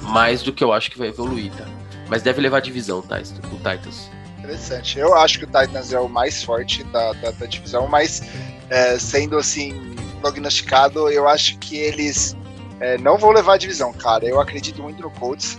mais 0.02 0.42
do 0.42 0.52
que 0.52 0.62
eu 0.62 0.72
acho 0.72 0.90
que 0.90 0.98
vai 0.98 1.08
evoluir, 1.08 1.52
tá? 1.52 1.64
Mas 2.08 2.20
deve 2.20 2.40
levar 2.40 2.58
a 2.58 2.60
divisão, 2.60 3.00
tá? 3.00 3.18
O 3.18 3.56
Titans 3.56 4.10
interessante. 4.48 4.98
Eu 4.98 5.14
acho 5.14 5.38
que 5.38 5.44
o 5.44 5.46
Titans 5.46 5.92
é 5.92 6.00
o 6.00 6.08
mais 6.08 6.42
forte 6.42 6.82
da, 6.84 7.12
da, 7.14 7.30
da 7.32 7.46
divisão, 7.46 7.86
mas 7.86 8.22
é, 8.70 8.98
sendo 8.98 9.36
assim 9.36 9.94
prognosticado, 10.20 11.10
eu 11.10 11.28
acho 11.28 11.58
que 11.58 11.76
eles 11.76 12.36
é, 12.80 12.96
não 12.98 13.18
vão 13.18 13.30
levar 13.30 13.54
a 13.54 13.58
divisão, 13.58 13.92
cara. 13.92 14.24
Eu 14.24 14.40
acredito 14.40 14.82
muito 14.82 15.02
no 15.02 15.10
Colts. 15.10 15.58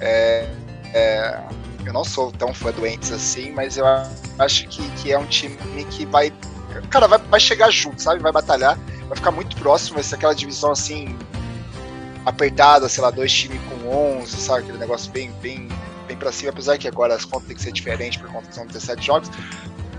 É, 0.00 0.46
é 0.94 1.40
eu 1.84 1.92
não 1.92 2.04
sou 2.04 2.30
tão 2.30 2.52
fã 2.52 2.70
do 2.70 2.86
Ents 2.86 3.10
assim, 3.10 3.50
mas 3.50 3.78
eu 3.78 3.84
acho 4.38 4.68
que, 4.68 4.86
que 4.90 5.12
é 5.12 5.18
um 5.18 5.26
time 5.26 5.56
que 5.90 6.04
vai. 6.06 6.32
Cara, 6.90 7.06
vai, 7.06 7.18
vai 7.18 7.40
chegar 7.40 7.70
junto, 7.70 8.00
sabe? 8.02 8.20
Vai 8.20 8.32
batalhar, 8.32 8.78
vai 9.06 9.16
ficar 9.16 9.30
muito 9.30 9.56
próximo. 9.56 9.94
Vai 9.94 10.04
ser 10.04 10.16
aquela 10.16 10.34
divisão 10.34 10.72
assim 10.72 11.16
apertada, 12.24 12.88
sei 12.88 13.02
lá, 13.02 13.10
dois 13.10 13.32
times 13.32 13.60
com 13.62 14.18
11, 14.20 14.36
sabe? 14.36 14.62
Aquele 14.64 14.78
negócio 14.78 15.10
bem, 15.10 15.30
bem 15.40 15.68
bem 16.08 16.16
para 16.16 16.32
cima, 16.32 16.50
apesar 16.50 16.78
que 16.78 16.88
agora 16.88 17.14
as 17.14 17.24
contas 17.24 17.46
têm 17.46 17.56
que 17.56 17.62
ser 17.62 17.72
diferentes 17.72 18.20
por 18.20 18.30
conta 18.32 18.48
que 18.48 18.54
são 18.54 18.66
17 18.66 19.06
jogos. 19.06 19.30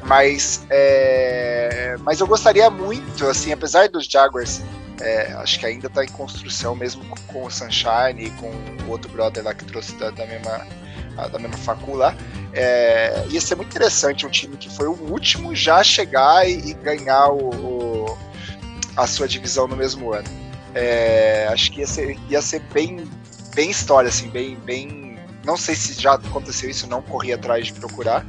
Mas, 0.04 0.66
é, 0.70 1.96
mas 2.00 2.20
eu 2.20 2.26
gostaria 2.26 2.70
muito, 2.70 3.28
assim, 3.28 3.52
apesar 3.54 3.88
dos 3.90 4.06
Jaguars, 4.06 4.62
é, 5.00 5.34
acho 5.34 5.60
que 5.60 5.66
ainda 5.66 5.88
está 5.88 6.04
em 6.04 6.10
construção, 6.10 6.76
mesmo 6.76 7.06
com, 7.28 7.46
o 7.46 7.52
Sunshine 7.52 8.26
e 8.26 8.32
com 8.32 8.50
o 8.86 8.90
outro 8.90 9.10
brother 9.12 9.44
lá 9.44 9.54
que 9.54 9.64
trouxe 9.66 9.96
da, 9.96 10.10
da 10.10 10.26
mesma 10.26 10.66
da 11.32 11.38
mesma 11.38 11.58
facu 11.58 11.96
lá. 11.96 12.16
É, 12.54 13.26
ia 13.30 13.40
ser 13.40 13.56
muito 13.56 13.70
interessante 13.70 14.26
um 14.26 14.30
time 14.30 14.58
que 14.58 14.70
foi 14.70 14.88
o 14.88 14.94
último 14.94 15.56
já 15.56 15.84
chegar 15.84 16.50
e, 16.50 16.72
e 16.72 16.74
ganhar 16.74 17.30
o, 17.30 17.50
o, 17.50 18.18
a 18.96 19.06
sua 19.06 19.28
divisão 19.28 19.68
no 19.68 19.76
mesmo 19.76 20.14
ano. 20.14 20.28
É, 20.74 21.48
acho 21.52 21.72
que 21.72 21.82
ia 21.82 21.88
ser, 21.88 22.18
ia 22.30 22.42
ser 22.42 22.62
bem, 22.74 23.08
bem 23.56 23.70
história, 23.70 24.10
assim, 24.10 24.30
bem, 24.30 24.56
bem 24.58 25.10
não 25.46 25.58
sei 25.58 25.76
se 25.76 26.00
já 26.00 26.14
aconteceu 26.14 26.70
isso, 26.70 26.88
não 26.88 27.02
corri 27.02 27.34
atrás 27.34 27.68
de 27.68 27.74
procurar. 27.74 28.26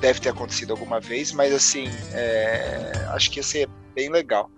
Deve 0.00 0.20
ter 0.20 0.30
acontecido 0.30 0.72
alguma 0.72 1.00
vez, 1.00 1.30
mas 1.32 1.52
assim, 1.52 1.88
é, 2.12 2.92
acho 3.10 3.30
que 3.30 3.38
ia 3.38 3.42
ser 3.42 3.68
bem 3.94 4.10
legal. 4.10 4.50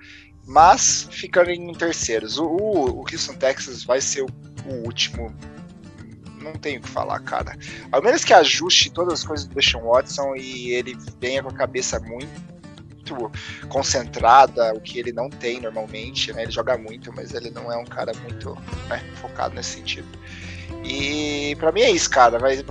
Mas 0.46 1.09
ficando 1.11 1.50
em 1.50 1.72
terceiros, 1.74 2.38
o, 2.38 2.46
o, 2.46 3.05
Houston 3.11 3.35
Texas 3.35 3.83
vai 3.83 4.00
ser 4.00 4.22
o, 4.22 4.27
o 4.66 4.74
último 4.85 5.35
não 6.44 6.52
tenho 6.52 6.78
o 6.78 6.83
que 6.83 6.88
falar, 6.88 7.18
cara. 7.20 7.57
Ao 7.90 8.02
menos 8.02 8.22
que 8.22 8.33
ajuste 8.33 8.90
todas 8.90 9.14
as 9.14 9.24
coisas 9.24 9.46
do 9.46 9.54
Deshaun 9.54 9.83
Watson 9.83 10.35
e 10.37 10.70
ele 10.70 10.96
venha 11.20 11.42
com 11.42 11.48
a 11.48 11.54
cabeça 11.54 11.98
muito 11.98 12.54
concentrada, 13.68 14.72
o 14.74 14.80
que 14.80 14.98
ele 14.98 15.12
não 15.12 15.28
tem 15.28 15.61
normalmente, 15.61 16.33
né? 16.33 16.42
Ele 16.42 16.52
joga 16.52 16.78
muito, 16.78 17.12
mas 17.14 17.35
ele 17.35 17.50
não 17.50 17.70
é 17.70 17.76
um 17.76 17.85
cara 17.85 18.12
muito 18.22 18.54
né, 18.88 19.02
focado 19.16 19.54
nesse 19.54 19.72
sentido. 19.72 20.09
E 20.85 21.57
para 21.57 21.72
mim 21.72 21.83
é 21.83 21.90
isso, 21.90 22.09
cara. 22.09 22.38
Vai, 22.38 22.64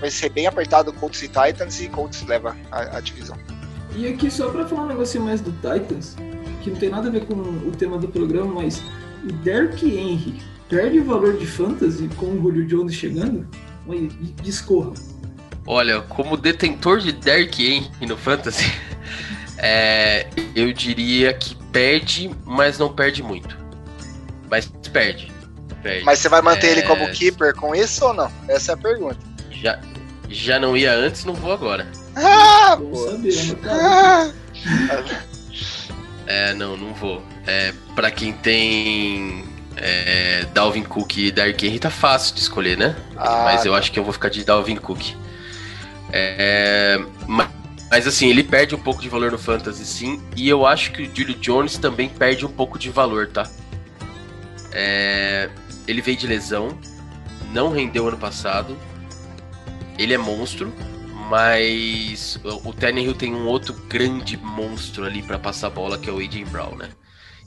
vai 0.00 0.10
ser 0.10 0.30
bem 0.30 0.46
apertado 0.46 0.92
Colts 0.92 1.22
e 1.22 1.28
Titans 1.28 1.80
e 1.80 1.88
Colts 1.88 2.22
leva 2.22 2.56
a, 2.70 2.96
a 2.96 3.00
divisão. 3.00 3.36
E 3.94 4.08
aqui, 4.08 4.30
só 4.30 4.50
para 4.50 4.66
falar 4.66 4.82
um 4.82 4.88
negocinho 4.88 5.24
mais 5.24 5.40
do 5.40 5.52
Titans, 5.52 6.16
que 6.62 6.70
não 6.70 6.78
tem 6.78 6.90
nada 6.90 7.08
a 7.08 7.10
ver 7.10 7.24
com 7.24 7.34
o 7.34 7.72
tema 7.76 7.98
do 7.98 8.08
programa, 8.08 8.62
mas 8.62 8.82
o 9.24 9.32
Derrick 9.32 9.86
Henry 9.86 10.42
perde 10.68 10.98
o 11.00 11.04
valor 11.04 11.36
de 11.36 11.46
fantasy 11.46 12.08
com 12.16 12.26
o 12.26 12.40
Julio 12.40 12.66
Jones 12.66 12.94
chegando? 12.94 13.48
Discorra. 14.42 14.92
Olha, 15.66 16.00
como 16.02 16.36
detentor 16.36 16.98
de 16.98 17.12
Derrick 17.12 17.64
Henry 17.64 18.06
no 18.06 18.16
fantasy, 18.16 18.64
é, 19.58 20.28
eu 20.54 20.72
diria 20.72 21.34
que 21.34 21.56
perde, 21.72 22.30
mas 22.44 22.78
não 22.78 22.92
perde 22.92 23.22
muito. 23.22 23.56
Mas 24.48 24.66
perde 24.92 25.36
perde. 25.86 26.04
Mas 26.04 26.18
você 26.18 26.28
vai 26.28 26.42
manter 26.42 26.66
é... 26.66 26.70
ele 26.72 26.82
como 26.82 27.08
keeper 27.12 27.54
com 27.54 27.74
isso 27.74 28.04
ou 28.04 28.12
não? 28.12 28.30
Essa 28.48 28.72
é 28.72 28.74
a 28.74 28.76
pergunta. 28.76 29.18
Já, 29.50 29.78
já 30.28 30.58
não 30.58 30.76
ia 30.76 30.92
antes, 30.92 31.24
não 31.24 31.34
vou 31.34 31.52
agora. 31.52 31.86
Ah, 32.16 32.76
pô. 32.76 33.08
Ah. 33.64 34.32
É, 36.26 36.54
não, 36.54 36.76
não 36.76 36.92
vou. 36.94 37.22
É, 37.46 37.72
pra 37.94 38.10
quem 38.10 38.32
tem 38.32 39.44
é, 39.76 40.46
Dalvin 40.52 40.82
Cook 40.82 41.16
e 41.18 41.30
Dark 41.30 41.62
Henry 41.62 41.78
tá 41.78 41.90
fácil 41.90 42.34
de 42.34 42.40
escolher, 42.40 42.76
né? 42.76 42.96
Ah, 43.16 43.42
mas 43.44 43.64
eu 43.64 43.72
tá. 43.72 43.78
acho 43.78 43.92
que 43.92 43.98
eu 43.98 44.04
vou 44.04 44.12
ficar 44.12 44.28
de 44.28 44.44
Dalvin 44.44 44.76
Cook. 44.76 45.14
É, 46.12 46.98
mas, 47.26 47.48
mas, 47.90 48.06
assim, 48.06 48.28
ele 48.28 48.42
perde 48.42 48.74
um 48.74 48.78
pouco 48.78 49.00
de 49.00 49.08
valor 49.08 49.30
no 49.30 49.38
Fantasy, 49.38 49.84
sim. 49.84 50.22
E 50.34 50.48
eu 50.48 50.66
acho 50.66 50.92
que 50.92 51.02
o 51.02 51.14
Julio 51.14 51.34
Jones 51.36 51.78
também 51.78 52.08
perde 52.08 52.46
um 52.46 52.50
pouco 52.50 52.78
de 52.78 52.90
valor, 52.90 53.28
tá? 53.28 53.48
É, 54.72 55.48
ele 55.86 56.00
veio 56.00 56.16
de 56.16 56.26
lesão, 56.26 56.76
não 57.52 57.70
rendeu 57.70 58.08
ano 58.08 58.18
passado. 58.18 58.76
Ele 59.98 60.12
é 60.12 60.18
monstro, 60.18 60.72
mas 61.30 62.38
o 62.64 62.72
Tannehill 62.72 63.14
tem 63.14 63.34
um 63.34 63.46
outro 63.46 63.74
grande 63.88 64.36
monstro 64.36 65.04
ali 65.04 65.22
para 65.22 65.38
passar 65.38 65.68
a 65.68 65.70
bola, 65.70 65.96
que 65.98 66.10
é 66.10 66.12
o 66.12 66.18
AJ 66.18 66.44
Brown, 66.50 66.76
né? 66.76 66.88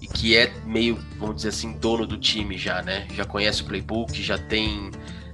E 0.01 0.07
que 0.07 0.35
é 0.35 0.53
meio, 0.65 0.97
vamos 1.17 1.38
dizer 1.38 1.49
assim, 1.49 1.73
dono 1.73 2.05
do 2.05 2.17
time 2.17 2.57
já, 2.57 2.81
né? 2.81 3.07
Já 3.13 3.25
conhece 3.25 3.62
o 3.62 3.65
playbook, 3.65 4.21
já 4.21 4.38
tem 4.38 4.91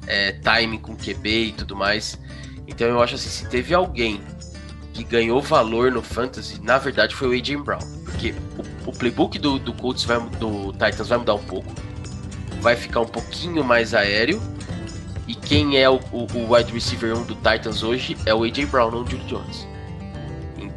é, 0.08 0.32
timing 0.32 0.80
com 0.80 0.95
QB 0.95 1.30
e 1.30 1.51
tudo 1.51 1.75
mais. 1.75 2.19
Então 2.67 2.88
eu 2.88 3.01
acho 3.01 3.15
assim, 3.15 3.30
se 3.30 3.47
teve 3.47 3.73
alguém 3.73 4.21
que 4.93 5.04
ganhou 5.04 5.41
valor 5.41 5.91
no 5.91 6.01
fantasy, 6.01 6.60
na 6.62 6.78
verdade 6.78 7.13
foi 7.13 7.28
o 7.28 7.39
AJ 7.39 7.62
Brown. 7.63 7.80
Porque 8.06 8.34
o, 8.86 8.89
o 8.89 8.93
playbook 8.93 9.38
do, 9.38 9.60
do 9.60 9.73
Colts 9.73 10.04
vai, 10.04 10.19
do 10.39 10.71
Titans 10.73 11.10
vai 11.10 11.17
mudar 11.17 11.36
um 11.36 11.43
pouco 11.43 11.71
vai 12.65 12.75
ficar 12.75 13.01
um 13.01 13.06
pouquinho 13.06 13.63
mais 13.63 13.93
aéreo. 13.93 14.41
E 15.28 15.36
quem 15.36 15.78
é 15.78 15.88
o, 15.88 15.99
o, 16.12 16.25
o 16.34 16.54
wide 16.56 16.73
receiver 16.73 17.15
1 17.15 17.23
do 17.25 17.36
Titans 17.36 17.84
hoje 17.84 18.17
é 18.25 18.34
o 18.34 18.43
A.J. 18.43 18.65
Brown, 18.65 18.89
não 18.89 19.04
o 19.04 19.08
Julio 19.08 19.25
Jones. 19.28 19.67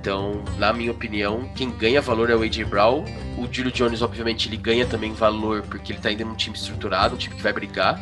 Então, 0.09 0.43
na 0.57 0.73
minha 0.73 0.91
opinião, 0.91 1.51
quem 1.55 1.71
ganha 1.71 2.01
valor 2.01 2.31
é 2.31 2.35
o 2.35 2.41
A.J. 2.41 2.65
Brown. 2.65 3.05
O 3.37 3.47
Julio 3.53 3.71
Jones, 3.71 4.01
obviamente, 4.01 4.49
ele 4.49 4.57
ganha 4.57 4.87
também 4.87 5.13
valor 5.13 5.61
porque 5.61 5.93
ele 5.93 6.01
tá 6.01 6.09
ainda 6.09 6.25
num 6.25 6.35
time 6.35 6.57
estruturado, 6.57 7.15
um 7.15 7.19
time 7.19 7.35
que 7.37 7.43
vai 7.43 7.53
brigar. 7.53 8.01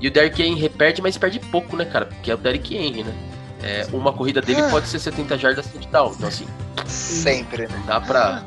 E 0.00 0.08
o 0.08 0.10
Derrick 0.10 0.42
Henry 0.42 0.68
perde, 0.68 1.00
mas 1.00 1.16
perde 1.16 1.38
pouco, 1.38 1.76
né, 1.76 1.84
cara? 1.84 2.06
Porque 2.06 2.28
é 2.28 2.34
o 2.34 2.36
Derrick 2.36 2.76
Henry, 2.76 3.04
né? 3.04 3.14
É, 3.62 3.86
uma 3.92 4.12
corrida 4.12 4.40
dele 4.40 4.62
ah. 4.62 4.68
pode 4.68 4.88
ser 4.88 4.98
70 4.98 5.38
jardas 5.38 5.64
touchdown. 5.68 6.12
Então, 6.16 6.26
assim. 6.26 6.46
Sempre, 6.86 7.68
né? 7.68 7.82
Dá 7.86 8.00
pra. 8.00 8.42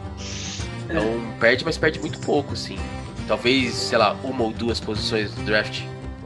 Então, 0.83 1.05
perde, 1.39 1.63
mas 1.63 1.77
perde 1.77 1.97
muito 2.01 2.19
pouco, 2.19 2.55
assim. 2.55 2.77
Talvez, 3.25 3.73
sei 3.73 3.97
lá, 3.97 4.17
uma 4.21 4.43
ou 4.43 4.51
duas 4.51 4.81
posições 4.81 5.31
do 5.31 5.43
draft. 5.43 5.81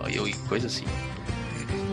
E 0.08 0.34
coisa 0.48 0.66
assim. 0.66 0.86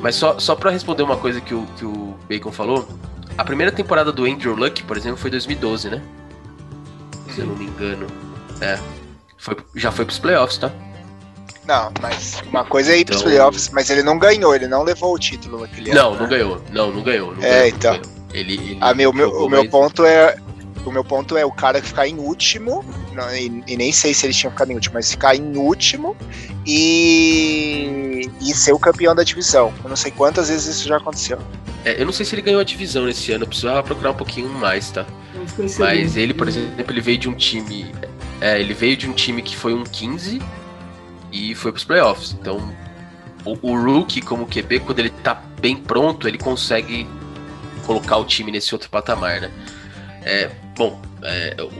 Mas 0.00 0.14
só, 0.14 0.38
só 0.38 0.57
pra 0.57 0.70
responder 0.70 1.02
uma 1.02 1.18
coisa 1.18 1.42
que 1.42 1.52
o, 1.54 1.66
que 1.76 1.84
o 1.84 2.16
Bacon 2.26 2.50
falou, 2.50 2.88
a 3.37 3.45
primeira 3.45 3.70
temporada 3.72 4.12
do 4.12 4.24
Andrew 4.24 4.55
Luck, 4.55 4.82
por 4.84 4.97
exemplo, 4.97 5.18
foi 5.18 5.30
2012, 5.30 5.91
né? 5.91 6.03
Se 7.30 7.41
eu 7.41 7.47
não 7.47 7.57
me 7.57 7.66
engano. 7.66 8.07
É. 8.61 8.78
Foi, 9.37 9.57
já 9.74 9.93
foi 9.93 10.05
pros 10.05 10.18
playoffs, 10.18 10.59
tá? 10.59 10.72
Não, 11.66 11.93
mas 12.01 12.43
uma 12.49 12.64
coisa 12.64 12.93
é 12.93 12.99
ir 12.99 13.01
então... 13.03 13.16
pros 13.16 13.22
playoffs, 13.22 13.70
mas 13.70 13.91
ele 13.91 14.03
não 14.03 14.18
ganhou, 14.18 14.55
ele 14.55 14.68
não 14.68 14.82
levou 14.82 15.14
o 15.14 15.18
título 15.18 15.61
naquele 15.61 15.93
não, 15.93 16.12
ano. 16.12 16.14
Não, 16.14 16.14
né? 16.14 16.20
não 16.20 16.28
ganhou. 16.28 16.62
Não, 16.70 16.93
não 16.93 17.03
ganhou. 17.03 17.34
Não 17.34 17.43
é, 17.43 17.51
ganhou, 17.51 17.66
então. 17.68 17.95
Ele, 18.32 18.55
ele 18.55 18.78
ah, 18.80 18.95
meu, 18.95 19.12
meu, 19.12 19.30
o 19.30 19.49
meu 19.49 19.68
ponto 19.68 20.05
é 20.05 20.37
o 20.89 20.93
meu 20.93 21.05
ponto 21.05 21.37
é 21.37 21.45
o 21.45 21.51
cara 21.51 21.82
ficar 21.82 22.07
em 22.07 22.18
último, 22.18 22.84
não, 23.12 23.34
e, 23.34 23.62
e, 23.66 23.76
nem 23.76 23.93
sei 23.93 24.14
se 24.14 24.26
eles 24.26 24.37
tinham 24.37 24.51
ficado 24.51 24.70
em 24.70 24.74
último, 24.74 24.95
mas 24.95 25.11
ficar 25.11 25.34
em 25.34 25.57
último 25.57 26.16
e, 26.66 28.28
e 28.41 28.55
ser 28.55 28.72
o 28.72 28.78
campeão 28.78 29.14
da 29.14 29.22
divisão. 29.22 29.72
Eu 29.82 29.89
não 29.89 29.97
sei 29.97 30.11
quantas 30.11 30.49
vezes 30.49 30.76
isso 30.76 30.89
já 30.89 30.97
aconteceu. 30.97 31.39
É, 31.84 32.01
eu 32.01 32.07
não 32.07 32.12
sei 32.12 32.26
se 32.26 32.34
ele 32.34 32.43
ganhou 32.43 32.61
a 32.61 32.64
divisão 32.64 33.05
nesse 33.05 33.32
ano, 33.32 33.45
eu 33.45 33.49
precisava 33.49 33.82
procurar 33.82 34.11
um 34.11 34.16
pouquinho 34.16 34.49
mais, 34.49 34.91
tá? 34.91 35.07
Mas 35.78 36.16
ele, 36.16 36.34
por 36.34 36.49
exemplo, 36.49 36.84
ele 36.89 37.01
veio 37.01 37.18
de 37.18 37.28
um 37.28 37.34
time. 37.34 37.95
É, 38.41 38.61
ele 38.61 38.74
veio 38.74 38.97
de 38.97 39.09
um 39.09 39.12
time 39.12 39.41
que 39.41 39.57
foi 39.57 39.72
um 39.72 39.84
15 39.84 40.43
e 41.32 41.55
foi 41.55 41.72
pros 41.72 41.84
playoffs. 41.84 42.37
Então, 42.39 42.74
o, 43.45 43.57
o 43.62 43.80
Rookie, 43.80 44.20
como 44.20 44.47
QB, 44.47 44.80
quando 44.80 44.99
ele 44.99 45.11
tá 45.11 45.41
bem 45.61 45.76
pronto, 45.76 46.26
ele 46.26 46.39
consegue 46.39 47.07
colocar 47.87 48.16
o 48.16 48.24
time 48.24 48.51
nesse 48.51 48.74
outro 48.74 48.91
patamar, 48.91 49.41
né? 49.41 49.51
É, 50.26 50.50
bom, 50.76 51.00
é, 51.22 51.56
o, 51.62 51.70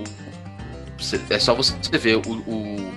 é 1.29 1.39
só 1.39 1.53
você 1.53 1.75
ver 1.99 2.17
o, 2.17 2.21
o, 2.21 2.93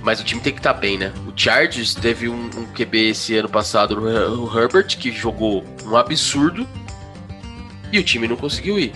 Mas 0.00 0.20
o 0.20 0.24
time 0.24 0.40
tem 0.40 0.52
que 0.52 0.60
estar 0.60 0.74
tá 0.74 0.80
bem, 0.80 0.96
né? 0.96 1.12
O 1.26 1.32
Chargers 1.36 1.92
teve 1.92 2.28
um, 2.28 2.44
um 2.44 2.66
QB 2.66 3.10
esse 3.10 3.36
ano 3.36 3.48
passado, 3.48 3.98
o 3.98 4.58
Herbert, 4.58 4.96
que 4.96 5.10
jogou 5.10 5.64
um 5.84 5.96
absurdo 5.96 6.66
e 7.92 7.98
o 7.98 8.04
time 8.04 8.28
não 8.28 8.36
conseguiu 8.36 8.78
ir. 8.78 8.92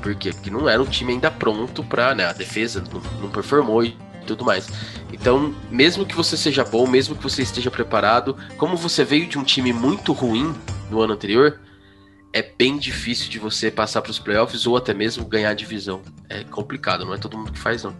Por 0.00 0.14
quê? 0.14 0.30
Porque 0.30 0.50
não 0.50 0.68
era 0.68 0.80
um 0.80 0.86
time 0.86 1.12
ainda 1.14 1.32
pronto 1.32 1.82
pra. 1.82 2.14
Né, 2.14 2.24
a 2.24 2.32
defesa 2.32 2.84
não, 2.92 3.00
não 3.22 3.30
performou 3.30 3.84
e 3.84 3.96
tudo 4.24 4.44
mais. 4.44 4.68
Então, 5.12 5.52
mesmo 5.68 6.06
que 6.06 6.14
você 6.14 6.36
seja 6.36 6.64
bom, 6.64 6.86
mesmo 6.86 7.16
que 7.16 7.22
você 7.22 7.42
esteja 7.42 7.70
preparado, 7.70 8.36
como 8.56 8.76
você 8.76 9.04
veio 9.04 9.26
de 9.26 9.36
um 9.36 9.42
time 9.42 9.72
muito 9.72 10.12
ruim 10.12 10.54
no 10.90 11.00
ano 11.00 11.12
anterior, 11.12 11.58
é 12.34 12.42
bem 12.58 12.76
difícil 12.76 13.30
de 13.30 13.38
você 13.38 13.70
passar 13.70 14.02
para 14.02 14.10
os 14.10 14.18
playoffs 14.18 14.66
ou 14.66 14.76
até 14.76 14.92
mesmo 14.92 15.24
ganhar 15.24 15.50
a 15.50 15.54
divisão. 15.54 16.02
É 16.28 16.42
complicado, 16.42 17.06
não 17.06 17.14
é 17.14 17.16
todo 17.16 17.38
mundo 17.38 17.52
que 17.52 17.58
faz, 17.58 17.84
não. 17.84 17.94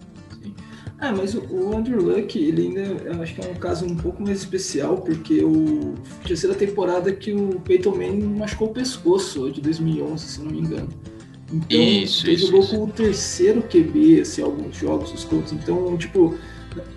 É, 1.01 1.12
mas 1.12 1.35
o 1.35 1.76
Andrew 1.76 2.03
Luck, 2.03 2.37
ele 2.37 2.62
ainda, 2.62 2.80
eu 2.80 3.22
acho 3.22 3.35
que 3.35 3.41
é 3.41 3.49
um 3.49 3.55
caso 3.55 3.87
um 3.87 3.95
pouco 3.97 4.20
mais 4.22 4.39
especial, 4.39 4.99
porque 4.99 5.45
o 5.45 5.95
terceira 6.26 6.55
temporada 6.55 7.12
que 7.12 7.32
o 7.32 7.61
Peyton 7.61 7.93
Manning 7.93 8.37
machucou 8.37 8.68
o 8.68 8.72
pescoço, 8.72 9.51
de 9.53 9.61
2011, 9.61 10.26
se 10.26 10.41
não 10.41 10.51
me 10.51 10.59
engano. 10.59 10.89
Então, 11.53 11.78
isso, 11.78 12.26
ele 12.26 12.35
isso, 12.35 12.47
jogou 12.47 12.61
isso. 12.61 12.76
com 12.76 12.85
o 12.85 12.89
terceiro 12.89 13.62
QB, 13.62 14.22
assim, 14.22 14.43
alguns 14.43 14.76
jogos, 14.76 15.12
os 15.12 15.22
Colts. 15.24 15.53
Então, 15.53 15.97
tipo, 15.97 16.37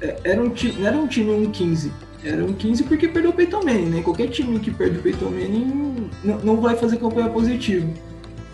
é, 0.01 0.19
era 0.23 0.41
um, 0.41 0.51
não 0.79 0.87
era 0.87 0.97
um 0.97 1.07
time 1.07 1.31
1-15. 1.47 1.91
Era 2.23 2.43
um 2.43 2.53
15 2.53 2.83
porque 2.83 3.07
perdeu 3.07 3.31
o 3.31 3.33
Peyton 3.33 3.63
Manning, 3.63 3.89
né? 3.89 4.01
Qualquer 4.01 4.27
time 4.27 4.59
que 4.59 4.71
perde 4.71 4.97
o 4.97 5.01
Peyton 5.01 5.29
Manning 5.29 6.09
não, 6.23 6.37
não 6.39 6.61
vai 6.61 6.75
fazer 6.75 6.97
campanha 6.97 7.29
positiva. 7.29 7.87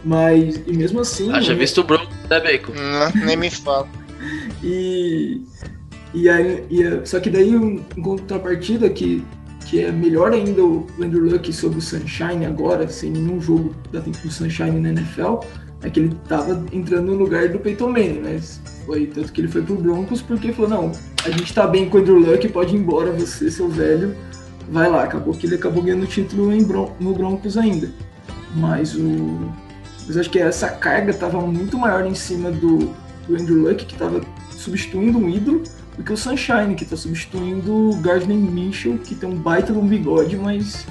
Mas, 0.03 0.61
e 0.67 0.73
mesmo 0.73 0.99
assim... 0.99 1.31
Ah, 1.31 1.39
já 1.39 1.53
visto 1.53 1.79
o 1.79 1.83
Bronco, 1.83 2.11
né, 2.29 2.39
Bacon? 2.39 2.73
Não, 2.73 3.25
nem 3.25 3.37
me 3.37 3.49
fala. 3.49 3.87
e... 4.63 5.41
E 6.13 6.29
aí, 6.29 6.63
e, 6.69 7.05
só 7.07 7.19
que 7.19 7.29
daí, 7.29 7.49
em 7.49 7.79
contrapartida, 8.03 8.87
que, 8.87 9.25
que 9.65 9.83
é 9.83 9.91
melhor 9.91 10.31
ainda 10.31 10.63
o 10.63 10.87
Andrew 11.01 11.25
Luck 11.25 11.51
sobre 11.51 11.79
o 11.79 11.81
Sunshine 11.81 12.45
agora, 12.45 12.87
sem 12.87 13.09
nenhum 13.09 13.41
jogo 13.41 13.73
da 13.91 13.99
do 13.99 14.31
Sunshine 14.31 14.79
na 14.79 14.89
NFL, 14.89 15.39
é 15.83 15.89
que 15.89 15.99
ele 15.99 16.17
tava 16.27 16.65
entrando 16.71 17.11
no 17.11 17.15
lugar 17.15 17.49
do 17.49 17.59
Peyton 17.59 17.89
Manning, 17.89 18.21
mas 18.23 18.61
foi 18.85 19.05
tanto 19.05 19.31
que 19.31 19.41
ele 19.41 19.49
foi 19.49 19.61
pro 19.61 19.75
Broncos 19.75 20.21
porque 20.21 20.53
falou, 20.53 20.69
não, 20.69 20.91
a 21.25 21.29
gente 21.29 21.53
tá 21.53 21.67
bem 21.67 21.89
com 21.89 21.97
o 21.97 22.01
Andrew 22.01 22.19
Luck, 22.19 22.47
pode 22.49 22.75
ir 22.75 22.79
embora 22.79 23.11
você, 23.11 23.51
seu 23.51 23.67
velho, 23.67 24.15
vai 24.69 24.89
lá. 24.89 25.03
Acabou 25.03 25.33
que 25.33 25.45
ele 25.45 25.55
acabou 25.55 25.83
ganhando 25.83 26.03
o 26.03 26.07
título 26.07 26.53
em 26.53 26.63
Bron 26.63 26.95
no 26.99 27.13
Broncos 27.13 27.57
ainda. 27.57 27.89
Mas 28.55 28.95
o... 28.95 29.51
Mas 30.05 30.17
acho 30.17 30.29
que 30.29 30.39
essa 30.39 30.69
carga 30.69 31.13
tava 31.13 31.39
muito 31.41 31.77
maior 31.77 32.05
em 32.05 32.13
cima 32.13 32.51
do, 32.51 32.93
do 33.27 33.35
Andrew 33.35 33.63
Luck, 33.63 33.85
que 33.85 33.95
tava 33.95 34.21
substituindo 34.51 35.17
um 35.17 35.29
ídolo, 35.29 35.63
do 35.97 36.03
que 36.03 36.11
o 36.11 36.17
Sunshine, 36.17 36.75
que 36.75 36.83
tá 36.83 36.97
substituindo 36.97 37.73
o 37.73 37.95
Gardner 37.97 38.37
Mitchell, 38.37 38.97
que 38.97 39.15
tem 39.15 39.29
um 39.29 39.35
baita 39.35 39.71
de 39.71 39.79
um 39.79 39.87
bigode, 39.87 40.35
mas, 40.35 40.85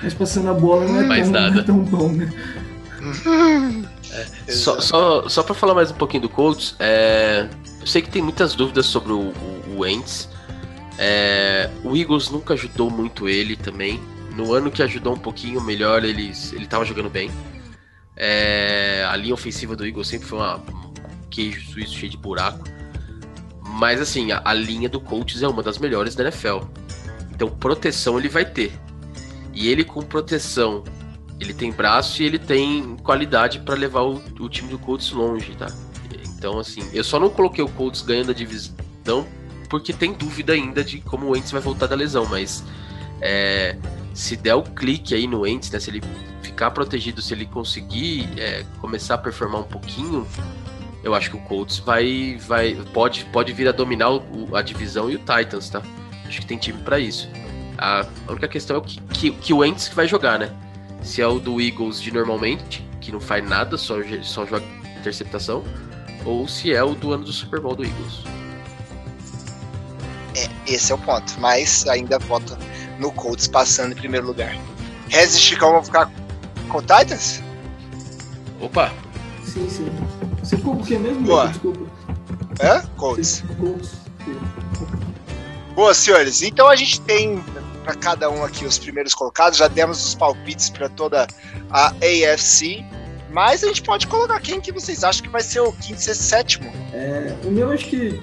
mas 0.00 0.14
passando 0.14 0.48
a 0.50 0.54
bola 0.54 0.86
não 0.86 1.12
é, 1.12 1.22
tão, 1.22 1.32
não 1.32 1.58
é 1.58 1.62
tão 1.62 1.78
bom, 1.78 2.08
né? 2.12 2.30
É, 4.10 4.52
só, 4.52 4.80
só, 4.80 5.28
só 5.28 5.42
pra 5.42 5.54
falar 5.54 5.74
mais 5.74 5.90
um 5.90 5.94
pouquinho 5.94 6.22
do 6.22 6.28
Colts, 6.28 6.74
é, 6.78 7.48
eu 7.80 7.86
sei 7.86 8.02
que 8.02 8.10
tem 8.10 8.22
muitas 8.22 8.54
dúvidas 8.54 8.86
sobre 8.86 9.12
o, 9.12 9.30
o, 9.30 9.78
o 9.78 9.86
Ents. 9.86 10.28
É, 10.98 11.70
o 11.84 11.96
Eagles 11.96 12.30
nunca 12.30 12.54
ajudou 12.54 12.90
muito 12.90 13.28
ele 13.28 13.56
também. 13.56 14.00
No 14.34 14.52
ano 14.52 14.70
que 14.70 14.82
ajudou 14.82 15.14
um 15.14 15.18
pouquinho 15.18 15.60
melhor, 15.60 16.04
ele, 16.04 16.32
ele 16.52 16.66
tava 16.66 16.84
jogando 16.84 17.10
bem. 17.10 17.30
É, 18.16 19.06
a 19.08 19.16
linha 19.16 19.34
ofensiva 19.34 19.76
do 19.76 19.86
Eagles 19.86 20.08
sempre 20.08 20.26
foi 20.26 20.38
uma, 20.38 20.56
um 20.56 20.92
queijo 21.30 21.72
suíço 21.72 21.94
cheio 21.94 22.10
de 22.10 22.16
buraco. 22.16 22.64
Mas 23.60 24.00
assim, 24.00 24.32
a, 24.32 24.40
a 24.44 24.54
linha 24.54 24.88
do 24.88 25.00
Colts 25.00 25.42
é 25.42 25.48
uma 25.48 25.62
das 25.62 25.78
melhores 25.78 26.14
da 26.14 26.24
NFL. 26.24 26.60
Então 27.30 27.48
proteção 27.48 28.18
ele 28.18 28.28
vai 28.28 28.44
ter. 28.44 28.72
E 29.52 29.68
ele 29.68 29.84
com 29.84 30.02
proteção 30.02 30.82
ele 31.38 31.52
tem 31.52 31.70
braço 31.70 32.22
e 32.22 32.26
ele 32.26 32.38
tem 32.38 32.96
qualidade 33.02 33.60
para 33.60 33.74
levar 33.74 34.02
o, 34.02 34.22
o, 34.40 34.48
time 34.48 34.68
do 34.68 34.78
Colts 34.78 35.10
longe, 35.12 35.54
tá? 35.54 35.66
Então, 36.36 36.58
assim, 36.58 36.88
eu 36.92 37.04
só 37.04 37.18
não 37.18 37.28
coloquei 37.28 37.62
o 37.62 37.68
Colts 37.68 38.02
ganhando 38.02 38.30
a 38.30 38.34
divisão 38.34 39.26
porque 39.68 39.92
tem 39.92 40.12
dúvida 40.12 40.52
ainda 40.52 40.82
de 40.82 41.00
como 41.00 41.26
o 41.26 41.36
Ents 41.36 41.50
vai 41.50 41.60
voltar 41.60 41.86
da 41.86 41.96
lesão, 41.96 42.26
mas 42.26 42.64
é, 43.20 43.76
se 44.14 44.36
der 44.36 44.54
o 44.54 44.62
clique 44.62 45.14
aí 45.14 45.26
no 45.26 45.46
Ents, 45.46 45.70
né, 45.70 45.80
se 45.80 45.90
ele 45.90 46.02
ficar 46.42 46.70
protegido, 46.70 47.20
se 47.20 47.34
ele 47.34 47.46
conseguir 47.46 48.28
é, 48.38 48.64
começar 48.80 49.14
a 49.14 49.18
performar 49.18 49.62
um 49.62 49.64
pouquinho, 49.64 50.26
eu 51.02 51.14
acho 51.14 51.30
que 51.30 51.36
o 51.36 51.40
Colts 51.40 51.78
vai, 51.78 52.38
vai 52.46 52.74
pode, 52.92 53.24
pode 53.26 53.52
vir 53.52 53.68
a 53.68 53.72
dominar 53.72 54.10
o, 54.10 54.54
a 54.54 54.62
divisão 54.62 55.10
e 55.10 55.16
o 55.16 55.18
Titans, 55.18 55.68
tá? 55.68 55.82
Acho 56.26 56.40
que 56.40 56.46
tem 56.46 56.58
time 56.58 56.80
para 56.82 56.98
isso. 56.98 57.28
A 57.78 58.06
única 58.28 58.48
questão 58.48 58.76
é 58.76 58.78
o 58.78 58.82
que, 58.82 59.00
que, 59.00 59.30
que 59.30 59.52
o 59.52 59.64
Ents 59.64 59.88
vai 59.88 60.08
jogar, 60.08 60.38
né? 60.38 60.50
Se 61.06 61.22
é 61.22 61.26
o 61.26 61.38
do 61.38 61.60
Eagles 61.60 62.02
de 62.02 62.12
normalmente, 62.12 62.84
que 63.00 63.12
não 63.12 63.20
faz 63.20 63.48
nada, 63.48 63.78
só, 63.78 63.94
só 64.22 64.44
joga 64.44 64.66
interceptação, 64.98 65.62
ou 66.24 66.48
se 66.48 66.74
é 66.74 66.82
o 66.82 66.94
do 66.94 67.12
ano 67.12 67.24
do 67.24 67.32
Super 67.32 67.60
Bowl 67.60 67.76
do 67.76 67.84
Eagles. 67.84 68.24
É, 70.34 70.72
esse 70.72 70.90
é 70.90 70.94
o 70.96 70.98
ponto, 70.98 71.32
mas 71.38 71.86
ainda 71.86 72.18
vota 72.18 72.58
no 72.98 73.12
Colts 73.12 73.46
passando 73.46 73.92
em 73.92 73.94
primeiro 73.94 74.26
lugar. 74.26 74.58
Rez 75.08 75.36
e 75.36 75.40
Chicão 75.40 75.70
vão 75.70 75.84
ficar 75.84 76.10
com 76.68 76.78
o 76.78 76.82
Titans? 76.82 77.40
Opa! 78.60 78.92
Sim, 79.44 79.70
sim. 79.70 79.88
Você 80.42 80.56
ficou 80.56 80.76
com 80.76 80.82
que 80.82 80.98
mesmo? 80.98 81.22
Boa. 81.22 81.46
Desculpa. 81.46 81.86
É? 82.58 82.82
Colts. 82.96 83.44
Colts. 83.60 83.92
Boa, 85.76 85.94
senhores. 85.94 86.42
Então 86.42 86.68
a 86.68 86.74
gente 86.74 87.00
tem 87.02 87.42
para 87.86 87.94
cada 87.94 88.28
um 88.28 88.44
aqui 88.44 88.64
os 88.64 88.78
primeiros 88.78 89.14
colocados. 89.14 89.58
Já 89.58 89.68
demos 89.68 90.04
os 90.04 90.14
palpites 90.16 90.68
para 90.68 90.88
toda 90.88 91.28
a 91.70 91.90
AFC. 91.90 92.84
Mas 93.30 93.62
a 93.62 93.68
gente 93.68 93.82
pode 93.82 94.06
colocar 94.08 94.40
quem 94.40 94.60
que 94.60 94.72
vocês 94.72 95.04
acham 95.04 95.22
que 95.22 95.28
vai 95.28 95.42
ser 95.42 95.60
o 95.60 95.70
quinto 95.72 96.00
e 96.00 96.14
sétimo. 96.14 96.72
É, 96.92 97.34
o 97.44 97.50
meu 97.50 97.70
acho 97.70 97.86
que. 97.86 98.20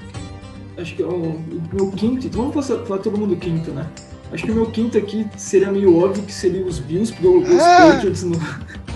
Acho 0.77 0.95
que 0.95 1.03
o, 1.03 1.13
o 1.13 1.63
meu 1.71 1.91
quinto. 1.91 2.29
Vamos 2.29 2.65
falar, 2.65 2.85
falar 2.85 2.99
todo 3.01 3.17
mundo 3.17 3.35
quinto, 3.37 3.71
né? 3.71 3.87
Acho 4.31 4.43
que 4.43 4.51
o 4.51 4.55
meu 4.55 4.65
quinto 4.65 4.97
aqui 4.97 5.27
seria 5.37 5.71
meio 5.71 5.95
óbvio 6.03 6.23
que 6.23 6.33
seria 6.33 6.65
os 6.65 6.79
Bills, 6.79 7.13
porque 7.13 7.27
eu 7.27 7.33
coloquei 7.33 7.55
os 7.55 7.61
ah. 7.61 7.91
Patriots 7.91 8.23
no, 8.23 8.39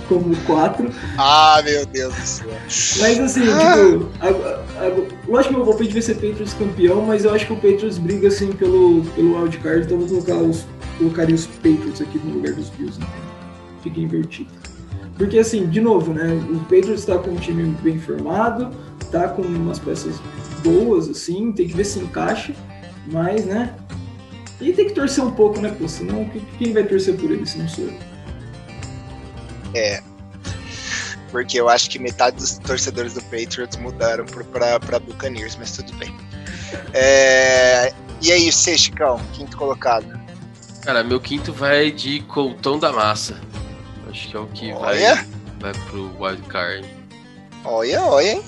como 0.07 0.35
quatro. 0.45 0.89
Ah, 1.17 1.61
meu 1.63 1.85
Deus 1.85 2.13
do 2.13 2.21
céu. 2.21 2.47
Mas 2.99 3.19
assim, 3.19 3.43
ah. 3.49 3.73
tipo, 3.73 5.31
lógico 5.31 5.55
que 5.55 5.59
o 5.61 5.65
palpite 5.65 5.93
vai 5.93 6.01
ser 6.01 6.15
Patriots 6.15 6.53
campeão, 6.53 7.01
mas 7.05 7.25
eu 7.25 7.33
acho 7.33 7.45
que 7.45 7.53
o 7.53 7.55
Patriots 7.55 7.97
briga 7.97 8.27
assim 8.27 8.51
pelo, 8.51 9.03
pelo 9.15 9.39
wildcard, 9.39 9.85
então 9.85 9.99
eu 9.99 10.07
vou 10.07 10.21
colocar 10.21 10.43
os, 10.43 10.65
colocaria 10.97 11.35
os 11.35 11.45
Patriots 11.45 12.01
aqui 12.01 12.19
no 12.19 12.35
lugar 12.35 12.53
dos 12.53 12.69
Bills, 12.69 12.99
né? 12.99 13.07
Fica 13.83 13.99
invertido. 13.99 14.49
Porque 15.17 15.39
assim, 15.39 15.67
de 15.67 15.81
novo, 15.81 16.13
né? 16.13 16.39
O 16.49 16.59
Patriots 16.59 17.05
tá 17.05 17.17
com 17.17 17.31
um 17.31 17.37
time 17.37 17.75
bem 17.81 17.99
formado, 17.99 18.69
tá 19.11 19.27
com 19.27 19.41
umas 19.41 19.79
peças 19.79 20.21
boas, 20.63 21.09
assim, 21.09 21.51
tem 21.51 21.67
que 21.67 21.73
ver 21.73 21.85
se 21.85 21.99
encaixa, 21.99 22.53
mas, 23.11 23.45
né? 23.45 23.73
E 24.59 24.73
tem 24.73 24.87
que 24.87 24.93
torcer 24.93 25.23
um 25.23 25.31
pouco, 25.31 25.59
né? 25.59 25.75
Pô, 25.77 25.87
senão 25.87 26.29
quem 26.57 26.73
vai 26.73 26.83
torcer 26.83 27.15
por 27.15 27.31
ele 27.31 27.45
se 27.45 27.57
não 27.59 27.67
sou 27.67 27.85
eu? 27.85 27.93
É. 29.77 30.03
Porque 31.31 31.59
eu 31.59 31.69
acho 31.69 31.89
que 31.89 31.99
metade 31.99 32.37
dos 32.37 32.57
torcedores 32.57 33.13
do 33.13 33.21
Patriots 33.23 33.77
mudaram 33.77 34.25
pra, 34.25 34.79
pra 34.79 34.99
Buccaneers, 34.99 35.55
mas 35.57 35.71
tudo 35.71 35.93
bem. 35.97 36.15
É... 36.93 37.93
E 38.21 38.31
aí, 38.31 38.51
você, 38.51 38.77
Chicão, 38.77 39.21
quinto 39.33 39.55
colocado? 39.57 40.19
Cara, 40.81 41.03
meu 41.03 41.19
quinto 41.19 41.51
vai 41.51 41.91
de 41.91 42.21
Coltão 42.21 42.79
da 42.79 42.91
Massa. 42.91 43.39
Acho 44.09 44.29
que 44.29 44.35
é 44.37 44.39
o 44.39 44.47
que 44.47 44.71
olha. 44.71 45.15
vai, 45.59 45.73
vai 45.73 45.85
pro 45.85 46.11
wildcard. 46.19 46.87
Olha, 47.63 48.01
olha, 48.03 48.31
hein? 48.31 48.43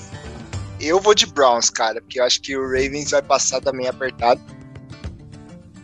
Eu 0.80 1.02
vou 1.02 1.14
de 1.14 1.26
Browns, 1.26 1.70
cara, 1.70 2.02
porque 2.02 2.20
eu 2.20 2.24
acho 2.24 2.42
que 2.42 2.56
o 2.56 2.64
Ravens 2.64 3.12
vai 3.12 3.22
passar 3.22 3.60
também 3.60 3.88
apertado. 3.88 4.42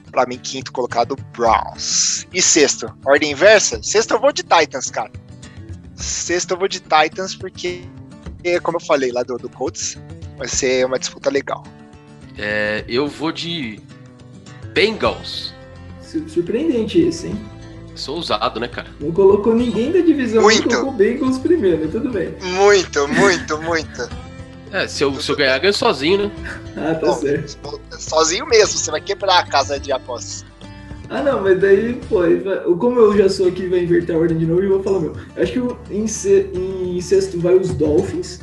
Pra 0.09 0.25
mim, 0.25 0.37
quinto 0.37 0.71
colocado, 0.71 1.17
Browns. 1.33 2.25
E 2.33 2.41
sexto, 2.41 2.89
ordem 3.05 3.31
inversa? 3.31 3.83
Sexto 3.83 4.11
eu 4.11 4.21
vou 4.21 4.31
de 4.31 4.41
Titans, 4.41 4.89
cara. 4.89 5.11
Sexto 5.95 6.51
eu 6.51 6.57
vou 6.57 6.67
de 6.67 6.79
Titans 6.79 7.35
porque 7.35 7.81
como 8.61 8.77
eu 8.77 8.81
falei 8.81 9.11
lá 9.11 9.23
do, 9.23 9.37
do 9.37 9.49
Colts, 9.49 9.97
vai 10.37 10.47
ser 10.47 10.85
uma 10.85 10.99
disputa 10.99 11.29
legal. 11.29 11.63
É, 12.37 12.83
eu 12.87 13.07
vou 13.07 13.31
de 13.31 13.79
Bengals. 14.73 15.53
Surpreendente 16.27 16.99
esse, 16.99 17.27
hein? 17.27 17.45
Sou 17.95 18.17
ousado, 18.17 18.59
né, 18.59 18.67
cara? 18.67 18.89
Não 18.99 19.11
colocou 19.11 19.55
ninguém 19.55 19.91
da 19.91 19.99
divisão, 19.99 20.41
muito. 20.41 20.67
colocou 20.67 20.91
Bengals 20.91 21.37
primeiro, 21.37 21.89
tudo 21.89 22.09
bem. 22.09 22.35
Muito, 22.41 23.07
muito, 23.07 23.61
muito. 23.61 24.09
É, 24.71 24.87
se 24.87 25.03
eu, 25.03 25.21
se 25.21 25.31
eu 25.31 25.35
ganhar, 25.35 25.57
ganho 25.59 25.73
sozinho, 25.73 26.27
né? 26.27 26.31
Ah, 26.77 26.93
tá 26.93 27.07
Bom, 27.07 27.13
certo. 27.13 27.81
Sozinho 27.97 28.45
mesmo, 28.45 28.77
você 28.77 28.91
vai 28.91 28.99
quebrar 28.99 29.39
a 29.39 29.47
casa 29.47 29.79
de 29.79 29.93
apostas. 29.93 30.45
Ah, 31.09 31.21
não, 31.21 31.41
mas 31.41 31.59
daí, 31.59 31.99
pô, 32.09 32.21
como 32.77 32.99
eu 32.99 33.17
já 33.17 33.29
sou 33.29 33.47
aqui 33.47 33.67
vai 33.67 33.83
inverter 33.83 34.15
a 34.15 34.19
ordem 34.19 34.37
de 34.37 34.45
novo, 34.45 34.61
eu 34.61 34.69
vou 34.69 34.83
falar 34.83 34.99
meu. 34.99 35.13
Acho 35.37 35.53
que 35.53 35.93
em, 35.93 36.05
em 36.97 37.01
sexto 37.01 37.39
vai 37.39 37.55
os 37.55 37.73
Dolphins, 37.73 38.39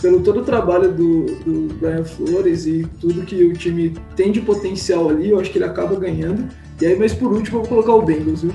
pelo 0.00 0.20
todo 0.20 0.40
o 0.40 0.44
trabalho 0.44 0.92
do, 0.92 1.26
do 1.44 1.74
Brian 1.74 2.04
Flores 2.04 2.66
e 2.66 2.86
tudo 3.00 3.22
que 3.22 3.44
o 3.44 3.52
time 3.54 3.94
tem 4.14 4.30
de 4.30 4.40
potencial 4.40 5.08
ali, 5.08 5.30
eu 5.30 5.40
acho 5.40 5.50
que 5.50 5.58
ele 5.58 5.64
acaba 5.64 5.96
ganhando. 5.96 6.48
E 6.80 6.86
aí, 6.86 6.96
mas 6.96 7.12
por 7.12 7.32
último, 7.32 7.58
eu 7.58 7.62
vou 7.62 7.68
colocar 7.68 7.94
o 7.94 8.02
Bengals, 8.02 8.42
viu? 8.42 8.52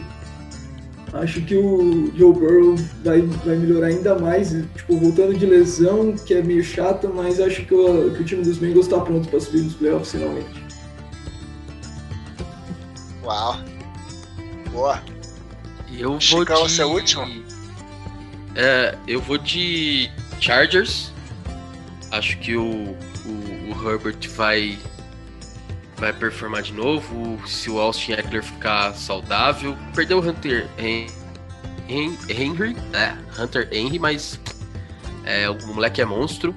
Acho 1.13 1.41
que 1.41 1.57
o 1.57 2.09
Joe 2.15 2.33
Burrow 2.33 2.75
vai, 3.03 3.21
vai 3.21 3.57
melhorar 3.57 3.87
ainda 3.87 4.17
mais, 4.17 4.55
tipo, 4.75 4.95
voltando 4.95 5.37
de 5.37 5.45
lesão, 5.45 6.13
que 6.13 6.33
é 6.33 6.41
meio 6.41 6.63
chato, 6.63 7.11
mas 7.13 7.41
acho 7.41 7.65
que 7.65 7.73
o, 7.73 8.11
que 8.11 8.21
o 8.21 8.23
time 8.23 8.43
dos 8.43 8.57
Bengals 8.57 8.85
está 8.85 8.99
pronto 8.99 9.27
para 9.27 9.39
subir 9.39 9.61
nos 9.61 9.73
playoffs 9.73 10.11
finalmente. 10.11 10.60
Uau. 13.23 13.59
Boa. 14.71 15.03
Eu 15.91 16.11
vou 16.11 16.21
Chicão, 16.21 16.65
de... 16.67 16.71
seu 16.71 16.89
último? 16.89 17.43
É, 18.55 18.97
eu 19.07 19.21
vou 19.21 19.37
de 19.37 20.09
Chargers. 20.39 21.11
Acho 22.11 22.37
que 22.39 22.55
o, 22.55 22.95
o, 23.25 23.71
o 23.73 23.89
Herbert 23.89 24.29
vai 24.35 24.77
vai 25.97 26.11
performar 26.11 26.63
de 26.63 26.73
novo. 26.73 27.39
Se 27.47 27.69
o 27.69 27.79
Austin 27.79 28.13
Eckler 28.13 28.43
ficar 28.43 28.93
saudável, 28.95 29.77
perdeu 29.93 30.19
o 30.19 30.27
Hunter 30.27 30.67
Hen- 30.77 31.07
Hen- 31.87 32.17
Henry, 32.27 32.75
é, 32.93 33.15
Hunter 33.39 33.69
Henry, 33.71 33.99
mas 33.99 34.39
é, 35.23 35.49
o 35.49 35.67
moleque 35.67 36.01
é 36.01 36.05
monstro. 36.05 36.55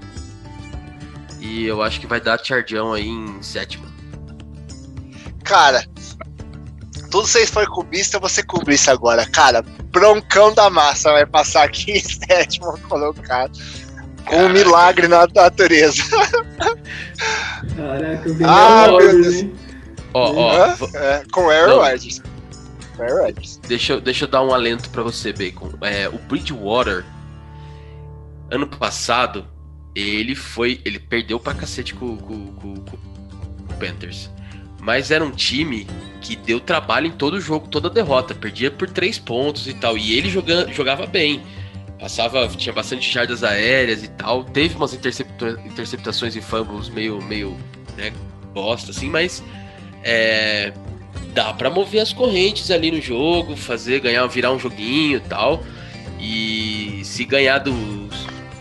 E 1.40 1.64
eu 1.66 1.82
acho 1.82 2.00
que 2.00 2.06
vai 2.06 2.20
dar 2.20 2.42
Chardião 2.42 2.94
aí 2.94 3.06
em 3.06 3.42
sétimo. 3.42 3.84
Cara, 5.44 5.84
tudo 7.14 7.28
vocês 7.28 7.48
foi 7.48 7.64
cubista, 7.66 8.16
eu 8.16 8.20
vou 8.20 8.28
ser 8.28 8.42
cubista 8.44 8.90
agora. 8.90 9.24
Cara, 9.26 9.62
broncão 9.92 10.52
da 10.52 10.68
massa 10.68 11.12
vai 11.12 11.24
passar 11.24 11.62
aqui 11.64 11.92
em 11.92 12.00
sétimo 12.00 12.76
colocado. 12.88 13.56
Com 14.26 14.36
um 14.36 14.48
milagre 14.48 15.06
na 15.06 15.24
natureza. 15.32 16.02
Caraca, 17.76 18.32
vi 18.32 18.44
Ah, 18.44 18.86
meu 18.88 18.98
Deus. 19.22 19.34
hein? 19.36 19.54
Ó, 20.12 20.32
ó, 20.32 20.56
Hã? 20.56 20.76
É, 20.94 21.22
com 21.30 21.48
Aaron. 21.50 21.76
Rodgers. 21.76 22.22
Com 22.96 23.02
Aaron 23.02 23.22
Rodgers. 23.22 23.60
deixa, 23.68 23.92
eu- 23.92 24.00
deixa 24.00 24.24
eu 24.24 24.28
dar 24.28 24.42
um 24.42 24.52
alento 24.52 24.90
pra 24.90 25.02
você, 25.02 25.32
Bacon. 25.32 25.70
É, 25.82 26.08
o 26.08 26.18
Bridgewater, 26.18 27.04
ano 28.50 28.66
passado, 28.66 29.46
ele 29.94 30.34
foi. 30.34 30.80
Ele 30.84 30.98
perdeu 30.98 31.38
pra 31.38 31.54
cacete 31.54 31.94
com, 31.94 32.16
com, 32.16 32.46
com- 32.54 32.74
com 32.76 32.96
o 32.96 33.76
Panthers. 33.78 34.30
Mas 34.84 35.10
era 35.10 35.24
um 35.24 35.30
time 35.30 35.86
que 36.20 36.36
deu 36.36 36.60
trabalho 36.60 37.06
em 37.06 37.10
todo 37.10 37.40
jogo, 37.40 37.66
toda 37.68 37.88
derrota. 37.88 38.34
Perdia 38.34 38.70
por 38.70 38.88
três 38.90 39.18
pontos 39.18 39.66
e 39.66 39.72
tal. 39.72 39.96
E 39.96 40.12
ele 40.12 40.28
joga, 40.28 40.70
jogava 40.72 41.06
bem. 41.06 41.40
Passava, 41.98 42.46
tinha 42.48 42.72
bastante 42.72 43.10
jardas 43.10 43.42
aéreas 43.42 44.02
e 44.04 44.08
tal. 44.08 44.44
Teve 44.44 44.74
umas 44.76 44.92
intercepta- 44.92 45.58
interceptações 45.64 46.36
e 46.36 46.42
fumbles 46.42 46.90
meio, 46.90 47.22
meio 47.22 47.56
né, 47.96 48.12
bosta, 48.52 48.90
assim, 48.90 49.08
mas 49.08 49.42
é, 50.02 50.70
dá 51.32 51.54
pra 51.54 51.70
mover 51.70 52.02
as 52.02 52.12
correntes 52.12 52.70
ali 52.70 52.90
no 52.90 53.00
jogo, 53.00 53.56
fazer, 53.56 54.00
ganhar, 54.00 54.26
virar 54.26 54.52
um 54.52 54.58
joguinho 54.58 55.16
e 55.16 55.20
tal. 55.20 55.64
E 56.20 57.00
se 57.04 57.24
ganhar 57.24 57.58
dos, 57.58 57.74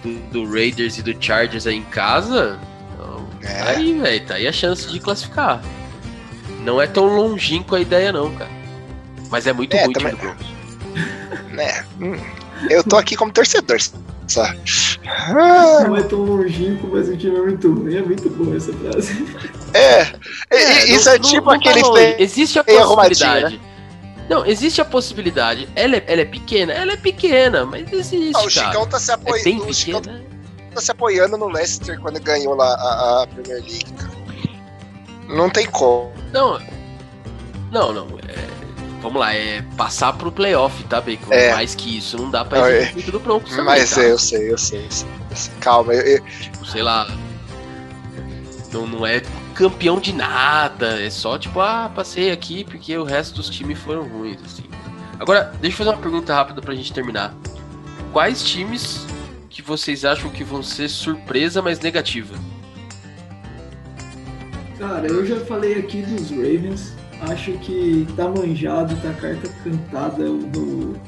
do, 0.01 0.19
do 0.31 0.49
Raiders 0.49 0.97
e 0.97 1.01
do 1.01 1.13
Chargers 1.21 1.67
aí 1.67 1.75
em 1.75 1.83
casa, 1.83 2.57
então, 2.93 3.27
É. 3.41 3.57
tá 3.63 3.69
aí, 3.71 3.93
velho, 3.99 4.25
tá 4.25 4.35
aí 4.35 4.47
a 4.47 4.53
chance 4.53 4.89
de 4.89 5.01
classificar. 5.01 5.61
Não 6.63 6.81
é 6.81 6.87
tão 6.87 7.05
longínquo 7.07 7.75
a 7.75 7.79
ideia, 7.79 8.11
não, 8.11 8.33
cara. 8.35 8.49
Mas 9.29 9.47
é 9.47 9.53
muito 9.53 9.75
É, 9.75 9.83
ruim 9.83 9.93
também- 9.93 10.11
do 10.11 10.17
Broncos. 10.17 10.45
né? 11.51 11.85
Hum, 11.99 12.17
Eu 12.69 12.83
tô 12.83 12.95
aqui 12.97 13.15
como 13.15 13.31
torcedor. 13.31 13.77
Só. 14.27 14.43
Ah, 15.05 15.83
Não 15.85 15.97
é 15.97 16.03
tão 16.03 16.19
longínquo, 16.19 16.87
mas 16.87 17.09
o 17.09 17.17
time 17.17 17.35
é 17.37 17.41
muito 17.41 17.73
ruim. 17.73 17.95
É 17.95 18.01
muito 18.01 18.29
boa 18.29 18.55
essa 18.55 18.71
frase. 18.73 19.25
É, 19.73 20.07
É, 20.49 20.85
isso 20.85 21.05
não- 21.07 21.13
é 21.13 21.19
não- 21.19 21.29
tipo 21.29 21.45
não 21.47 21.51
aquele 21.53 21.81
play- 21.81 22.15
Existe 22.19 22.57
a 22.57 22.61
arrumadinho, 22.61 23.09
possibilidade. 23.09 23.61
Não, 24.29 24.45
existe 24.45 24.79
a 24.79 24.85
possibilidade. 24.85 25.67
Ela 25.75 25.97
é, 25.97 26.03
ela 26.07 26.21
é 26.21 26.25
pequena? 26.25 26.71
Ela 26.71 26.93
é 26.93 26.97
pequena, 26.97 27.65
mas 27.65 27.91
existe, 27.91 28.31
Ah, 28.37 28.43
o. 28.45 28.49
Chicão 28.49 28.87
tá 28.87 28.97
se 28.97 29.11
É 29.11 29.17
bem 29.17 29.25
apoiando. 29.35 29.65
o 29.69 29.73
Chicão 29.73 30.01
tá 30.01 30.81
se 30.81 30.91
apoiando 30.91 31.37
no 31.37 31.47
Leicester 31.49 31.99
quando 31.99 32.19
ganhou 32.21 32.55
lá 32.55 32.73
a, 32.75 33.23
a 33.23 33.27
Premier 33.27 33.59
League, 33.61 33.91
cara. 33.97 34.13
Não 35.27 35.49
tem 35.49 35.65
como. 35.65 36.13
Não, 36.33 36.59
não, 37.71 37.93
não. 37.93 38.07
é, 38.27 38.47
vamos 39.01 39.19
lá, 39.19 39.33
é 39.33 39.61
passar 39.77 40.13
pro 40.13 40.31
playoff, 40.31 40.83
tá, 40.85 40.99
Bacon? 40.99 41.31
É. 41.31 41.53
Mais 41.53 41.75
que 41.75 41.97
isso, 41.97 42.17
não 42.17 42.29
dá 42.31 42.43
pra 42.43 42.59
Não, 42.61 42.67
exigir 42.69 42.93
muito 42.93 43.11
do 43.11 43.19
Broncos 43.19 43.51
também, 43.51 43.65
Mas 43.65 43.91
tá? 43.91 44.01
é, 44.03 44.11
eu 44.11 44.17
sei, 44.19 44.51
eu 44.51 44.57
sei, 44.57 44.85
eu 44.85 44.91
sei. 44.91 45.07
eu 45.29 45.35
sei. 45.37 45.53
Calma, 45.59 45.93
eu, 45.93 46.01
eu- 46.17 46.23
Tipo, 46.25 46.65
sei 46.65 46.81
lá. 46.81 47.07
Não, 48.71 48.87
não 48.87 49.05
é 49.05 49.21
campeão 49.53 49.99
de 49.99 50.11
nada. 50.13 50.99
É 50.99 51.09
só 51.09 51.37
tipo, 51.37 51.59
ah, 51.59 51.91
passei 51.93 52.31
aqui 52.31 52.63
porque 52.63 52.97
o 52.97 53.03
resto 53.03 53.35
dos 53.35 53.49
times 53.49 53.77
foram 53.77 54.03
ruins, 54.07 54.39
assim. 54.43 54.63
Agora, 55.19 55.53
deixa 55.61 55.75
eu 55.75 55.77
fazer 55.77 55.89
uma 55.91 56.01
pergunta 56.01 56.33
rápida 56.33 56.61
pra 56.61 56.73
gente 56.73 56.91
terminar. 56.91 57.33
Quais 58.11 58.41
times 58.43 59.05
que 59.49 59.61
vocês 59.61 60.03
acham 60.03 60.29
que 60.31 60.43
vão 60.43 60.63
ser 60.63 60.89
surpresa, 60.89 61.61
mas 61.61 61.79
negativa? 61.79 62.35
Cara, 64.83 65.07
eu 65.07 65.25
já 65.25 65.39
falei 65.45 65.75
aqui 65.75 66.01
dos 66.01 66.29
Ravens. 66.29 66.93
Acho 67.21 67.53
que 67.59 68.05
tá 68.17 68.27
manjado, 68.27 68.93
tá 68.97 69.13
carta 69.13 69.47
cantada 69.63 70.25
no, 70.25 70.99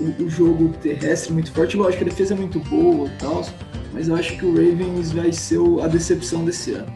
o, 0.00 0.22
o 0.22 0.30
jogo 0.30 0.70
terrestre 0.78 1.30
muito 1.30 1.52
forte. 1.52 1.76
Lógico 1.76 2.04
que 2.04 2.08
a 2.08 2.10
defesa 2.10 2.32
é 2.32 2.36
muito 2.38 2.58
boa 2.60 3.06
e 3.06 3.18
tal, 3.18 3.46
mas 3.92 4.08
eu 4.08 4.16
acho 4.16 4.38
que 4.38 4.46
o 4.46 4.52
Ravens 4.52 5.12
vai 5.12 5.30
ser 5.30 5.60
a 5.82 5.88
decepção 5.88 6.42
desse 6.46 6.72
ano. 6.72 6.90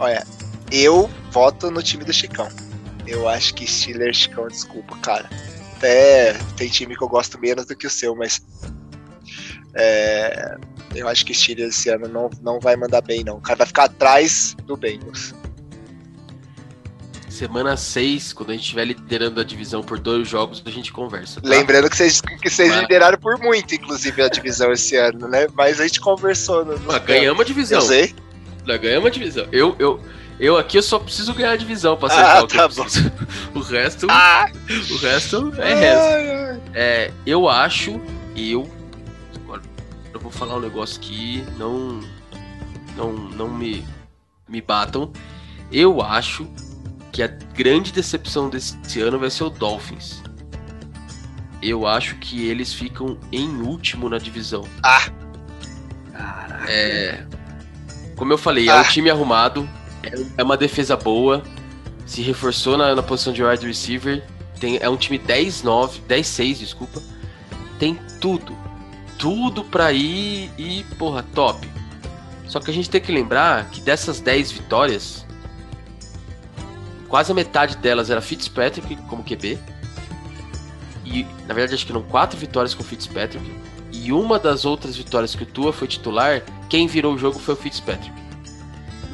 olha, 0.00 0.26
eu 0.72 1.08
voto 1.30 1.70
no 1.70 1.80
time 1.80 2.04
do 2.04 2.12
Chicão. 2.12 2.48
Eu 3.06 3.28
acho 3.28 3.54
que 3.54 3.64
Steelers, 3.64 4.16
Chicão, 4.16 4.48
desculpa, 4.48 4.96
cara. 4.96 5.30
Até 5.76 6.32
tem 6.56 6.68
time 6.68 6.96
que 6.96 7.04
eu 7.04 7.08
gosto 7.08 7.40
menos 7.40 7.64
do 7.64 7.76
que 7.76 7.86
o 7.86 7.90
seu, 7.90 8.16
mas. 8.16 8.42
é, 9.76 10.56
eu 10.94 11.08
acho 11.08 11.24
que 11.26 11.32
Steelers 11.34 11.78
esse 11.78 11.88
ano 11.90 12.08
não, 12.08 12.30
não 12.42 12.58
vai 12.60 12.76
mandar 12.76 13.00
bem, 13.02 13.22
não. 13.24 13.36
O 13.36 13.40
cara 13.40 13.58
vai 13.58 13.66
ficar 13.66 13.84
atrás 13.84 14.56
do 14.64 14.76
Bengals. 14.76 15.34
Semana 17.28 17.76
6, 17.76 18.32
quando 18.32 18.50
a 18.50 18.52
gente 18.54 18.62
estiver 18.62 18.84
liderando 18.86 19.40
a 19.40 19.44
divisão 19.44 19.80
por 19.82 19.98
dois 19.98 20.26
jogos, 20.26 20.60
a 20.66 20.70
gente 20.70 20.90
conversa. 20.92 21.40
Tá? 21.40 21.48
Lembrando 21.48 21.88
que 21.88 21.96
vocês, 21.96 22.20
que 22.20 22.50
vocês 22.50 22.70
Mas- 22.70 22.80
lideraram 22.80 23.18
por 23.18 23.38
muito, 23.38 23.74
inclusive, 23.74 24.22
a 24.22 24.28
divisão 24.28 24.72
esse 24.72 24.96
ano, 24.96 25.28
né? 25.28 25.46
Mas 25.54 25.78
a 25.80 25.84
gente 25.86 26.00
conversou. 26.00 26.64
No, 26.64 26.76
no 26.78 26.90
Ah, 26.90 26.98
ganhamos 26.98 27.40
a 27.40 27.44
divisão. 27.44 27.78
Eu 27.78 27.86
sei. 27.86 28.14
Nós 28.66 28.80
ganhamos 28.80 29.06
a 29.06 29.10
divisão. 29.10 29.46
Eu, 29.52 29.76
eu, 29.78 30.00
eu 30.40 30.56
aqui 30.56 30.78
eu 30.78 30.82
só 30.82 30.98
preciso 30.98 31.32
ganhar 31.32 31.52
a 31.52 31.56
divisão 31.56 31.96
pra 31.96 32.08
Ah, 32.12 32.38
acertar 32.38 32.44
o 32.44 32.46
tá 32.48 32.68
bom. 32.68 32.86
O 33.54 33.60
resto, 33.62 34.06
Ah! 34.10 34.50
o 34.90 34.96
resto 34.96 35.52
é 35.58 35.74
resto. 35.74 36.62
É, 36.74 37.10
eu 37.24 37.48
acho, 37.48 38.00
eu. 38.34 38.68
Eu 40.12 40.20
vou 40.20 40.30
falar 40.30 40.56
um 40.56 40.60
negócio 40.60 41.00
que 41.00 41.44
não. 41.58 42.00
Não, 42.96 43.12
não 43.12 43.48
me, 43.48 43.84
me 44.48 44.60
batam. 44.60 45.12
Eu 45.70 46.00
acho 46.02 46.46
que 47.12 47.22
a 47.22 47.26
grande 47.28 47.92
decepção 47.92 48.48
desse 48.48 49.00
ano 49.00 49.18
vai 49.18 49.30
ser 49.30 49.44
o 49.44 49.50
Dolphins. 49.50 50.22
Eu 51.62 51.86
acho 51.86 52.16
que 52.16 52.46
eles 52.46 52.72
ficam 52.72 53.18
em 53.32 53.48
último 53.62 54.08
na 54.08 54.18
divisão. 54.18 54.64
Ah, 54.82 55.02
Caraca. 56.12 56.70
É, 56.70 57.24
como 58.16 58.32
eu 58.32 58.38
falei, 58.38 58.68
é 58.68 58.72
Ah. 58.72 58.80
um 58.80 58.84
time 58.84 59.10
arrumado, 59.10 59.68
é- 60.02 60.24
é 60.38 60.42
uma 60.42 60.56
defesa 60.56 60.96
boa, 60.96 61.42
se 62.06 62.22
reforçou 62.22 62.76
na, 62.76 62.94
na 62.94 63.02
posição 63.02 63.32
de 63.32 63.42
wide 63.44 63.66
receiver, 63.66 64.24
tem, 64.58 64.78
é 64.80 64.88
um 64.88 64.96
time 64.96 65.18
10-9, 65.18 66.00
10-6, 66.08 66.58
desculpa. 66.58 67.00
Tem 67.78 67.94
tudo, 68.20 68.56
tudo 69.18 69.64
pra 69.64 69.92
ir 69.92 70.50
e, 70.56 70.84
porra, 70.96 71.22
top. 71.34 71.68
Só 72.46 72.60
que 72.60 72.70
a 72.70 72.74
gente 72.74 72.88
tem 72.88 73.00
que 73.00 73.12
lembrar 73.12 73.68
que 73.70 73.80
dessas 73.80 74.20
10 74.20 74.52
vitórias, 74.52 75.26
quase 77.08 77.30
a 77.30 77.34
metade 77.34 77.76
delas 77.76 78.08
era 78.08 78.20
Fitzpatrick 78.20 78.96
como 79.02 79.22
QB. 79.22 79.58
E, 81.04 81.24
na 81.46 81.54
verdade, 81.54 81.74
acho 81.74 81.84
que 81.86 81.92
eram 81.92 82.02
4 82.02 82.38
vitórias 82.38 82.74
com 82.74 82.82
Fitzpatrick. 82.82 83.44
e 83.90 84.12
uma 84.12 84.38
das 84.38 84.64
outras 84.64 84.96
vitórias 84.96 85.34
que 85.34 85.42
o 85.42 85.46
Tua 85.46 85.72
foi 85.72 85.88
titular, 85.88 86.42
quem 86.68 86.86
virou 86.86 87.14
o 87.14 87.18
jogo 87.18 87.38
foi 87.38 87.54
o 87.54 87.56
Fitzpatrick. 87.56 88.12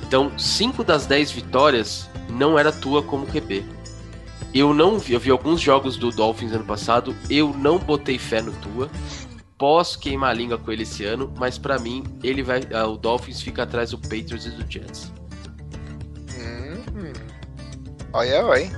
Então, 0.07 0.37
5 0.39 0.85
das 0.85 1.07
10 1.07 1.31
vitórias 1.31 2.09
não 2.29 2.59
era 2.59 2.71
Tua 2.71 3.03
como 3.03 3.27
QB. 3.27 3.65
Eu 4.55 4.73
não 4.73 4.99
vi, 4.99 5.15
eu 5.15 5.21
vi 5.21 5.31
alguns 5.31 5.61
jogos 5.61 5.97
do 5.97 6.11
Dolphins 6.11 6.53
ano 6.53 6.65
passado, 6.65 7.17
eu 7.29 7.53
não 7.53 7.79
botei 7.79 8.19
fé 8.19 8.41
no 8.41 8.53
Tua. 8.53 8.89
Posso 9.65 9.99
queimar 9.99 10.29
a 10.29 10.35
língua 10.35 10.59
com 10.59 10.71
ele 10.71 10.83
esse 10.83 11.07
ano, 11.07 11.33
mas 11.39 11.57
para 11.57 11.79
mim 11.79 12.05
ele 12.23 12.43
vai, 12.43 12.61
uh, 12.61 12.87
o 12.87 12.99
Dolphins 12.99 13.41
fica 13.41 13.63
atrás 13.63 13.93
do 13.93 13.99
Patriots 13.99 14.45
e 14.45 14.51
do 14.51 14.71
Jets. 14.71 15.11
Hum, 16.39 17.15
olha, 18.13 18.45
oi. 18.45 18.71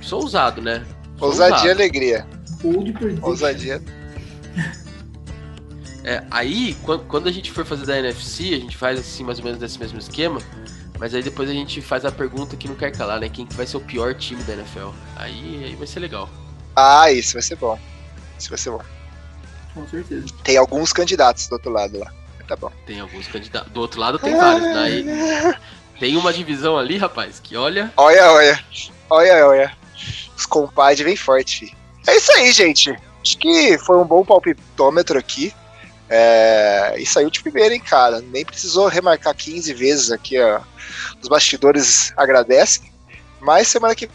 Sou 0.00 0.22
ousado, 0.22 0.62
né? 0.62 0.86
Sou 1.18 1.26
Ousadia 1.26 1.66
e 1.66 1.72
alegria. 1.72 2.24
Ousadia. 3.22 3.82
É, 6.06 6.22
aí, 6.30 6.76
quando 7.08 7.30
a 7.30 7.32
gente 7.32 7.50
for 7.50 7.64
fazer 7.64 7.86
da 7.86 7.98
NFC, 7.98 8.54
a 8.54 8.58
gente 8.58 8.76
faz 8.76 9.00
assim, 9.00 9.24
mais 9.24 9.38
ou 9.38 9.44
menos 9.46 9.58
desse 9.58 9.78
mesmo 9.78 9.98
esquema. 9.98 10.38
Mas 10.98 11.14
aí 11.14 11.22
depois 11.22 11.48
a 11.48 11.52
gente 11.54 11.80
faz 11.80 12.04
a 12.04 12.12
pergunta 12.12 12.56
que 12.58 12.68
não 12.68 12.74
quer 12.74 12.92
calar, 12.92 13.18
né? 13.18 13.28
Quem 13.30 13.46
que 13.46 13.54
vai 13.54 13.66
ser 13.66 13.78
o 13.78 13.80
pior 13.80 14.14
time 14.14 14.42
da 14.42 14.52
NFL? 14.52 14.90
Aí, 15.16 15.64
aí 15.64 15.74
vai 15.74 15.86
ser 15.86 16.00
legal. 16.00 16.28
Ah, 16.76 17.10
isso 17.10 17.32
vai 17.32 17.42
ser 17.42 17.56
bom. 17.56 17.78
Isso 18.38 18.50
vai 18.50 18.58
ser 18.58 18.70
bom. 18.70 18.82
Com 19.74 19.86
certeza. 19.88 20.26
Tem 20.42 20.56
alguns 20.56 20.92
candidatos 20.92 21.48
do 21.48 21.54
outro 21.54 21.70
lado 21.70 21.98
lá. 21.98 22.12
Tá 22.46 22.56
bom. 22.56 22.70
Tem 22.86 23.00
alguns 23.00 23.26
candidatos. 23.26 23.72
Do 23.72 23.80
outro 23.80 24.00
lado 24.00 24.18
tem 24.18 24.36
vários. 24.36 25.04
Né? 25.04 25.58
Tem 25.98 26.16
uma 26.16 26.32
divisão 26.32 26.76
ali, 26.76 26.98
rapaz, 26.98 27.38
que 27.40 27.56
olha. 27.56 27.92
Olha, 27.96 28.32
olha. 28.32 28.64
Olha, 29.08 29.46
olha. 29.46 29.76
Os 30.36 30.44
compadres 30.44 31.04
vem 31.04 31.16
forte, 31.16 31.60
filho. 31.60 31.76
É 32.06 32.16
isso 32.16 32.32
aí, 32.32 32.52
gente. 32.52 32.90
Acho 33.22 33.38
que 33.38 33.78
foi 33.78 33.96
um 33.96 34.04
bom 34.04 34.24
palpitômetro 34.24 35.18
aqui. 35.18 35.54
É, 36.10 36.96
e 36.98 37.06
saiu 37.06 37.30
de 37.30 37.40
primeira, 37.40 37.74
hein, 37.74 37.80
cara. 37.80 38.20
Nem 38.20 38.44
precisou 38.44 38.88
remarcar 38.88 39.34
15 39.34 39.72
vezes 39.72 40.10
aqui, 40.10 40.38
ó. 40.38 40.60
Os 41.22 41.28
bastidores 41.28 42.12
agradecem. 42.16 42.92
Mas 43.40 43.68
semana 43.68 43.94
que 43.94 44.10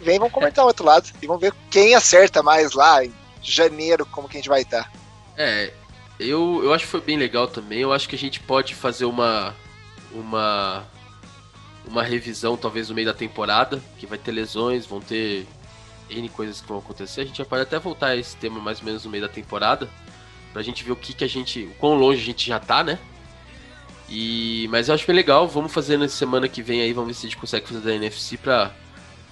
vem 0.00 0.18
vamos 0.18 0.32
comentar 0.32 0.64
o 0.64 0.68
outro 0.68 0.86
lado. 0.86 1.10
E 1.20 1.26
vamos 1.26 1.42
ver 1.42 1.52
quem 1.70 1.94
acerta 1.94 2.42
mais 2.42 2.72
lá 2.72 3.04
em 3.04 3.12
janeiro, 3.42 4.06
como 4.06 4.28
que 4.28 4.36
a 4.36 4.40
gente 4.40 4.48
vai 4.48 4.62
estar. 4.62 4.90
É, 5.36 5.72
eu, 6.18 6.60
eu 6.62 6.72
acho 6.74 6.84
que 6.84 6.90
foi 6.90 7.00
bem 7.00 7.16
legal 7.16 7.48
também. 7.48 7.80
Eu 7.80 7.92
acho 7.92 8.08
que 8.08 8.16
a 8.16 8.18
gente 8.18 8.40
pode 8.40 8.74
fazer 8.74 9.04
uma. 9.04 9.54
Uma. 10.12 10.84
Uma 11.86 12.02
revisão, 12.02 12.56
talvez, 12.56 12.88
no 12.88 12.94
meio 12.94 13.06
da 13.06 13.14
temporada. 13.14 13.82
Que 13.98 14.06
vai 14.06 14.18
ter 14.18 14.32
lesões, 14.32 14.86
vão 14.86 15.00
ter 15.00 15.46
N 16.10 16.28
coisas 16.28 16.60
que 16.60 16.68
vão 16.68 16.78
acontecer. 16.78 17.22
A 17.22 17.24
gente 17.24 17.38
já 17.38 17.44
pode 17.44 17.62
até 17.62 17.78
voltar 17.78 18.08
a 18.08 18.16
esse 18.16 18.36
tema 18.36 18.60
mais 18.60 18.80
ou 18.80 18.84
menos 18.84 19.04
no 19.04 19.10
meio 19.10 19.22
da 19.22 19.32
temporada 19.32 19.88
pra 20.52 20.62
gente 20.62 20.84
ver 20.84 20.92
o 20.92 20.96
que, 20.96 21.12
que 21.12 21.24
a 21.24 21.28
gente. 21.28 21.64
o 21.64 21.74
quão 21.74 21.94
longe 21.94 22.20
a 22.20 22.24
gente 22.24 22.46
já 22.46 22.58
tá, 22.58 22.82
né? 22.84 22.98
E, 24.08 24.66
mas 24.70 24.88
eu 24.88 24.94
acho 24.94 25.06
bem 25.06 25.14
legal, 25.14 25.46
vamos 25.46 25.72
fazer 25.72 25.96
na 25.96 26.08
semana 26.08 26.48
que 26.48 26.62
vem 26.62 26.80
aí, 26.80 26.92
vamos 26.92 27.08
ver 27.08 27.14
se 27.14 27.26
a 27.26 27.30
gente 27.30 27.38
consegue 27.38 27.68
fazer 27.68 27.80
da 27.80 27.94
NFC 27.94 28.36
pra 28.36 28.72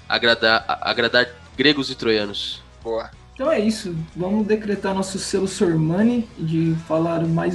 agradar, 0.08 0.64
agradar 0.80 1.28
gregos 1.56 1.90
e 1.90 1.96
troianos. 1.96 2.62
Boa. 2.80 3.10
Então 3.38 3.52
é 3.52 3.60
isso, 3.60 3.94
vamos 4.16 4.44
decretar 4.44 4.92
nosso 4.92 5.16
selo 5.16 5.46
Sormani 5.46 6.28
de 6.36 6.74
falar 6.88 7.22
o 7.22 7.28
mais 7.28 7.54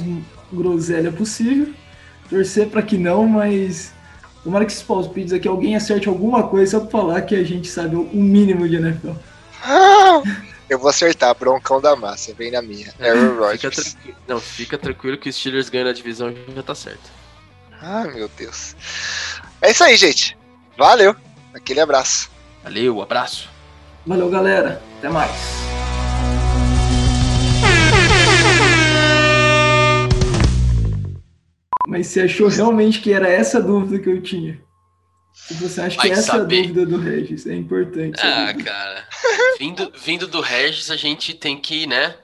groselha 0.50 1.12
possível. 1.12 1.74
Torcer 2.30 2.70
para 2.70 2.80
que 2.80 2.96
não, 2.96 3.28
mas 3.28 3.92
tomara 4.42 4.64
que 4.64 4.72
esses 4.72 4.82
palpites 4.82 5.34
aqui 5.34 5.46
alguém 5.46 5.76
acerte 5.76 6.08
alguma 6.08 6.48
coisa 6.48 6.78
só 6.78 6.80
pra 6.80 6.90
falar 6.90 7.20
que 7.20 7.34
a 7.34 7.44
gente 7.44 7.68
sabe 7.68 7.96
o 7.96 8.08
mínimo 8.14 8.66
de 8.66 8.76
NFL. 8.76 9.10
Eu 10.70 10.78
vou 10.78 10.88
acertar, 10.88 11.34
broncão 11.34 11.82
da 11.82 11.94
massa, 11.94 12.32
vem 12.32 12.50
na 12.50 12.62
minha. 12.62 12.90
É, 12.98 13.10
Aaron 13.10 13.36
Rodgers. 13.36 13.94
Fica 14.02 14.16
não, 14.26 14.40
fica 14.40 14.78
tranquilo 14.78 15.18
que 15.18 15.28
os 15.28 15.36
Steelers 15.36 15.68
ganham 15.68 15.90
a 15.90 15.92
divisão 15.92 16.34
já 16.56 16.62
tá 16.62 16.74
certo. 16.74 17.10
Ah, 17.82 18.04
meu 18.04 18.30
Deus. 18.38 18.74
É 19.60 19.70
isso 19.70 19.84
aí, 19.84 19.98
gente. 19.98 20.34
Valeu. 20.78 21.14
Aquele 21.52 21.80
abraço. 21.80 22.30
Valeu, 22.62 23.02
abraço. 23.02 23.50
Valeu, 24.06 24.30
galera. 24.30 24.82
Até 24.98 25.10
mais. 25.10 25.73
Mas 31.94 32.08
você 32.08 32.22
achou 32.22 32.48
realmente 32.48 33.00
que 33.00 33.12
era 33.12 33.28
essa 33.28 33.62
dúvida 33.62 34.02
que 34.02 34.10
eu 34.10 34.20
tinha? 34.20 34.60
E 35.48 35.54
você 35.54 35.80
acha 35.80 35.96
Vai 35.96 36.08
que 36.08 36.12
essa 36.12 36.22
saber. 36.22 36.56
é 36.56 36.58
a 36.58 36.62
dúvida 36.62 36.86
do 36.86 36.98
Regis? 36.98 37.46
É 37.46 37.54
importante. 37.54 38.20
Ah, 38.20 38.52
cara. 38.52 39.06
Vindo, 39.60 39.92
vindo 40.04 40.26
do 40.26 40.40
Regis, 40.40 40.90
a 40.90 40.96
gente 40.96 41.34
tem 41.34 41.56
que, 41.56 41.86
né? 41.86 42.16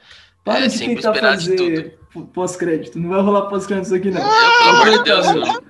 Para 0.45 0.65
é, 0.65 0.67
de 0.67 0.73
sempre 0.73 0.97
tentar 0.97 1.37
esperar 1.37 1.37
fazer 1.37 1.99
pós-crédito. 2.35 2.99
Não 2.99 3.11
vai 3.11 3.23
rolar 3.23 3.43
pós-crédito 3.43 3.95
aqui, 3.95 4.11
não. 4.11 4.21
Eu, 4.21 4.59
pelo 4.59 4.71
amor 4.71 4.91
de 4.91 5.05
Deus, 5.05 5.27
não, 5.27 5.63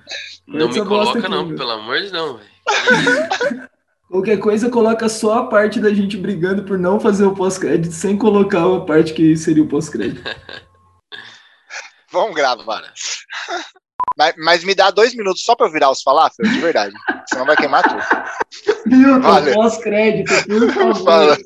não 0.47 0.69
me 0.69 0.83
coloca, 0.83 1.19
aqui, 1.19 1.29
não. 1.29 1.45
Meu. 1.45 1.55
Pelo 1.55 1.71
amor 1.71 2.01
de 2.01 2.11
não, 2.11 2.39
Qualquer 4.09 4.39
coisa, 4.39 4.67
coloca 4.67 5.07
só 5.07 5.37
a 5.37 5.45
parte 5.45 5.79
da 5.79 5.93
gente 5.93 6.17
brigando 6.17 6.63
por 6.63 6.79
não 6.79 6.99
fazer 6.99 7.25
o 7.25 7.35
pós-crédito, 7.35 7.93
sem 7.93 8.17
colocar 8.17 8.65
a 8.65 8.81
parte 8.81 9.13
que 9.13 9.37
seria 9.37 9.61
o 9.61 9.67
pós-crédito. 9.67 10.23
Vamos 12.11 12.33
gravar. 12.33 12.91
Mas, 14.21 14.35
mas, 14.37 14.63
me 14.63 14.75
dá 14.75 14.91
dois 14.91 15.15
minutos 15.15 15.43
só 15.43 15.55
pra 15.55 15.65
eu 15.65 15.71
virar 15.71 15.89
os 15.89 16.03
falafel, 16.03 16.45
de 16.45 16.59
verdade. 16.59 16.93
Senão 17.27 17.43
vai 17.43 17.55
queimar 17.55 17.81
tudo. 17.81 18.03
Milton, 18.85 19.53
pós-crédito, 19.53 20.31
por 20.47 20.69
favor. 20.73 21.03
Fala. 21.03 21.37